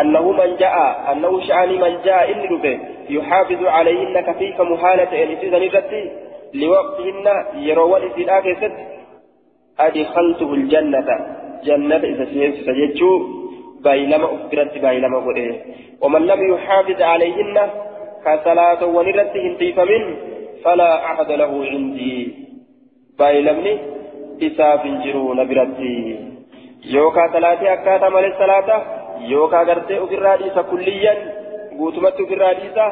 أنه 0.00 0.32
من 0.32 0.56
جاء 0.56 0.76
أنه 1.12 1.40
شأني 1.40 1.78
من 1.78 2.02
جاء 2.04 2.32
إن 2.32 2.40
ربه 2.52 2.78
يحافظ 3.10 3.64
عليهن 3.66 4.20
كفيك 4.20 4.60
أن 4.60 5.30
يسيزن 5.32 5.54
الرتي 5.54 6.10
لوقتهن 6.54 7.26
يروى 7.54 7.96
الإسلاء 7.96 8.40
كيست 8.40 8.72
أدخلته 9.80 10.54
الجنة. 10.54 11.08
جنة 11.64 11.96
إذا 11.96 12.24
سيجو 12.66 13.12
بايلما 13.84 14.24
أخبرت 14.24 14.78
بايلما 14.78 15.18
قده 15.18 15.56
ومن 16.02 16.22
لم 16.26 16.54
يحافظ 16.54 17.02
عليهن 17.02 17.56
كصلاة 18.24 18.86
ونرت 18.86 19.36
هنتيف 19.36 19.80
منه 19.80 20.16
فلا 20.64 21.04
أحد 21.04 21.30
له 21.32 21.64
عندي. 21.72 22.34
بايلمني 23.18 23.78
إساف 24.42 24.86
جرون 25.04 25.48
برتي 25.48 26.18
يوكا 26.84 27.24
ثلاثة 27.32 27.72
أكاتا 27.72 28.08
مال 28.08 28.24
الصلاة 28.24 28.82
يوكا 29.20 29.62
غرتي 29.62 29.98
أفراديسا 30.04 30.62
كليا 30.62 31.14
قوتمت 31.78 32.20
أفراديسا 32.20 32.86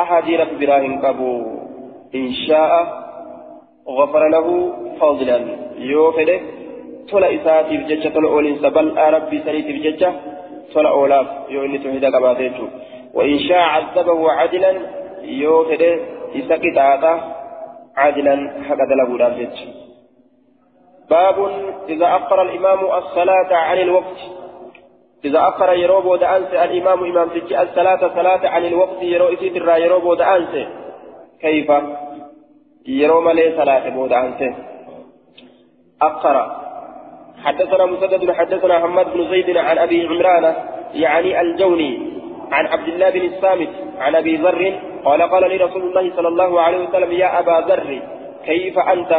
أحادي 0.00 0.36
رب 0.36 0.52
براهن 0.60 0.94
قبو. 1.04 1.32
إن 2.14 2.32
شاء 2.32 2.72
غفر 3.88 4.28
له 4.28 4.46
فضلا. 5.00 5.38
يوفده 5.78 6.40
tola 7.10 7.28
isaatiif 7.38 7.88
jecha 7.90 8.10
tola 8.10 8.28
ooliinsa 8.36 8.70
bal'aa 8.76 9.10
rabbii 9.16 9.42
saniitiif 9.46 9.82
jecha 9.86 10.12
tola 10.72 10.90
oolaaf 11.00 11.28
yoo 11.54 11.64
inni 11.64 11.78
tawhida 11.84 12.14
qabaate 12.16 12.44
jechuudha. 12.48 12.88
وإن 13.14 13.38
شاء 13.38 13.58
عذبه 13.58 14.30
عدلا 14.30 14.80
يوفد 15.22 15.82
إسكت 16.36 16.78
آتا 16.78 17.34
عدلا 17.96 18.62
حق 18.68 18.80
دلبو 18.90 19.16
دابت 19.16 19.56
باب 21.10 21.38
إذا 21.88 22.06
أخر 22.16 22.42
الإمام 22.42 22.80
الصلاة 22.84 23.54
عن 23.54 23.78
الوقت 23.78 24.20
إذا 25.24 25.48
أخر 25.48 25.72
يروبو 25.72 26.16
دأنس 26.16 26.46
الإمام 26.46 27.04
إمام 27.04 27.28
تجي 27.28 27.62
الصلاة 27.62 28.14
صلاة 28.14 28.48
عن 28.48 28.64
الوقت 28.64 29.02
يرو 29.02 29.28
إسيت 29.28 29.56
الرا 29.56 29.76
يروبو 29.76 30.14
دأنس 30.14 30.66
كيف 31.40 31.70
يروم 32.86 33.28
لي 33.30 33.54
صلاة 33.56 33.88
بود 33.88 34.12
أنس 34.12 34.54
أخر 36.02 36.67
حدثنا 37.44 37.86
مسدد 37.86 38.32
حدثنا 38.32 38.78
محمد 38.78 39.06
بن 39.14 39.30
زيد 39.30 39.56
عن 39.56 39.78
أبي 39.78 40.06
عمران 40.06 40.54
يعني 40.94 41.40
الجوني 41.40 42.18
عن 42.52 42.66
عبد 42.66 42.88
الله 42.88 43.10
بن 43.10 43.20
الصامت 43.20 43.68
عن 43.98 44.14
أبي 44.14 44.36
ذر 44.36 44.80
قال 45.04 45.22
قال 45.22 45.48
لي 45.50 45.56
رسول 45.56 45.82
الله 45.82 46.16
صلى 46.16 46.28
الله 46.28 46.60
عليه 46.60 46.88
وسلم 46.88 47.12
يا 47.12 47.38
أبا 47.38 47.66
ذر 47.68 48.02
كيف 48.44 48.78
أنت؟ 48.78 49.12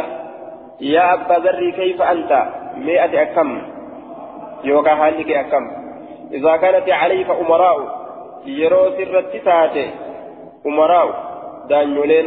يا 0.80 1.14
أبا 1.14 1.34
ذر 1.34 1.70
كيف 1.70 2.02
أنت؟ 2.02 2.32
مئة 2.76 3.22
أكم. 3.22 3.62
يوكا 4.64 4.94
حالك 4.94 5.30
أكم. 5.30 5.64
إذا 6.32 6.56
كانت 6.56 6.90
عليك 6.90 7.30
أمراء 7.30 7.78
يرو 8.46 8.90
سر 8.90 9.20
تاتي 9.44 9.90
أمراء. 10.66 11.08
دانيولين. 11.68 12.26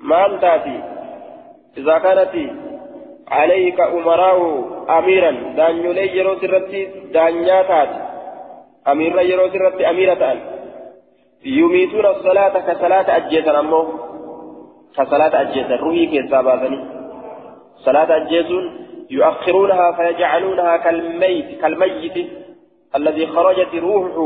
ما 0.00 0.38
تاتي. 0.40 0.82
إذا 1.78 1.98
كانت 1.98 2.34
عليك 3.28 3.80
أمراء 3.80 4.38
أميرا. 4.98 5.30
دانيولي 5.56 6.16
يرو 6.16 6.34
سرتي 6.40 6.80
دانياتات 7.14 7.88
أميرا 8.88 9.20
يرو 9.20 9.48
سرتي 9.48 9.90
أميرة 9.90 10.22
يميتون 11.44 12.06
الصلاة 12.06 12.54
كصلاة 12.66 13.16
أجيسا 13.16 13.60
أمو. 13.60 13.82
كصلاة 14.96 15.40
أجيسا 15.42 15.76
روحي 15.76 16.06
كيساباتني 16.06 16.78
صلاة 17.84 18.16
أجيسون 18.16 18.64
يؤخرونها 19.10 19.92
فيجعلونها 19.92 20.76
كالميت 20.76 21.60
كالميت 21.60 22.16
الذي 22.96 23.26
خرجت 23.26 23.74
روحه 23.74 24.18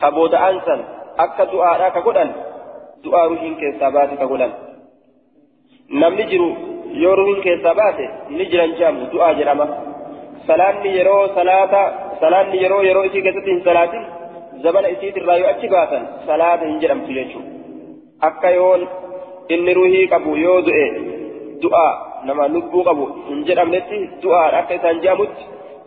كبود 0.00 0.34
أنسا 0.34 0.76
أكا 1.18 1.44
دعاء 1.44 1.88
كقدن 1.88 2.30
دعاء 3.04 3.28
روحي 3.28 3.54
كيسابات 3.54 4.10
كقدن 4.20 4.52
نمني 5.90 6.22
جرو 6.22 6.48
yoo 7.02 7.14
ruhiin 7.20 7.40
keessaa 7.46 7.74
baate 7.80 8.04
ni 8.36 8.46
jiran 8.52 8.72
jaamu 8.80 9.06
du'aa 9.12 9.32
jedhama 9.40 9.66
salaanni 10.48 10.90
yeroo 10.98 11.22
salaata 11.38 11.82
salaanni 12.20 12.62
yeroo 12.62 12.82
yeroo 12.88 13.04
isii 13.10 13.22
keessatti 13.26 13.50
hin 13.54 13.62
salaatin 13.68 14.04
zabana 14.64 14.88
isiitirraa 14.96 15.36
yoo 15.42 15.50
achi 15.54 15.68
baatan 15.76 16.04
salaata 16.26 16.64
hin 16.70 16.80
jedhamtu 16.84 17.12
jechuudha 17.18 17.50
akka 18.28 18.50
yoon 18.58 18.82
inni 19.56 19.74
ruhii 19.80 20.06
qabu 20.14 20.36
yoo 20.44 20.60
du'e 20.68 20.86
du'aa 21.64 21.90
nama 22.30 22.48
lubbuu 22.54 22.84
qabu 22.90 23.04
hin 23.28 23.44
jedhamnetti 23.50 23.98
du'aa 24.22 24.46
akka 24.60 24.74
isaan 24.80 25.02
jaamutti 25.08 25.44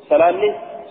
salaanni 0.10 0.49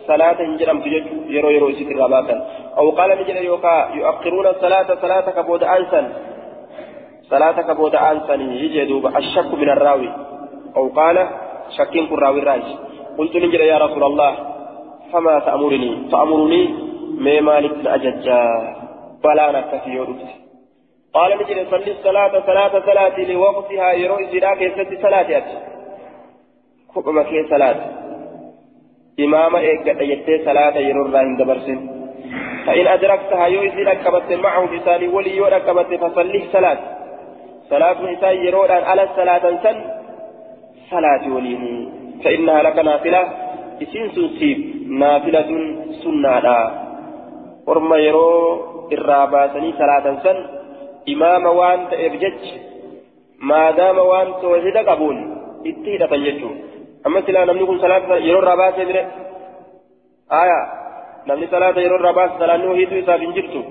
salaata 0.08 0.42
hin 0.48 0.58
jedhamtu 0.62 0.88
jechuudha 0.96 1.32
yeroo 1.36 1.52
yeroo 1.56 1.70
isiitirraa 1.76 2.10
baatan 2.16 2.38
awqaala 2.82 3.14
ni 3.20 3.24
jedha 3.30 3.42
yookaa 3.50 3.80
yu'akkiruuna 4.00 4.52
salaata 4.64 4.96
salaata 5.04 5.32
kabooda 5.38 5.66
aansan 5.76 6.06
صلاة 7.30 7.58
كبود 7.62 7.94
أنسني 7.94 8.60
يجي 8.64 8.84
دوبا 8.84 9.18
الشك 9.18 9.54
من 9.54 9.70
الراوي. 9.70 10.10
أو 10.76 10.88
قال 10.88 11.16
شكين 11.76 12.06
كن 12.06 12.18
راوي 12.18 12.40
الراج 12.42 12.62
قلت 13.18 13.36
نجد 13.36 13.60
يا 13.60 13.78
رسول 13.78 14.04
الله 14.04 14.32
فما 15.12 15.38
تأمرني؟ 15.38 16.08
تأمرني 16.10 16.62
ما 17.24 17.40
مالك 17.40 17.86
أججا؟ 17.86 18.42
بلا 19.24 19.46
نكفي 19.52 19.90
يورث. 19.90 20.22
قال 21.14 21.30
نجد 21.38 21.58
صلي 21.70 21.90
الصلاة 21.92 22.32
صلاة 22.46 22.74
صلاة 22.86 23.16
لوقتها 23.20 23.92
يروي 23.92 24.26
زراك 24.32 24.60
يسد 24.62 25.02
صلاة 25.02 25.42
كبما 26.94 27.22
كي 27.22 27.46
صلاة 27.50 27.76
إمام 29.20 29.56
إيقظ 29.56 30.00
يتي 30.02 30.44
صلاة 30.44 30.76
يرور 30.78 31.10
راهن 31.10 31.36
دبرسن 31.36 31.78
فإن 32.66 32.86
أدركتها 32.86 33.46
يوزي 33.46 33.82
ركبت 33.82 34.32
معه 34.32 34.62
بسالي 34.72 35.08
ولي 35.08 35.36
يركبت 35.36 35.90
فصليه 36.02 36.44
صلاة. 36.52 36.99
صلاة 37.70 37.98
نساء 38.12 38.34
يرور 38.46 38.72
على 38.72 39.02
الصلاة 39.02 39.44
سن 39.64 39.76
صلاة 40.90 41.24
وليني 41.34 41.76
فإنها 42.24 42.62
لك 42.62 42.78
نافلة 42.78 43.22
إسين 43.82 44.06
سنسيب 44.14 44.58
نافلة 45.02 45.50
سنة 46.02 46.46
ورما 47.66 47.96
يرو 47.96 48.30
الراباسني 48.92 49.70
صلاة 49.80 50.06
سن 50.24 50.38
إمام 51.12 51.44
وان 51.46 51.80
تأبجج 51.90 52.42
ما 53.48 53.70
دام 53.78 53.98
وان 54.10 54.28
توحيد 54.42 54.76
قبول 54.88 55.16
اتهد 55.68 56.02
تنججو 56.10 56.50
أما 57.06 57.20
سلا 57.26 57.44
نمني 57.44 57.64
كن 57.68 57.78
صلاة 57.84 58.02
يرو 58.28 58.38
الراباسة 58.38 58.84
بره 58.88 59.04
آية 60.42 60.60
نمني 61.28 61.46
صلاة 61.54 61.76
يرو 61.86 61.96
الراباسة 62.00 62.38
صلاة 62.42 62.56
نوحيد 62.56 62.92
إساف 62.92 63.20
انجرتو 63.28 63.62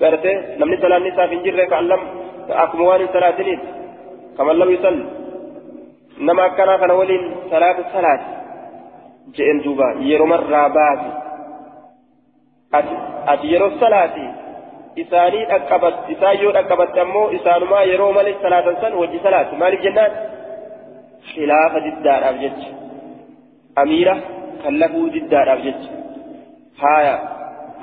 قرأت 0.00 0.26
نمني 0.60 0.76
صلاة 0.82 0.98
نساف 1.06 1.30
انجره 1.36 1.64
كألم 1.72 2.02
أكم 2.50 2.80
وان 2.80 3.08
صلاة 3.12 3.58
كما 4.38 4.52
لم 4.52 4.70
يصل 4.70 5.04
نما 6.20 6.48
كان 6.48 6.76
كان 6.76 6.90
ولين 6.90 7.36
صلاة 7.50 7.78
الصلاة 7.78 8.20
جئن 9.34 9.60
دوبا 9.60 9.88
يرو 10.00 10.26
مرة 10.26 11.28
ati 12.72 13.52
yeroo 13.52 13.70
salaati 13.80 14.24
isaanii 15.02 15.46
dhaqqabat 15.50 16.10
isaa 16.14 16.32
yoo 16.42 16.52
dhaqqabatte 16.56 17.00
ammoo 17.00 17.30
isaanumaa 17.38 17.84
yeroo 17.90 18.12
malee 18.12 18.34
salaatan 18.42 18.76
san 18.82 18.98
wajji 19.00 19.20
salaati 19.26 19.56
maaliif 19.62 19.82
jennaan 19.86 20.12
khilaafa 21.30 21.80
diddaadhaaf 21.86 22.36
jecha 22.44 22.70
amiira 23.82 24.14
kan 24.62 24.80
lafuu 24.82 25.06
diddaadhaaf 25.16 25.64
jecha 25.66 25.90
haaya 26.82 27.14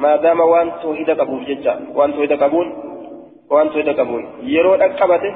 maadaama 0.06 0.50
waan 0.54 0.74
toohida 0.84 1.16
qabuuf 1.22 1.48
jecha 1.52 1.78
waan 2.00 2.14
toohida 2.18 2.38
waan 3.54 3.70
toohida 3.74 3.94
qabuun 4.00 4.24
yeroo 4.54 4.78
dhaqqabate 4.84 5.30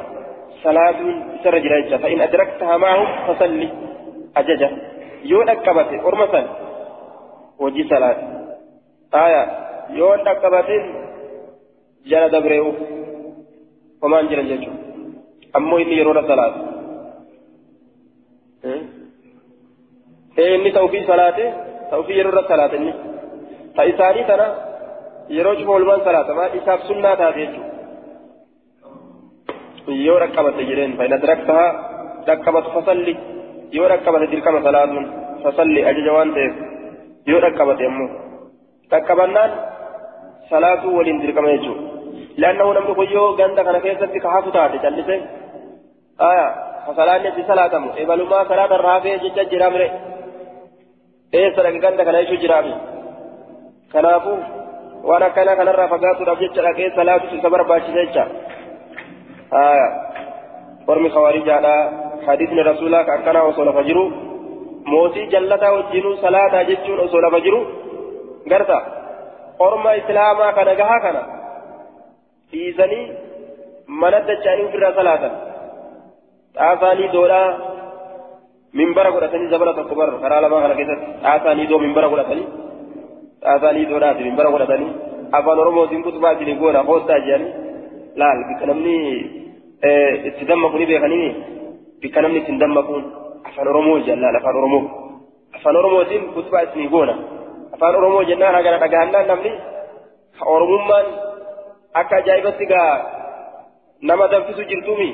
salaatuun 0.63 1.15
isarra 1.37 1.59
jira 1.65 1.81
jecha 1.83 1.97
fa'in 2.03 2.21
adraktaha 2.27 2.75
maahum 2.85 3.09
fasalli 3.27 3.67
ajaja 4.41 4.69
yoo 5.31 5.43
dhaqqabate 5.49 5.95
orma 6.11 6.27
san 6.33 6.45
wajji 7.63 7.83
salaati 7.93 8.25
haaya 9.17 9.41
yoo 9.99 10.13
dhaqqabatin 10.27 10.83
jala 12.11 12.27
dabree'u 12.35 12.71
homaan 14.01 14.29
jiran 14.31 14.47
jechuudha 14.51 14.79
ammoo 15.59 15.79
inni 15.83 15.95
yeroo 15.99 16.23
salaatu 16.31 16.59
ee 20.41 20.49
inni 20.55 20.71
ta'ufii 20.77 21.05
salaate 21.11 21.45
ta'ufii 21.91 22.17
yeroo 22.19 22.33
irra 22.33 22.43
salaate 22.51 22.75
inni 22.81 22.93
ta 23.75 23.81
isaanii 23.91 24.25
tana 24.31 24.47
yeroo 29.91 29.97
cufa 29.97 29.97
walumaan 29.97 29.97
salaata 29.97 29.97
maal 29.97 29.97
isaaf 29.97 29.97
sunnaa 29.97 29.97
taate 29.97 29.97
jechuudha 29.97 30.05
yoo 30.07 30.19
dhaqqabate 30.23 30.61
jireen 30.69 30.91
fa'ina 30.99 31.17
diraktaha 31.23 31.65
dhaqqabatu 32.27 32.69
fasalli 32.77 33.13
yoo 33.77 33.87
dhaqqabate 33.91 34.25
dirqama 34.33 34.59
salaatuun 34.67 35.05
fasalli 35.43 35.79
ajaja 35.91 36.11
waan 36.17 36.31
ta'eef 36.37 36.53
yoo 37.31 37.41
dhaqqabate 37.45 37.83
ammoo 37.89 38.09
dhaqqabannaan 38.91 39.51
salaatuu 40.51 40.93
waliin 40.97 41.21
dirqama 41.23 41.49
jechuudha 41.55 41.81
laannahu 42.41 42.73
namni 42.77 42.93
kun 42.99 43.09
yoo 43.17 43.27
ganda 43.39 43.61
kana 43.67 43.79
keessatti 43.85 44.19
kahafu 44.25 44.49
taate 44.57 44.77
callise 44.85 45.15
aya 46.29 46.47
kasalaanni 46.85 47.27
itti 47.31 47.43
salaatamu 47.51 47.89
ebalumaa 48.03 48.45
salaata 48.51 48.77
raafee 48.87 49.17
jecha 49.25 49.43
jiraamre 49.51 49.87
eessa 51.39 51.61
dhaqe 51.65 51.79
ganda 51.85 52.03
kana 52.07 52.21
jechuu 52.23 52.41
jiraame 52.43 52.73
kanaafuu 53.93 54.37
waan 55.09 55.23
akkana 55.27 55.53
kanarraa 55.59 55.87
fagaatuudhaaf 55.93 56.39
jecha 56.43 56.61
kawaarijaadha 61.13 61.73
hadiisni 62.25 62.63
rasuulaa 62.63 63.03
ka 63.03 63.13
akkanaa 63.13 63.43
osoo 63.51 63.65
lafa 63.65 63.83
jiru 63.83 64.03
mootii 64.85 65.27
jallataa 65.27 65.71
wajjinuu 65.71 66.17
salaataa 66.21 66.63
jechuun 66.63 66.99
osoo 66.99 67.21
lafa 67.21 67.39
jiru 67.39 67.59
garta 68.49 68.81
orma 69.59 69.93
islaamaa 70.01 70.53
kana 70.53 70.75
gahaa 70.75 70.99
kana 70.99 71.21
dhiisanii 72.51 73.05
mana 73.87 74.19
dacha'anii 74.29 74.67
ofirraa 74.69 74.93
salaatan 74.99 75.33
xaasaanii 76.59 77.11
doodhaa 77.13 77.49
minbara 78.73 79.11
godhatanii 79.11 79.49
zabana 79.53 79.73
tokko 79.73 79.95
bar 79.95 80.09
karaa 80.21 80.41
lamaa 80.41 80.61
kana 80.61 80.75
keessatti 80.79 81.11
xaasaanii 81.23 81.69
doo 81.69 81.79
minbara 81.85 82.09
godhatanii 82.13 82.47
xaasaanii 83.45 83.89
doodhaati 83.91 84.27
minbara 84.29 84.53
godhatanii 84.55 84.91
afaan 85.31 85.59
oromootiin 85.59 86.03
kutubaa 86.03 86.31
isinii 86.37 86.59
goona 86.61 86.87
hoostaa 86.91 87.19
jedhanii 87.27 87.53
laal 88.21 88.39
namni 88.71 88.95
itti 90.29 90.45
dammaku 90.45 90.77
ni 90.77 90.85
beekanii 90.85 91.27
bikka 92.01 92.21
namni 92.21 92.39
ittiin 92.39 92.59
dammakuun 92.59 93.03
afaan 93.47 93.67
oromoo 93.67 93.97
jaallaan 94.07 94.35
afaan 94.39 94.57
oromoo 94.61 94.83
afaan 95.55 95.75
oromootiin 95.81 96.23
kutubaa 96.35 96.61
isinii 96.67 96.89
goona 96.93 97.15
afaan 97.75 97.95
oromoo 97.99 98.23
jennaan 98.29 98.55
hagana 98.55 98.77
dhagaannaan 98.83 99.27
namni 99.31 99.51
oromummaan 100.55 101.05
akka 102.01 102.15
ajaa'ibatti 102.21 102.65
gaa 102.71 102.91
nama 104.01 104.27
danfisu 104.31 104.63
jirtuumi 104.71 105.09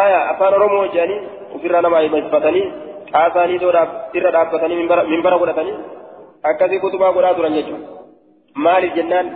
aya 0.00 0.20
afaan 0.32 0.54
oromoo 0.60 0.86
jedhanii 0.94 1.20
ofirraa 1.56 1.82
nama 1.82 2.00
himatanii 2.06 2.64
xaasaanii 3.12 3.60
irra 4.18 4.30
dhaabbatanii 4.36 4.76
minbara 5.12 5.38
godhatanii 5.42 5.76
akkasii 6.52 6.80
kutubaa 6.86 7.12
godhaa 7.12 7.34
turan 7.34 7.54
jechuudha 7.58 7.88
maaliif 8.64 8.94
jennaan 8.98 9.26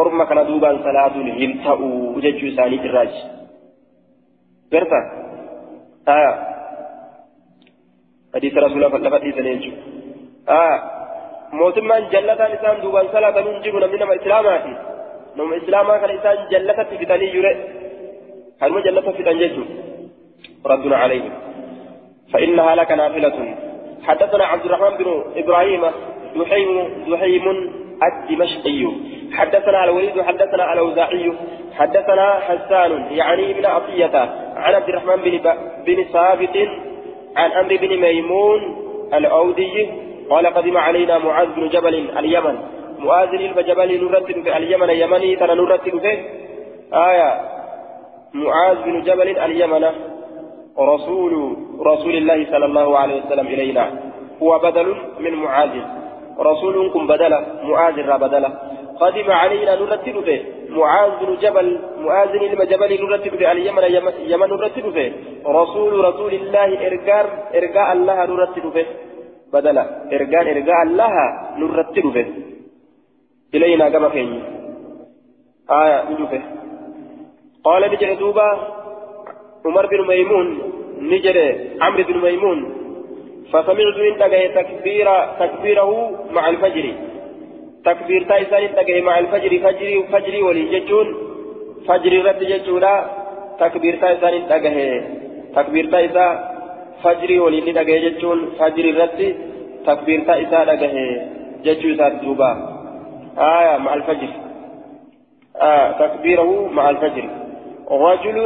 orma 0.00 0.26
kana 0.30 0.44
duubaan 0.48 0.78
salaatuun 0.86 1.28
hin 1.42 1.52
ta'u 1.66 1.88
jechuu 2.24 2.48
isaanii 2.52 2.80
irraaji 2.88 3.20
garta 4.72 5.00
aya 6.14 6.32
hadiisa 8.34 8.64
rasuulaa 8.66 9.02
lafa 9.06 9.18
dhiisanii 9.24 9.56
jechuudha 9.56 10.58
aya 10.60 10.76
mootummaan 11.60 12.10
jallataan 12.14 12.56
isaan 12.58 12.82
duubaan 12.82 13.12
salaatanii 13.12 13.54
hin 13.54 13.62
jiru 13.66 13.84
namni 13.84 14.02
nama 14.02 14.18
islaamaati 14.20 14.74
nama 15.40 15.60
islaamaa 15.62 16.00
kana 16.02 16.18
isaan 16.20 16.48
jallatatti 16.54 17.00
fitanii 17.04 17.30
jure 17.36 17.52
kanuma 18.60 18.86
jallata 18.88 19.18
fitan 19.20 19.44
jechuudha 19.44 19.88
ردنا 20.66 20.96
عليهم 20.96 21.32
فإنها 22.32 22.74
لك 22.74 22.90
نافلة 22.92 23.56
حدثنا 24.02 24.44
عبد 24.44 24.64
الرحمن 24.64 24.96
بن 24.98 25.08
إبراهيم 25.36 25.82
دحيم 26.36 26.70
دحيم 27.10 27.44
الدمشقي. 28.02 28.88
حدثنا 29.32 29.84
الوليد 29.84 30.22
حدثنا 30.22 30.72
الأوزاعي 30.72 31.32
حدثنا 31.74 32.34
حسان 32.34 33.06
يعني 33.10 33.50
ابن 33.50 33.66
عطية 33.66 34.18
عن 34.56 34.74
عبد 34.74 34.88
الرحمن 34.88 35.16
بن 35.16 35.40
بن 35.86 36.04
ثابت 36.04 36.68
عن 37.36 37.50
أمر 37.52 37.76
بن 37.76 38.00
ميمون 38.00 38.76
الأودي 39.14 39.88
قال 40.30 40.46
قدم 40.46 40.76
علينا 40.76 41.18
معاذ 41.18 41.46
بن 41.56 41.68
جبل 41.68 41.94
اليمن. 42.18 42.58
معاذ 42.98 43.28
الجبل 43.28 44.04
نرتب 44.04 44.42
في 44.42 44.56
اليمن 44.56 44.90
يمني 44.90 45.36
ترى 45.36 45.54
نرتب 45.54 45.98
فيه. 45.98 46.18
آية. 46.94 47.40
معاذ 48.34 48.82
بن 48.82 49.02
جبل 49.02 49.38
اليمن 49.38 49.84
رسول 50.78 51.56
رسول 51.86 52.14
الله 52.16 52.46
صلى 52.50 52.64
الله 52.64 52.98
عليه 52.98 53.22
وسلم 53.22 53.46
إلينا. 53.46 53.90
هو 54.42 54.58
بدل 54.58 54.96
من 55.20 55.34
معاذ. 55.34 55.70
رسول 56.40 56.90
كن 56.94 57.06
بدل 57.06 57.32
معاذ 57.68 57.96
را 58.10 58.16
بدل 58.16 58.44
قدم 59.00 59.28
علينا 59.30 59.74
نرتب 59.80 60.16
به 60.24 60.40
معاذ 60.70 61.10
بن 61.20 61.36
جبل 61.42 61.78
معاذ 62.04 62.32
المجبل 62.50 62.90
نرتب 63.02 63.32
به 63.38 63.52
اليمن 63.52 63.84
يمن 64.32 64.48
نرتب 64.48 64.86
به 64.96 65.12
رسول 65.46 65.92
رسول 66.08 66.32
الله 66.34 66.68
إرقار 66.86 67.26
إرقاء 67.58 67.88
الله 67.92 68.18
نرتب 68.30 68.64
به 68.74 68.86
بدل 69.52 69.78
إرقان 70.16 70.46
إرقاء 70.54 70.80
الله 70.86 71.14
نرتب 71.60 72.06
به 72.14 72.26
إلينا 73.54 73.86
كما 73.88 74.08
فيني. 74.08 74.40
آية 75.70 75.98
نجفه 76.10 76.42
قال 77.64 77.82
نجر 77.92 78.14
دوبا. 78.14 78.48
عمر 79.66 79.86
بن 79.86 80.00
ميمون 80.06 80.46
نجر 81.12 81.36
عمرو 81.80 82.02
بن 82.08 82.16
ميمون. 82.26 82.58
فسمعت 83.52 83.96
إن 84.08 84.14
تجاه 84.18 84.46
تكبير 84.62 85.08
تكبيره 85.40 85.90
مع 86.30 86.48
الفجر. 86.48 86.86
تكبير 87.84 88.22
تايسان 88.28 88.74
تجاه 88.76 89.00
مع 89.00 89.18
الفجر 89.18 89.52
فجري 89.64 90.02
فجري 90.12 90.42
ولي 90.42 90.64
جتون 90.74 91.06
فجري 91.88 92.18
رد 92.22 92.42
takbiirtaa 93.60 94.10
isaan 94.16 94.48
dhagahe 94.50 94.88
takbiirtaa 95.54 96.00
isaa 96.08 96.32
fajrii 97.02 97.40
waliin 97.44 97.64
ni 97.68 97.72
dhagahe 97.78 98.00
jechuun 98.04 98.40
fajrii 98.58 98.92
irratti 98.92 99.26
takbiirtaa 99.88 100.36
isaa 100.44 100.64
dhagahe 100.70 101.06
jechuu 101.64 101.94
isaati 101.94 102.24
duuba 102.26 102.50
آية 103.38 103.76
مع 103.78 103.94
الفجر. 103.94 104.30
آه 105.56 105.86
تكبيره 106.02 106.68
مع 106.72 106.90
الفجر. 106.90 107.24
رجل 107.90 108.38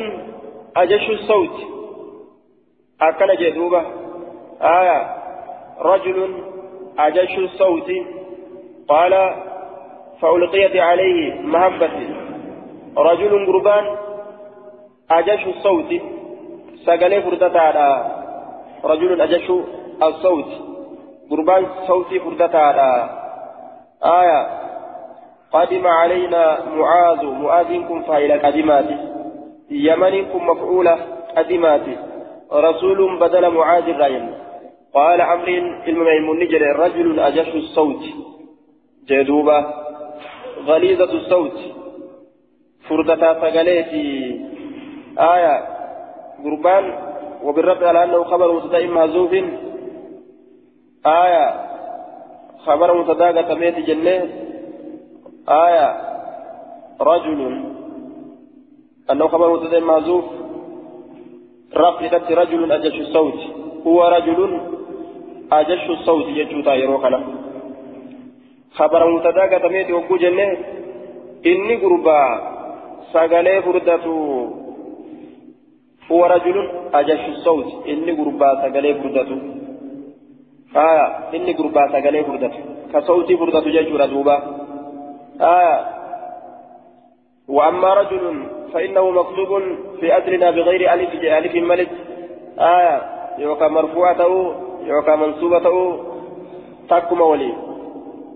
أجش 0.77 1.11
الصوت. 1.11 1.57
أكل 3.01 3.37
جدوبة 3.37 3.83
آية. 4.63 5.17
رجل 5.81 6.35
أجش 6.99 7.39
الصوت. 7.39 7.91
قال 8.89 9.35
فألقيت 10.21 10.77
عليه 10.77 11.41
محبتي 11.41 12.15
رجل 12.99 13.47
قربان 13.47 13.97
أجش 15.11 15.47
الصوت. 15.47 16.03
سقلي 16.87 17.23
فردتا 17.23 17.71
رجل 18.85 19.21
أجش 19.21 19.53
الصوت. 20.03 20.51
قربان 21.31 21.67
صوتي 21.87 22.21
فردتا 22.21 22.71
آية. 24.05 24.49
قدم 25.53 25.87
علينا 25.87 26.59
معاذ. 26.75 27.87
كن 27.89 28.03
فاعل 28.03 28.33
قدمات. 28.33 28.91
يمن 29.71 30.25
كن 30.25 30.45
مفعولة 30.45 30.99
قدمات. 31.37 31.87
رسول 32.53 33.19
بدل 33.19 33.51
معاذ 33.51 33.89
الرين 33.89 34.44
قال 34.95 35.21
عمرو 35.21 35.55
الميمون 35.89 36.39
نجر 36.39 36.63
رجل 36.63 37.21
أجش 37.21 37.55
الصوت. 37.55 38.03
جدوبة. 39.09 39.59
غليظة 40.67 41.13
الصوت. 41.13 41.59
فردتا 42.89 43.35
فقليتي 43.35 44.41
آية. 45.19 45.57
قربان. 46.45 46.85
وبالرد 47.43 47.85
على 47.85 48.05
أنه 48.05 48.25
خبر 48.25 48.53
متدائم 48.53 48.95
مهزوف 48.95 49.33
آية. 51.07 51.47
خبر 52.67 52.99
متداقة 53.01 53.43
تميت 53.55 53.79
جنة. 53.79 54.29
آية. 55.49 55.89
رجل. 57.01 57.65
أنه 59.11 59.29
خبر 59.29 59.53
متدائم 59.53 59.87
مهزوف 59.87 60.25
رفضت 61.77 62.33
رجل 62.33 62.73
أجش 62.73 63.01
الصوت. 63.01 63.41
هو 63.87 64.09
رجل 64.09 64.74
أجش 65.61 65.91
الصوت 65.91 66.27
يجوتا 66.29 66.75
يروكنا 66.75 67.21
خبر 68.79 69.03
متداقة 69.15 69.59
تميت 69.59 69.91
وقو 69.91 70.17
جنة 70.17 70.47
إني 71.47 71.75
قربا 71.83 72.21
سقالي 73.13 73.63
فردته 73.63 74.17
هو 76.13 76.25
رجل 76.35 76.57
أجش 76.95 77.25
الصوت 77.35 77.69
إني 77.89 78.13
قربا 78.19 78.49
سقالي 78.63 78.95
فردته 78.95 79.39
آية 80.77 81.07
إني 81.35 81.53
قربا 81.59 81.83
سقالي 81.93 82.25
فردته 82.25 82.61
كصوتي 82.93 83.37
فردته 83.37 83.71
جيشورا 83.71 84.07
دوبا 84.07 84.37
آية 85.41 85.77
وأما 87.49 87.95
رجل 87.95 88.25
فإنه 88.73 89.11
مكتوب 89.11 89.51
في 90.01 90.17
أجرنا 90.17 90.51
بغير 90.51 90.93
ألف 90.95 91.11
ألف 91.15 91.55
ملك 91.55 91.91
آية 92.59 92.97
يوكا 93.39 93.69
مرفوعته 93.69 94.64
يوكا 94.91 95.17
منصوبته 95.17 95.77
تكما 96.91 97.25
ولي 97.25 97.53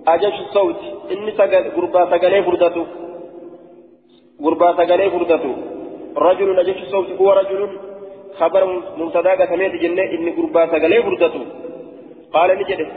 أجش 0.09 0.36
الصوت 0.46 0.80
إني 1.12 1.30
سقال 1.38 1.64
قربا 1.76 2.01
سقالي 2.12 2.42
فردته 2.46 2.86
قربا 4.44 4.68
سقالي 4.78 5.11
فردته 5.11 5.53
رجل 6.16 6.49
أجش 6.59 6.78
الصوت 6.82 7.09
هو 7.20 7.28
رجل 7.40 7.61
خبر 8.38 8.62
مبتدا 9.01 9.32
كسميت 9.40 9.72
جنة 9.82 10.03
إني 10.14 10.30
قربا 10.38 10.62
سقالي 10.72 11.03
فردته 11.07 11.42
قال 12.34 12.51
نجده 12.61 12.88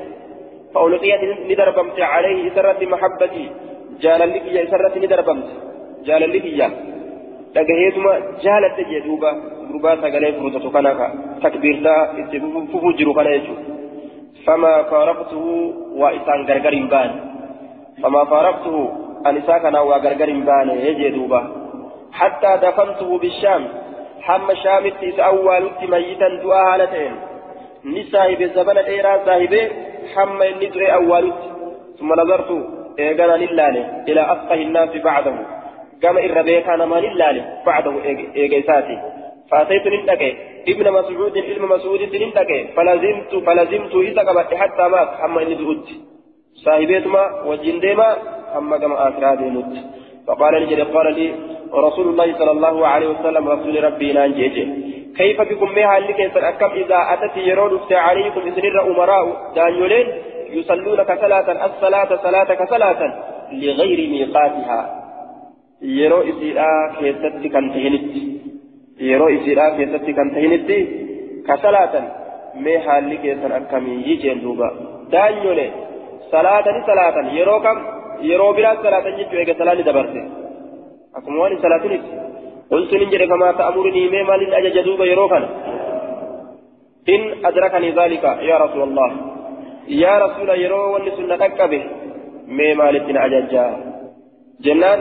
فألقيت 0.74 1.22
ندربمت 1.52 1.98
عليه 2.14 2.42
سرت 2.56 2.82
محبتي 2.94 3.46
جاللك 4.04 4.46
يا 4.56 4.62
سرت 4.72 4.96
ندربمت 5.04 5.48
جاللك 6.08 6.46
يا 6.60 6.68
dhagaheetuma 7.56 8.14
jaalatte 8.44 8.84
jee 8.92 9.02
duuba 9.08 9.30
gurbaa 9.70 9.96
sagalee 10.04 10.32
furutatu 10.38 10.70
kana 10.76 10.92
ka 11.00 11.08
takbiirtaa 11.44 12.02
itti 12.22 12.38
fufuu 12.72 12.94
jiru 13.00 13.14
kana 13.14 13.32
jechuudha 13.38 13.72
an 19.30 19.38
isaa 19.38 19.60
kanaa 19.60 19.84
waa 19.90 20.00
gargar 20.06 20.30
hin 20.30 20.46
baane 20.46 20.96
jee 21.00 21.12
duuba 21.18 21.42
hattaa 22.20 22.58
dafantuhu 22.64 23.20
bishaam 23.20 23.68
hamma 24.28 24.56
shaamitti 24.64 25.12
isa 25.12 25.26
awwaalutti 25.26 25.92
mayyitan 25.94 26.40
du'aa 26.44 26.64
haala 26.70 26.88
ta'een 26.94 27.16
ni 27.94 28.04
saahibe 28.12 28.48
zabana 28.58 28.84
dheeraa 28.90 29.18
saahibee 29.30 29.66
hamma 30.16 30.52
inni 30.54 30.74
du'e 30.76 30.92
awwaalutti 31.00 31.50
ثم 32.02 32.14
نظرت 32.22 32.52
إيجانا 33.00 33.36
لله 33.44 34.04
إلى 34.10 34.22
أفقه 34.34 34.60
الناس 34.68 34.90
بعده 35.04 35.36
قام 36.04 36.18
إربيكا 36.18 36.76
نمان 36.76 37.04
الله 37.04 37.36
بعده 37.66 37.94
إيجيساتي 38.36 38.98
فأتيت 39.52 39.88
ننتكي 39.88 40.32
ابن 40.68 40.92
مسعود 40.92 41.38
علم 41.38 41.64
مسعود 41.70 42.02
ننتكي 42.02 42.68
فلزمت 42.76 43.32
فلزمت 43.46 43.96
إذا 43.96 44.22
قبت 44.22 44.54
حتى 44.54 44.88
مات 44.94 45.10
أما 45.26 45.42
إني 45.42 45.56
زهدت 45.56 45.88
صاحبيتما 46.66 47.42
والجنديما 47.46 48.18
أما 48.58 48.78
كما 48.78 49.08
آخر 49.08 49.36
ديمت 49.36 49.74
فقال 50.28 50.54
لي 50.70 50.82
قال 50.82 51.14
لي 51.14 51.34
رسول 51.74 52.08
الله 52.08 52.38
صلى 52.38 52.52
الله 52.52 52.88
عليه 52.88 53.08
وسلم 53.08 53.48
رسول 53.50 53.84
ربي 53.84 54.14
نانجيجي 54.14 54.66
كيف 55.18 55.42
بكم 55.42 55.74
بها 55.76 55.98
اللي 55.98 56.14
كيف 56.14 56.38
أكم 56.38 56.72
إذا 56.72 57.00
أتت 57.14 57.38
يرون 57.38 57.80
عليكم 57.92 58.42
إذن 58.42 58.80
أمراء 58.80 59.54
دانيولين 59.56 60.08
يصلون 60.50 61.04
كصلاة 61.04 61.66
الصلاة 61.66 62.10
صلاة 62.24 62.54
كصلاة 62.54 63.02
لغير 63.52 64.10
ميقاتها 64.10 65.01
يرو 65.82 66.20
إسيرا 66.30 66.68
كيست 67.00 67.44
كان 67.54 67.66
تهنت 67.74 68.14
يرو 69.00 69.28
إسيرا 69.36 69.66
كيست 69.78 70.06
كان 70.18 70.28
تهنت 70.36 70.70
كصلاة 71.48 71.94
مي 72.64 72.80
حالي 72.80 73.18
كيسن 73.24 73.52
أكمي 73.52 73.94
يجين 74.08 74.42
دوبا 74.44 74.70
دانيولي 75.12 75.68
صلاة 76.34 76.68
صلاة 76.90 77.16
يرو 77.40 77.58
كم 77.66 77.78
يرو 78.30 78.50
بلا 78.54 78.72
صلاة 78.84 79.06
جيتو 79.18 79.38
إيجا 79.38 79.54
صلاة 79.60 79.82
دبرتي 79.88 80.22
أكمواني 81.18 81.56
صلاة 81.64 81.84
نت 81.92 82.06
قلت 82.72 82.92
ننجر 83.02 83.22
كما 83.32 83.48
تأمرني 83.60 84.04
مي 84.14 84.22
مال 84.30 84.42
أجج 84.54 84.78
دوبا 84.86 85.06
يرو 85.12 85.28
كان 85.32 85.44
إن 87.14 87.22
أدركني 87.46 87.90
ذلك 88.00 88.24
يا 88.50 88.56
رسول 88.64 88.84
الله 88.90 89.10
يا 90.04 90.14
رسول 90.26 90.50
يرو 90.64 90.82
وني 90.94 91.12
سنة 91.18 91.46
أكبه 91.46 91.84
مي 92.58 92.68
مالتنا 92.80 93.26
أججا 93.26 93.66
جنان 94.66 95.00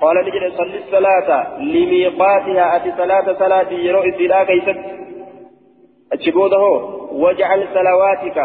قال 0.00 0.16
نجد 0.26 0.44
صل 0.58 0.74
الصلاة 0.82 1.58
لميقاتها 1.58 2.76
أتي 2.76 2.90
صلاة 2.98 3.26
صلاة 3.38 3.70
يرو 3.72 4.00
إسلا 4.08 4.44
كيست 4.44 4.78
أتشبوده 6.12 6.64
واجعل 7.12 7.60
صلواتك. 7.74 8.38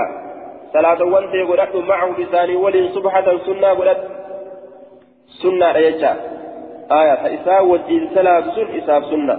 صلاة 0.73 1.03
وانت 1.03 1.33
يقولت 1.33 1.75
معه 1.75 2.09
بساني 2.17 2.55
ولي 2.55 2.89
صبحة 2.95 3.27
سنة 3.45 3.69
قلت. 3.79 4.01
سنة 5.41 5.71
أججا 5.71 6.13
آية 6.91 7.15
فإسا 7.21 7.59
وجين 7.59 8.03
صلاة 8.15 8.45
سن 8.55 8.67
إساب 8.77 9.03
سنة. 9.11 9.35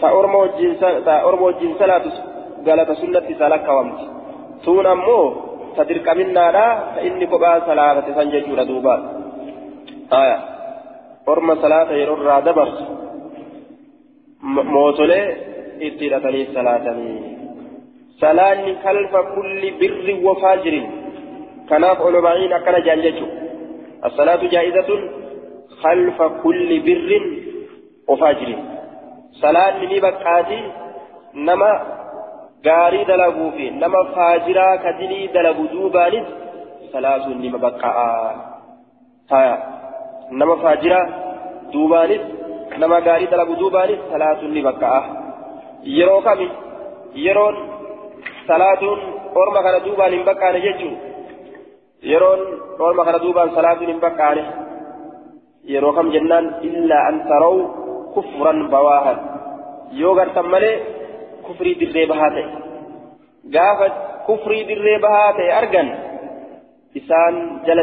فأرمو 0.00 0.38
وجين 1.46 1.74
صلاة 1.78 2.04
قالت 2.66 2.90
سنة 2.92 3.26
سالك 3.38 3.68
وامت. 3.68 4.00
tuun 4.64 4.86
ammoo 4.86 5.24
ta 5.76 5.84
dirqaminnaadha 5.88 6.66
ta 6.94 7.00
inni 7.08 7.26
kophaa 7.32 7.60
salaafate 7.66 8.14
san 8.16 8.30
jechuudha 8.32 8.64
duuba 8.70 8.94
aya 10.20 10.36
yeroo 12.00 12.16
irraa 12.20 12.40
dabarsu 12.48 12.84
mootolee 14.74 15.26
itti 15.88 16.04
hidhatanii 16.04 16.46
salaatanii 16.54 17.18
salaanni 18.22 18.78
kalfa 18.86 19.20
kulli 19.34 19.76
birri 19.82 20.14
wafaajirin 20.26 20.88
kanaaf 21.68 22.00
oloma'iin 22.08 22.56
akkana 22.58 22.86
jaan 22.88 23.06
jechu 23.08 23.28
الصلاة 24.04 24.42
جائزة 24.54 24.90
خلف 25.82 26.22
كل 26.22 26.80
بر 26.86 27.10
وفاجر 28.08 28.58
صلاة 29.32 29.84
نبكاتي 29.84 30.62
نما 31.34 31.72
fi 32.62 33.70
nama 33.70 34.00
faajiraa 34.14 34.78
ka 34.84 34.92
dilii 34.92 35.28
dalagu 35.32 35.64
duubaanis 35.72 36.26
salaatuun 36.92 37.38
nima 37.40 37.58
baqqa'a 37.58 38.08
haya 39.32 39.54
nama 40.30 40.56
faajiraa 40.62 41.06
duubaanis 41.72 42.22
nama 42.78 43.00
gaarii 43.06 43.30
dalagu 43.32 43.58
duubaanis 43.62 44.00
salaatuun 44.12 44.54
ni 44.54 44.62
baqqa'a 44.68 45.02
yeroo 45.98 46.20
kami 46.28 46.48
yeroon 47.26 47.56
salaatuun 48.46 49.00
orma 49.42 49.62
kana 49.66 49.84
duubaan 49.86 50.16
hin 50.16 50.24
baqqaane 50.30 50.64
jechuun 50.66 50.96
yeroon 52.12 52.40
orma 52.88 53.04
kana 53.04 53.22
duubaan 53.26 53.54
salaatuun 53.58 53.92
hin 53.92 54.00
baqqaane 54.06 54.42
yeroo 55.74 55.92
kam 55.98 56.16
jennaan 56.16 56.46
illaa 56.70 57.04
an 57.10 57.22
taraw 57.30 57.56
كفرا 58.16 58.52
بواها 58.68 59.14
يوغر 59.92 60.28
تمالي 60.28 60.72
كفري 61.48 61.74
دري 61.74 62.06
بهاته 62.06 62.46
قافت 63.54 63.94
كفري 64.28 64.64
دري 64.64 64.98
بهاته 65.04 65.58
أرجن 65.58 65.88
إسان 66.96 67.34
جل 67.66 67.80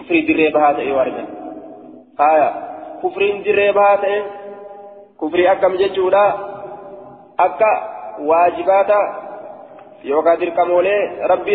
ديمني 0.00 0.02
ابتلتنين 0.02 0.02
صلاة 0.02 0.02
كفري 0.02 0.20
دري 0.20 0.50
بهاته 0.50 0.82
يوارجن 0.82 1.26
آية 2.20 2.50
كفري 3.02 3.28
دري 3.46 3.72
بهاته 3.72 4.22
كفري 5.20 5.52
أكم 5.52 5.74
ججولا 5.76 6.24
أكا 7.40 7.72
واجباتا 8.20 9.00
يوغا 10.04 10.34
دركمولي 10.34 10.96
رب 11.30 11.48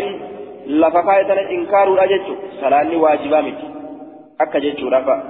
lafa 0.69 1.03
kaayatana 1.03 1.49
inkaaruudha 1.51 2.07
jechuun 2.07 2.37
salaanni 2.61 2.95
waajibaa 2.95 3.41
miti 3.41 3.65
akka 4.37 4.59
jechuudha 4.59 5.01
fa'a 5.01 5.21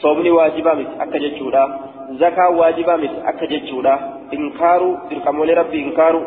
soomni 0.00 0.30
waajibaa 0.30 0.74
miti 0.74 0.90
akka 0.98 1.18
jechuudha 1.18 1.62
zakaa 2.20 2.48
waajibaa 2.48 2.96
miti 2.96 3.14
akka 3.32 3.46
jechuudha 3.46 3.98
inkaaruu 4.30 4.96
dirqamoolee 5.10 5.54
rabbi 5.54 5.82
inkaaruu 5.82 6.24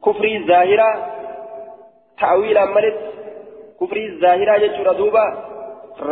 kufrii 0.00 0.42
zaahiraa 0.50 0.96
ta'awiilaan 2.20 2.74
malitti 2.74 3.11
duuba 5.00 5.24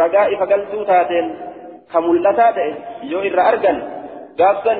ragaa 0.00 0.26
ifa 0.34 0.46
galtuu 0.46 0.84
taateen 0.84 1.26
ka 1.92 1.98
mul'ataa 2.00 2.52
ta'e 2.56 2.70
yoo 3.12 3.22
irra 3.28 3.42
argan 3.50 3.78
gaafsan 4.38 4.78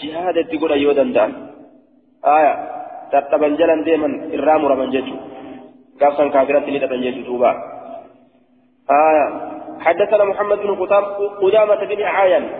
jihaada 0.00 0.40
itti 0.44 0.60
godhan 0.62 0.80
yoo 0.84 0.94
danda'an 0.94 1.32
aayaa 2.34 2.56
dadhaban 3.12 3.58
jalan 3.60 3.84
deeman 3.84 4.12
irraa 4.36 4.58
muraman 4.62 4.92
jechuudha. 4.96 5.30
قافا 6.00 6.28
كافرة 6.28 6.66
لتبن 6.70 7.02
يجدوبا 7.02 7.50
آية 8.90 9.26
حدثنا 9.80 10.24
محمد 10.24 10.58
بن 10.58 10.86
قدامة 11.42 11.84
بن 11.84 12.02
عاين 12.02 12.50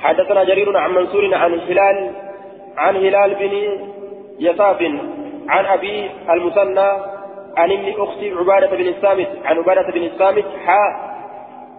حدثنا 0.00 0.44
جرير 0.44 0.76
عن 0.76 0.90
منصور 0.94 1.34
عن 1.34 1.52
هلال 1.54 2.10
عن 2.76 2.96
هلال 2.96 3.34
بن 3.34 3.52
يصاف 4.38 4.82
عن 5.48 5.64
أبي 5.64 6.10
المثنى 6.30 7.17
عن 7.56 7.72
ابن 7.72 7.94
أختي 8.02 8.30
عبادة 8.32 8.76
بن 8.76 8.88
الصامت 8.88 9.28
عن 9.44 9.58
عبادة 9.58 9.92
بن 9.92 10.04
الصامت 10.04 10.44
حاء 10.66 11.08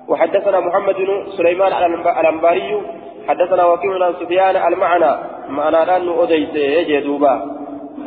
وحدثنا 0.08 0.60
محمد 0.60 0.96
بن 0.96 1.26
سليمان 1.38 1.74
الأنباري 2.20 2.82
حدثنا 3.28 3.66
وكيع 3.66 4.06
عن 4.06 4.14
سفيان 4.14 4.56
المعنى 4.74 5.12
معنى 5.50 5.78
أن 5.78 6.10
أديت 6.20 6.56
يجدوبا 6.56 7.34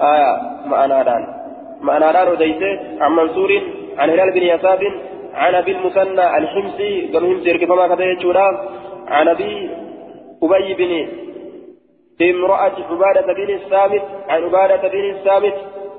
آية 0.00 0.40
معنى 0.66 1.00
أن 1.00 1.26
معنى 1.80 2.04
ران 2.04 2.28
وديته 2.28 2.80
عن 3.00 3.12
منصور 3.12 3.60
عن 3.98 4.10
هلال 4.10 4.30
بن 4.32 4.42
يساب 4.42 4.80
عن 5.34 5.54
أبي 5.54 5.72
المثنى 5.72 6.38
الحمصي 6.38 7.10
قام 7.14 7.24
همسي 7.24 7.52
ركبما 7.52 7.94
كتاية 7.94 8.18
عن 9.08 9.28
أبي 9.28 9.70
أبي 10.42 10.74
بن 10.74 11.08
بامرأة 12.18 12.72
عبادة 12.90 13.32
بن 13.32 13.54
الصامت 13.54 14.02
عن 14.28 14.42
عبادة 14.44 14.88
بن 14.88 15.10
الصامت 15.10 15.54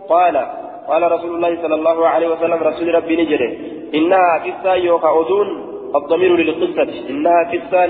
قال 0.09 0.47
قال 0.88 1.11
رسول 1.11 1.31
الله 1.36 1.51
صلى 1.63 1.75
الله 1.75 2.07
عليه 2.07 2.27
وسلم 2.27 2.59
رسول 2.69 2.95
ربي 2.95 3.15
نجري 3.21 3.49
إنها 3.97 4.31
قصة 4.45 4.73
يوكا 4.73 5.09
أذون 5.19 5.47
الضمير 5.95 6.31
للقصة 6.36 6.89
إنها 7.09 7.39
قصة 7.53 7.81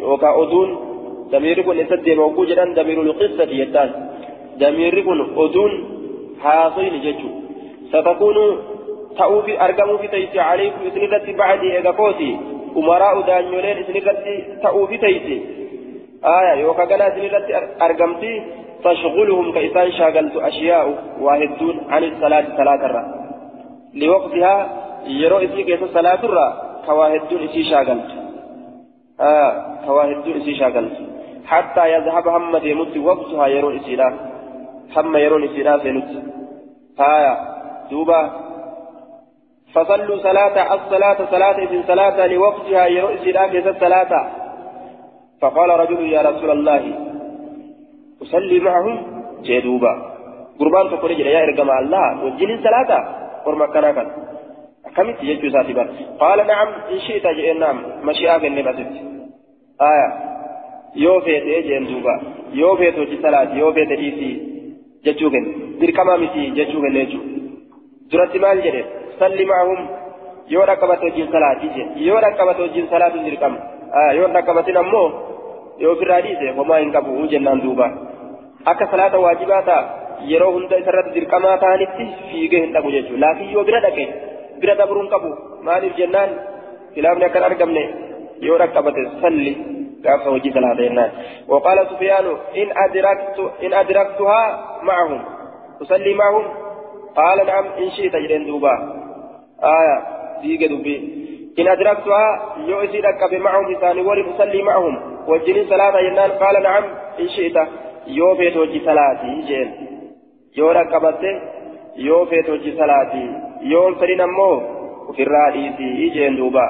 يوكا 0.00 0.30
أذون 0.42 0.70
ضمير 1.32 1.62
كن 1.62 1.76
يسد 1.78 2.08
موجودا 2.10 2.64
ضمير 2.78 2.98
للقصة 3.02 3.50
يتان 3.62 3.90
ضمير 4.58 4.94
كن 5.06 5.20
أذون 5.44 5.72
haasofni 6.42 7.00
jechuun 7.00 7.34
satakunu 7.92 8.44
ta'uufi 9.18 9.56
argamuufi 9.66 10.08
taysii 10.08 10.42
alaykum 10.48 10.86
isinirratti 10.88 11.32
bacdii 11.40 11.72
eega 11.76 11.92
kooti 12.00 12.28
umaraa'u 12.80 13.22
daanyoleen 13.30 13.82
isinirratti 13.82 14.34
ta'uufi 14.64 14.98
taysi 15.04 15.36
aya 16.34 16.54
yookaan 16.64 16.88
ganaa 16.92 17.08
isinirratti 17.12 17.52
argamti 17.88 18.32
تشغلهم 18.94 19.52
كإسان 19.52 19.92
شاغلت 19.92 20.36
أشياء 20.36 20.84
واحدون 21.20 21.76
عن 21.92 22.02
الصلاة 22.04 22.44
صلاة 22.56 22.80
الرا. 22.88 23.04
لوقتها 23.94 24.54
يرو 25.06 25.38
إسي 25.38 25.62
كيس 25.62 25.82
صلاة 25.94 26.20
الرا 26.28 26.48
كواحدون 26.86 27.42
إسي 27.42 27.62
شاغلت. 27.70 28.10
آه 29.20 29.52
كواحدون 29.86 30.34
إسي 30.40 30.54
شاغلت. 30.60 30.96
حتى 31.46 31.84
يذهب 31.94 32.28
هم 32.28 32.56
ديمت 32.56 32.96
وقتها 32.96 33.46
يرو 33.46 33.70
إسي 33.76 33.96
لا. 33.96 34.08
هم 34.96 35.16
يرون 35.16 35.44
إسيرا 35.44 35.78
سينوت 35.78 36.10
هايا 37.00 37.34
دوبا. 37.90 38.20
فصلوا 39.74 40.18
صلاة 40.28 40.56
الصلاة 40.74 41.18
صلاة 41.30 41.58
في 41.66 41.82
صلاة 41.90 42.26
لوقتها 42.26 42.86
يرون 42.86 43.12
إسيرا 43.12 43.46
كيس 43.46 43.66
الصلاة 43.66 44.12
فقال 45.40 45.70
رجل 45.70 46.00
يا 46.12 46.20
رسول 46.22 46.50
الله 46.50 46.82
أصلي 48.22 48.58
معهم 48.60 48.96
جدوبا 49.46 49.92
قربان 50.58 50.86
تقول 50.90 51.10
يا 51.20 51.44
إرقم 51.44 51.70
الله 51.80 52.06
وجل 52.24 52.50
صلاة 52.64 52.90
ورما 53.46 53.66
كان 53.66 53.86
كان 53.96 54.08
كمت 54.96 55.18
يجو 55.22 55.48
ساتبا 55.54 55.84
قال 56.22 56.38
نعم 56.46 56.68
إن 56.92 56.98
شئت 57.06 57.26
جئ 57.36 57.52
نعم 57.62 57.76
مشيئة 58.06 58.42
النبات 58.50 58.78
آية 59.90 60.08
yoo 61.04 61.20
feete 61.20 61.62
jeen 61.68 61.84
duuba 61.88 62.14
yoo 62.60 62.76
feete 62.76 62.98
hojii 63.00 63.18
salaati 63.22 63.58
yoo 63.60 63.72
feete 63.76 63.96
dhiisii 64.00 64.34
jechuu 65.04 65.30
kenne 65.34 65.50
dirqamaa 65.80 66.16
miti 66.22 66.44
jechuu 66.58 66.80
kenne 66.84 67.00
jechuudha 67.02 67.40
duratti 68.12 68.38
maal 68.44 68.62
jedhe 68.66 68.82
salli 69.18 69.44
maahum 69.50 69.80
yoo 70.54 70.64
dhaqqabate 70.70 71.04
hojiin 71.08 71.28
salaatii 71.34 71.70
jedhe 71.76 72.06
yoo 72.08 72.20
dhaqqabate 72.24 72.62
hojiin 72.64 72.88
salaatu 72.92 73.24
dirqama 73.26 73.58
yoo 74.18 74.28
dhaqqabatin 74.36 74.76
ammoo 74.82 75.08
yoo 75.82 75.92
ofirraa 75.96 76.20
dhiise 76.26 76.54
homaa 76.60 76.80
hin 76.82 76.92
qabu 76.96 77.26
jennaan 77.34 77.60
duuba 77.66 77.86
akka 78.72 78.90
salaata 78.90 79.22
waajibaa 79.26 79.62
ta'a 79.68 79.82
yeroo 80.32 80.52
hunda 80.56 80.82
isarratti 80.82 81.14
dirqamaa 81.18 81.56
ta'anitti 81.64 82.08
fiigee 82.30 82.64
hin 82.64 82.74
dhabu 82.76 82.92
jechuudha 82.96 83.22
laakiin 83.26 83.54
yoo 83.56 83.64
bira 83.70 83.80
dhaqe 83.86 84.06
bira 84.60 84.78
dabruun 84.82 85.08
qabu 85.14 85.30
maaliif 85.68 85.96
jennaan 86.02 86.36
filaafni 86.94 87.28
akkan 87.30 87.48
argamne 87.48 87.88
yoo 88.48 88.60
dhaqqabate 88.64 89.08
salli 89.24 89.56
وجي 90.06 90.50
ثلاثة 90.52 91.10
وقال 91.48 91.86
سفيان 91.90 92.26
إن 92.56 92.68
أدركت 92.76 93.38
إن 93.64 93.74
أدركتها 93.74 94.42
معهم 94.82 95.24
أصلي 95.82 96.14
معهم 96.14 96.44
قال 97.16 97.46
نعم 97.46 97.64
إن 97.64 97.90
شئت 97.90 98.16
جلين 98.16 98.46
دوبا 98.46 98.74
آية 99.62 99.96
ديك 100.42 100.62
دوبي 100.70 100.96
إن 101.58 101.68
أدركتها 101.68 102.54
يؤسي 102.66 103.00
لك 103.00 103.32
معهم 103.32 103.76
إساني 103.76 104.00
ولي 104.00 104.22
أصلي 104.30 104.62
معهم 104.62 104.94
وجني 105.28 105.66
صلاة 105.66 106.00
ينان 106.00 106.30
قال 106.30 106.62
نعم 106.62 106.84
إن 107.20 107.28
شئت 107.28 107.56
يوفيت 108.06 108.56
وجي 108.56 108.80
صلاتي 108.86 109.32
جين 109.48 109.68
yoo 110.58 110.72
rakkabate 110.72 111.30
yoo 112.08 112.26
feet 112.30 112.46
hojii 112.48 112.72
salaatii 112.78 113.28
yoo 113.72 113.88
fedhin 114.00 114.20
ammoo 114.26 114.54
ofirraa 115.10 115.50
dhiisii 115.54 116.10
jeen 116.14 116.36
duuba 116.38 116.64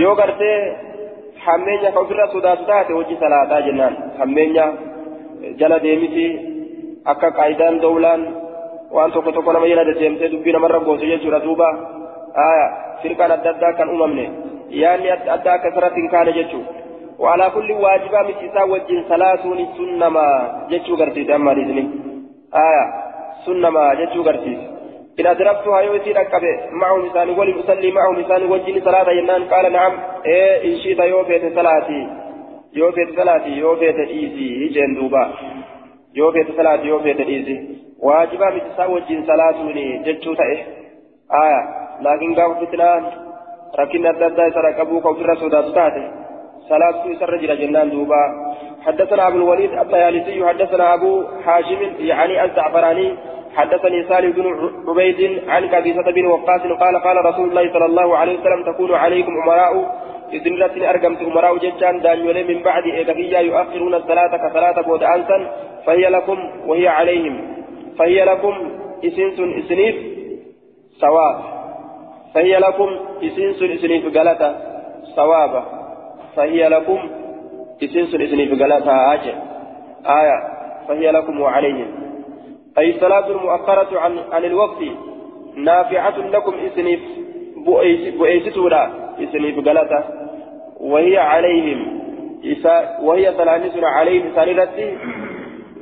yoo 0.00 0.14
gartee 0.20 0.58
hammeenya 1.46 1.92
ka 1.94 2.00
ofirra 2.04 2.26
sodaatu 2.34 2.64
taate 2.70 2.92
hojii 2.98 3.16
salaataa 3.22 3.60
jennaan 3.66 3.96
hammeenya 4.18 4.66
jala 5.60 5.78
deemiti 5.84 6.26
akka 7.12 7.30
qaayidaan 7.38 7.80
dawlaan 7.84 8.22
waan 8.96 9.12
tokko 9.16 9.32
tokko 9.36 9.52
nama 9.56 9.70
jala 9.72 9.84
deddeemtee 9.90 10.28
dubbii 10.34 10.52
namarra 10.56 10.80
boosu 10.86 11.06
jechuudha 11.12 11.40
duuba 11.46 11.68
aya 12.48 12.66
firqaan 13.02 13.32
adda 13.38 13.50
addaa 13.54 13.72
kan 13.80 13.88
uumamne 13.94 14.26
yaanni 14.82 15.08
adda 15.16 15.30
addaa 15.38 15.54
akka 15.58 15.68
isarratti 15.72 16.00
hin 16.02 16.10
kaane 16.16 16.32
jechuudha 16.40 16.70
وعلى 17.24 17.50
كل 17.54 17.72
واجبة 17.72 18.20
مثل 18.28 18.56
وجه 18.72 19.08
صلاتون 19.08 19.58
سنما 19.76 20.26
جتشو 20.70 20.94
غرتيس 20.94 21.30
أما 21.30 21.52
ريزني. 21.52 21.84
آية 22.54 22.84
سنما 23.46 23.94
جتشو 23.94 24.22
غرتيس 24.22 24.58
إن 25.20 25.26
أدركتها 25.26 25.80
يوتي 25.80 26.12
ركبه 26.12 26.56
معه 26.80 26.96
مثال 26.96 27.30
ولي 27.38 27.60
أصلي 27.60 27.90
معه 27.90 28.10
مثال 28.10 28.50
وجهني 28.52 28.80
صلاة 28.80 29.10
ينان 29.10 29.42
قال 29.44 29.72
نعم. 29.72 29.92
إيه 30.26 30.54
إن 30.64 30.78
شئت 30.82 30.98
يوفيت 30.98 31.54
صلاتي 31.54 32.08
يوفيت 32.74 33.20
صلاتي 33.20 33.50
يوفيت 33.50 33.98
إيزي. 33.98 34.48
هجين 34.66 34.94
دوبا. 34.94 35.24
يوفيت 36.14 36.56
صلاتي 36.56 36.86
يوفيت 36.86 37.20
إيزي. 37.20 37.56
واجبا 38.02 38.48
مثل 38.56 38.90
وجه 38.94 39.16
صلاتوني 39.26 39.86
جتشو 40.06 40.34
تأه. 40.34 40.58
آية 41.44 41.60
لكن 42.00 42.34
قام 42.34 42.54
فتنان. 42.60 43.02
ركن 43.78 44.06
الدرداء 44.06 44.50
سرقبوك 44.50 45.04
وفي 45.04 45.20
الرسول 45.20 45.50
تأتي. 45.50 46.23
صلاة 46.68 47.04
سر 47.20 47.36
جل 47.36 47.52
جنان 47.60 47.90
دوبا 47.90 48.22
حدثنا 48.86 49.28
أبو 49.28 49.36
الوليد 49.36 49.72
الطيالسي 49.72 50.46
حدثنا 50.48 50.94
أبو 50.94 51.24
حاشم 51.44 51.80
يعني 51.98 52.44
الزعفراني 52.44 53.08
حدثني 53.56 54.04
سالم 54.08 54.30
بن 54.32 54.46
عبيد 54.88 55.48
عن 55.48 55.62
كبيسة 55.68 56.06
بن 56.16 56.26
وقاص 56.26 56.60
قال 56.82 56.94
قال 57.06 57.16
رسول 57.26 57.48
الله 57.48 57.72
صلى 57.72 57.86
الله 57.86 58.16
عليه 58.16 58.34
وسلم 58.40 58.60
تكون 58.72 58.94
عليكم 58.94 59.32
أمراء 59.42 59.74
إذن 60.32 60.62
رتني 60.62 60.90
أرقمت 60.90 61.20
أمراء 61.22 61.56
ججان 61.58 62.00
دانيولي 62.00 62.44
من 62.44 62.62
بعد 62.62 62.84
إيقافية 62.84 63.38
يؤخرون 63.38 63.94
الصلاة 63.94 64.32
كصلاة 64.36 64.82
بود 64.82 65.02
أنسا 65.02 65.38
فهي 65.86 66.08
لكم 66.08 66.38
وهي 66.66 66.88
عليهم 66.88 67.34
فهي 67.98 68.24
لكم 68.24 68.54
إسنس 69.04 69.40
إسنيف 69.40 69.96
سواء 71.00 71.34
فهي 72.34 72.58
لكم 72.58 72.88
إسنس 73.22 73.62
إسنيف 73.62 74.16
غلطة 74.16 74.56
صوابا 75.16 75.83
فهي 76.36 76.68
لكم 76.68 77.10
إسنس 77.84 78.14
إذن 78.14 78.56
بقلتها 78.56 79.14
آجة 79.14 79.34
آية 80.06 80.54
فهي 80.88 81.10
لكم 81.10 81.40
وعليهم 81.40 81.86
أي 82.78 82.90
الصلاة 82.90 83.28
المؤخرة 83.28 84.00
عن, 84.00 84.18
عن 84.32 84.44
الوقت 84.44 84.78
نافعة 85.56 86.18
لكم 86.18 86.54
إسنف 86.54 87.00
بؤيستولا 88.18 88.90
إسنف 89.18 89.58
بقلتها 89.58 90.04
وهي 90.80 91.18
عليهم 91.18 92.00
وهي 93.02 93.32
ثلاثة 93.32 93.86
عليهم 93.86 94.32
ثالثة 94.34 94.92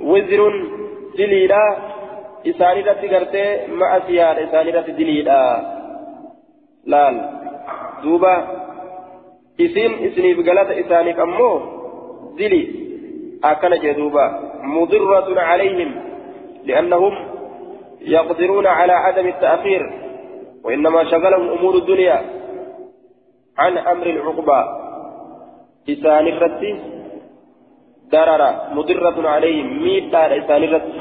وزر 0.01 0.67
دليلا 1.19 1.77
إسانيرة 2.47 2.93
قرتي 2.93 3.67
مع 3.73 3.99
سيارة 4.07 4.45
إسانيرة 4.45 4.81
دليلا 4.81 5.73
laal. 6.87 7.17
Duuba. 8.03 8.62
Isin 9.59 9.93
isiniif 10.07 10.39
galata 10.45 10.75
isaaniif 10.75 11.19
ammoo 11.19 11.57
dili 12.37 12.63
akkana 13.43 13.77
jee 13.83 13.95
duuba 13.95 14.25
mudirratun 14.77 15.35
calayhim 15.35 15.91
liannahum 16.65 17.15
يقدرون 18.03 18.67
على 18.67 18.93
عدم 18.93 19.27
التأخير 19.29 19.83
وإنما 20.65 21.05
شغلهم 21.05 21.49
أمور 21.49 21.75
الدنيا 21.75 22.23
عن 23.59 23.79
أمر 23.79 24.07
العقبى 24.07 24.61
إسان 25.89 26.27
الرتي 26.27 26.81
درر 28.13 28.55
مضرة 28.75 29.29
عليهم 29.29 29.83
ميتا 29.83 30.39
إسان 30.39 30.63
الرتي 30.63 31.01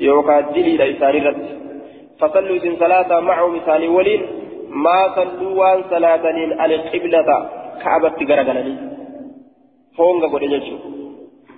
يوكا 0.00 0.40
دليل 0.40 0.82
إسان 0.82 1.16
الرتي 1.16 1.58
فصلوا 2.20 2.56
إذن 2.56 2.76
ثلاثة 2.76 3.20
معهم 3.20 3.56
إسان 3.56 3.88
ولين 3.88 4.22
ما 4.68 5.14
صلوا 5.16 5.60
وان 5.60 5.84
صلاتنين 5.90 6.60
القبلة 6.60 7.50
كعبة 7.82 8.18
غرغلني 8.28 8.74
فونغا 9.96 10.28
قد 10.32 10.42
يجو 10.42 10.76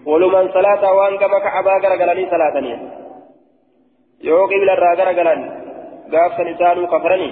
ولمن 0.07 0.45
صلاة 0.57 0.83
وان 0.97 1.15
كما 1.23 1.39
كعبة 1.47 1.73
غرغلني 1.85 2.25
صلاتنين 2.33 2.81
يو 4.29 4.47
قبلة 4.51 4.75
را 4.83 4.91
غرغلن 4.99 5.41
غاف 6.13 6.33
سنسانو 6.37 6.87
كفرني 6.93 7.31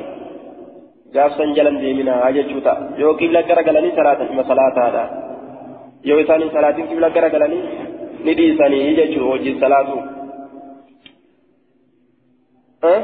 غاف 1.14 1.32
سنجلن 1.38 1.76
ديمنا 1.82 2.14
أججوتا 2.28 2.74
يو 3.02 3.10
قبلة 3.20 3.40
غرغلني 3.48 3.90
صلاة 3.98 4.20
ما 4.36 4.42
صلاة 4.50 4.76
هذا 4.86 5.04
يو 6.08 6.20
إساني 6.20 6.46
صلاة 6.56 6.76
قبلة 6.90 7.08
غرغلني 7.16 7.60
ندي 8.26 8.44
إساني 8.52 8.78
يججو 8.88 9.22
وجي 9.32 9.52
صلاة 9.62 9.88
أه 12.84 13.02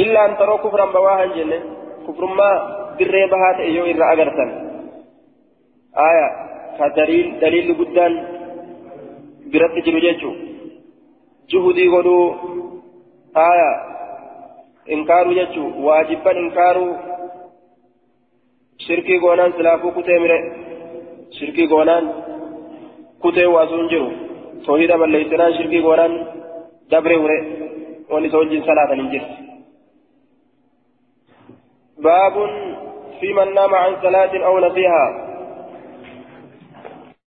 إلا 0.00 0.20
أن 0.26 0.32
تروا 0.38 0.58
كفرا 0.64 0.86
بواها 0.94 1.26
جنة 1.34 1.77
كفر 2.08 2.24
ما 2.38 2.50
دري 2.98 3.26
بهات 3.32 3.58
إيو 3.68 3.84
إرى 3.84 4.04
أغرسن 4.12 4.50
آية 6.08 6.28
كدليل 6.78 7.26
دليل 7.40 7.68
قدان 7.78 8.12
برد 9.52 9.74
جلو 9.84 9.98
جيشو 10.04 10.30
جهدي 11.50 11.86
قدو 11.94 12.18
آية 13.50 13.70
إنكارو 14.94 15.32
جيشو 15.38 15.64
واجبا 15.86 16.32
shirkii 18.86 19.18
goonaan 19.20 19.52
silaafuu 19.56 19.90
kutee 19.92 20.18
mire 20.18 20.38
shirkii 21.38 21.66
goonaan 21.72 22.04
kutee 23.22 23.46
waasuun 23.54 23.88
jiru 23.92 24.08
toohida 24.66 24.98
balleessinaan 25.02 25.56
shirkii 25.56 25.82
goonaan 25.86 26.14
dabre 26.90 27.16
hure 27.22 27.38
wanni 28.10 28.28
isa 28.28 28.38
wajjin 28.42 28.64
salaatan 28.68 29.00
hin 29.02 29.10
jirti 29.14 29.47
باب 31.98 32.32
في 33.20 33.32
من 33.32 33.54
نام 33.54 33.74
عن 33.74 33.96
صلاة 34.02 34.46
أو 34.46 34.58
نسيها. 34.58 35.27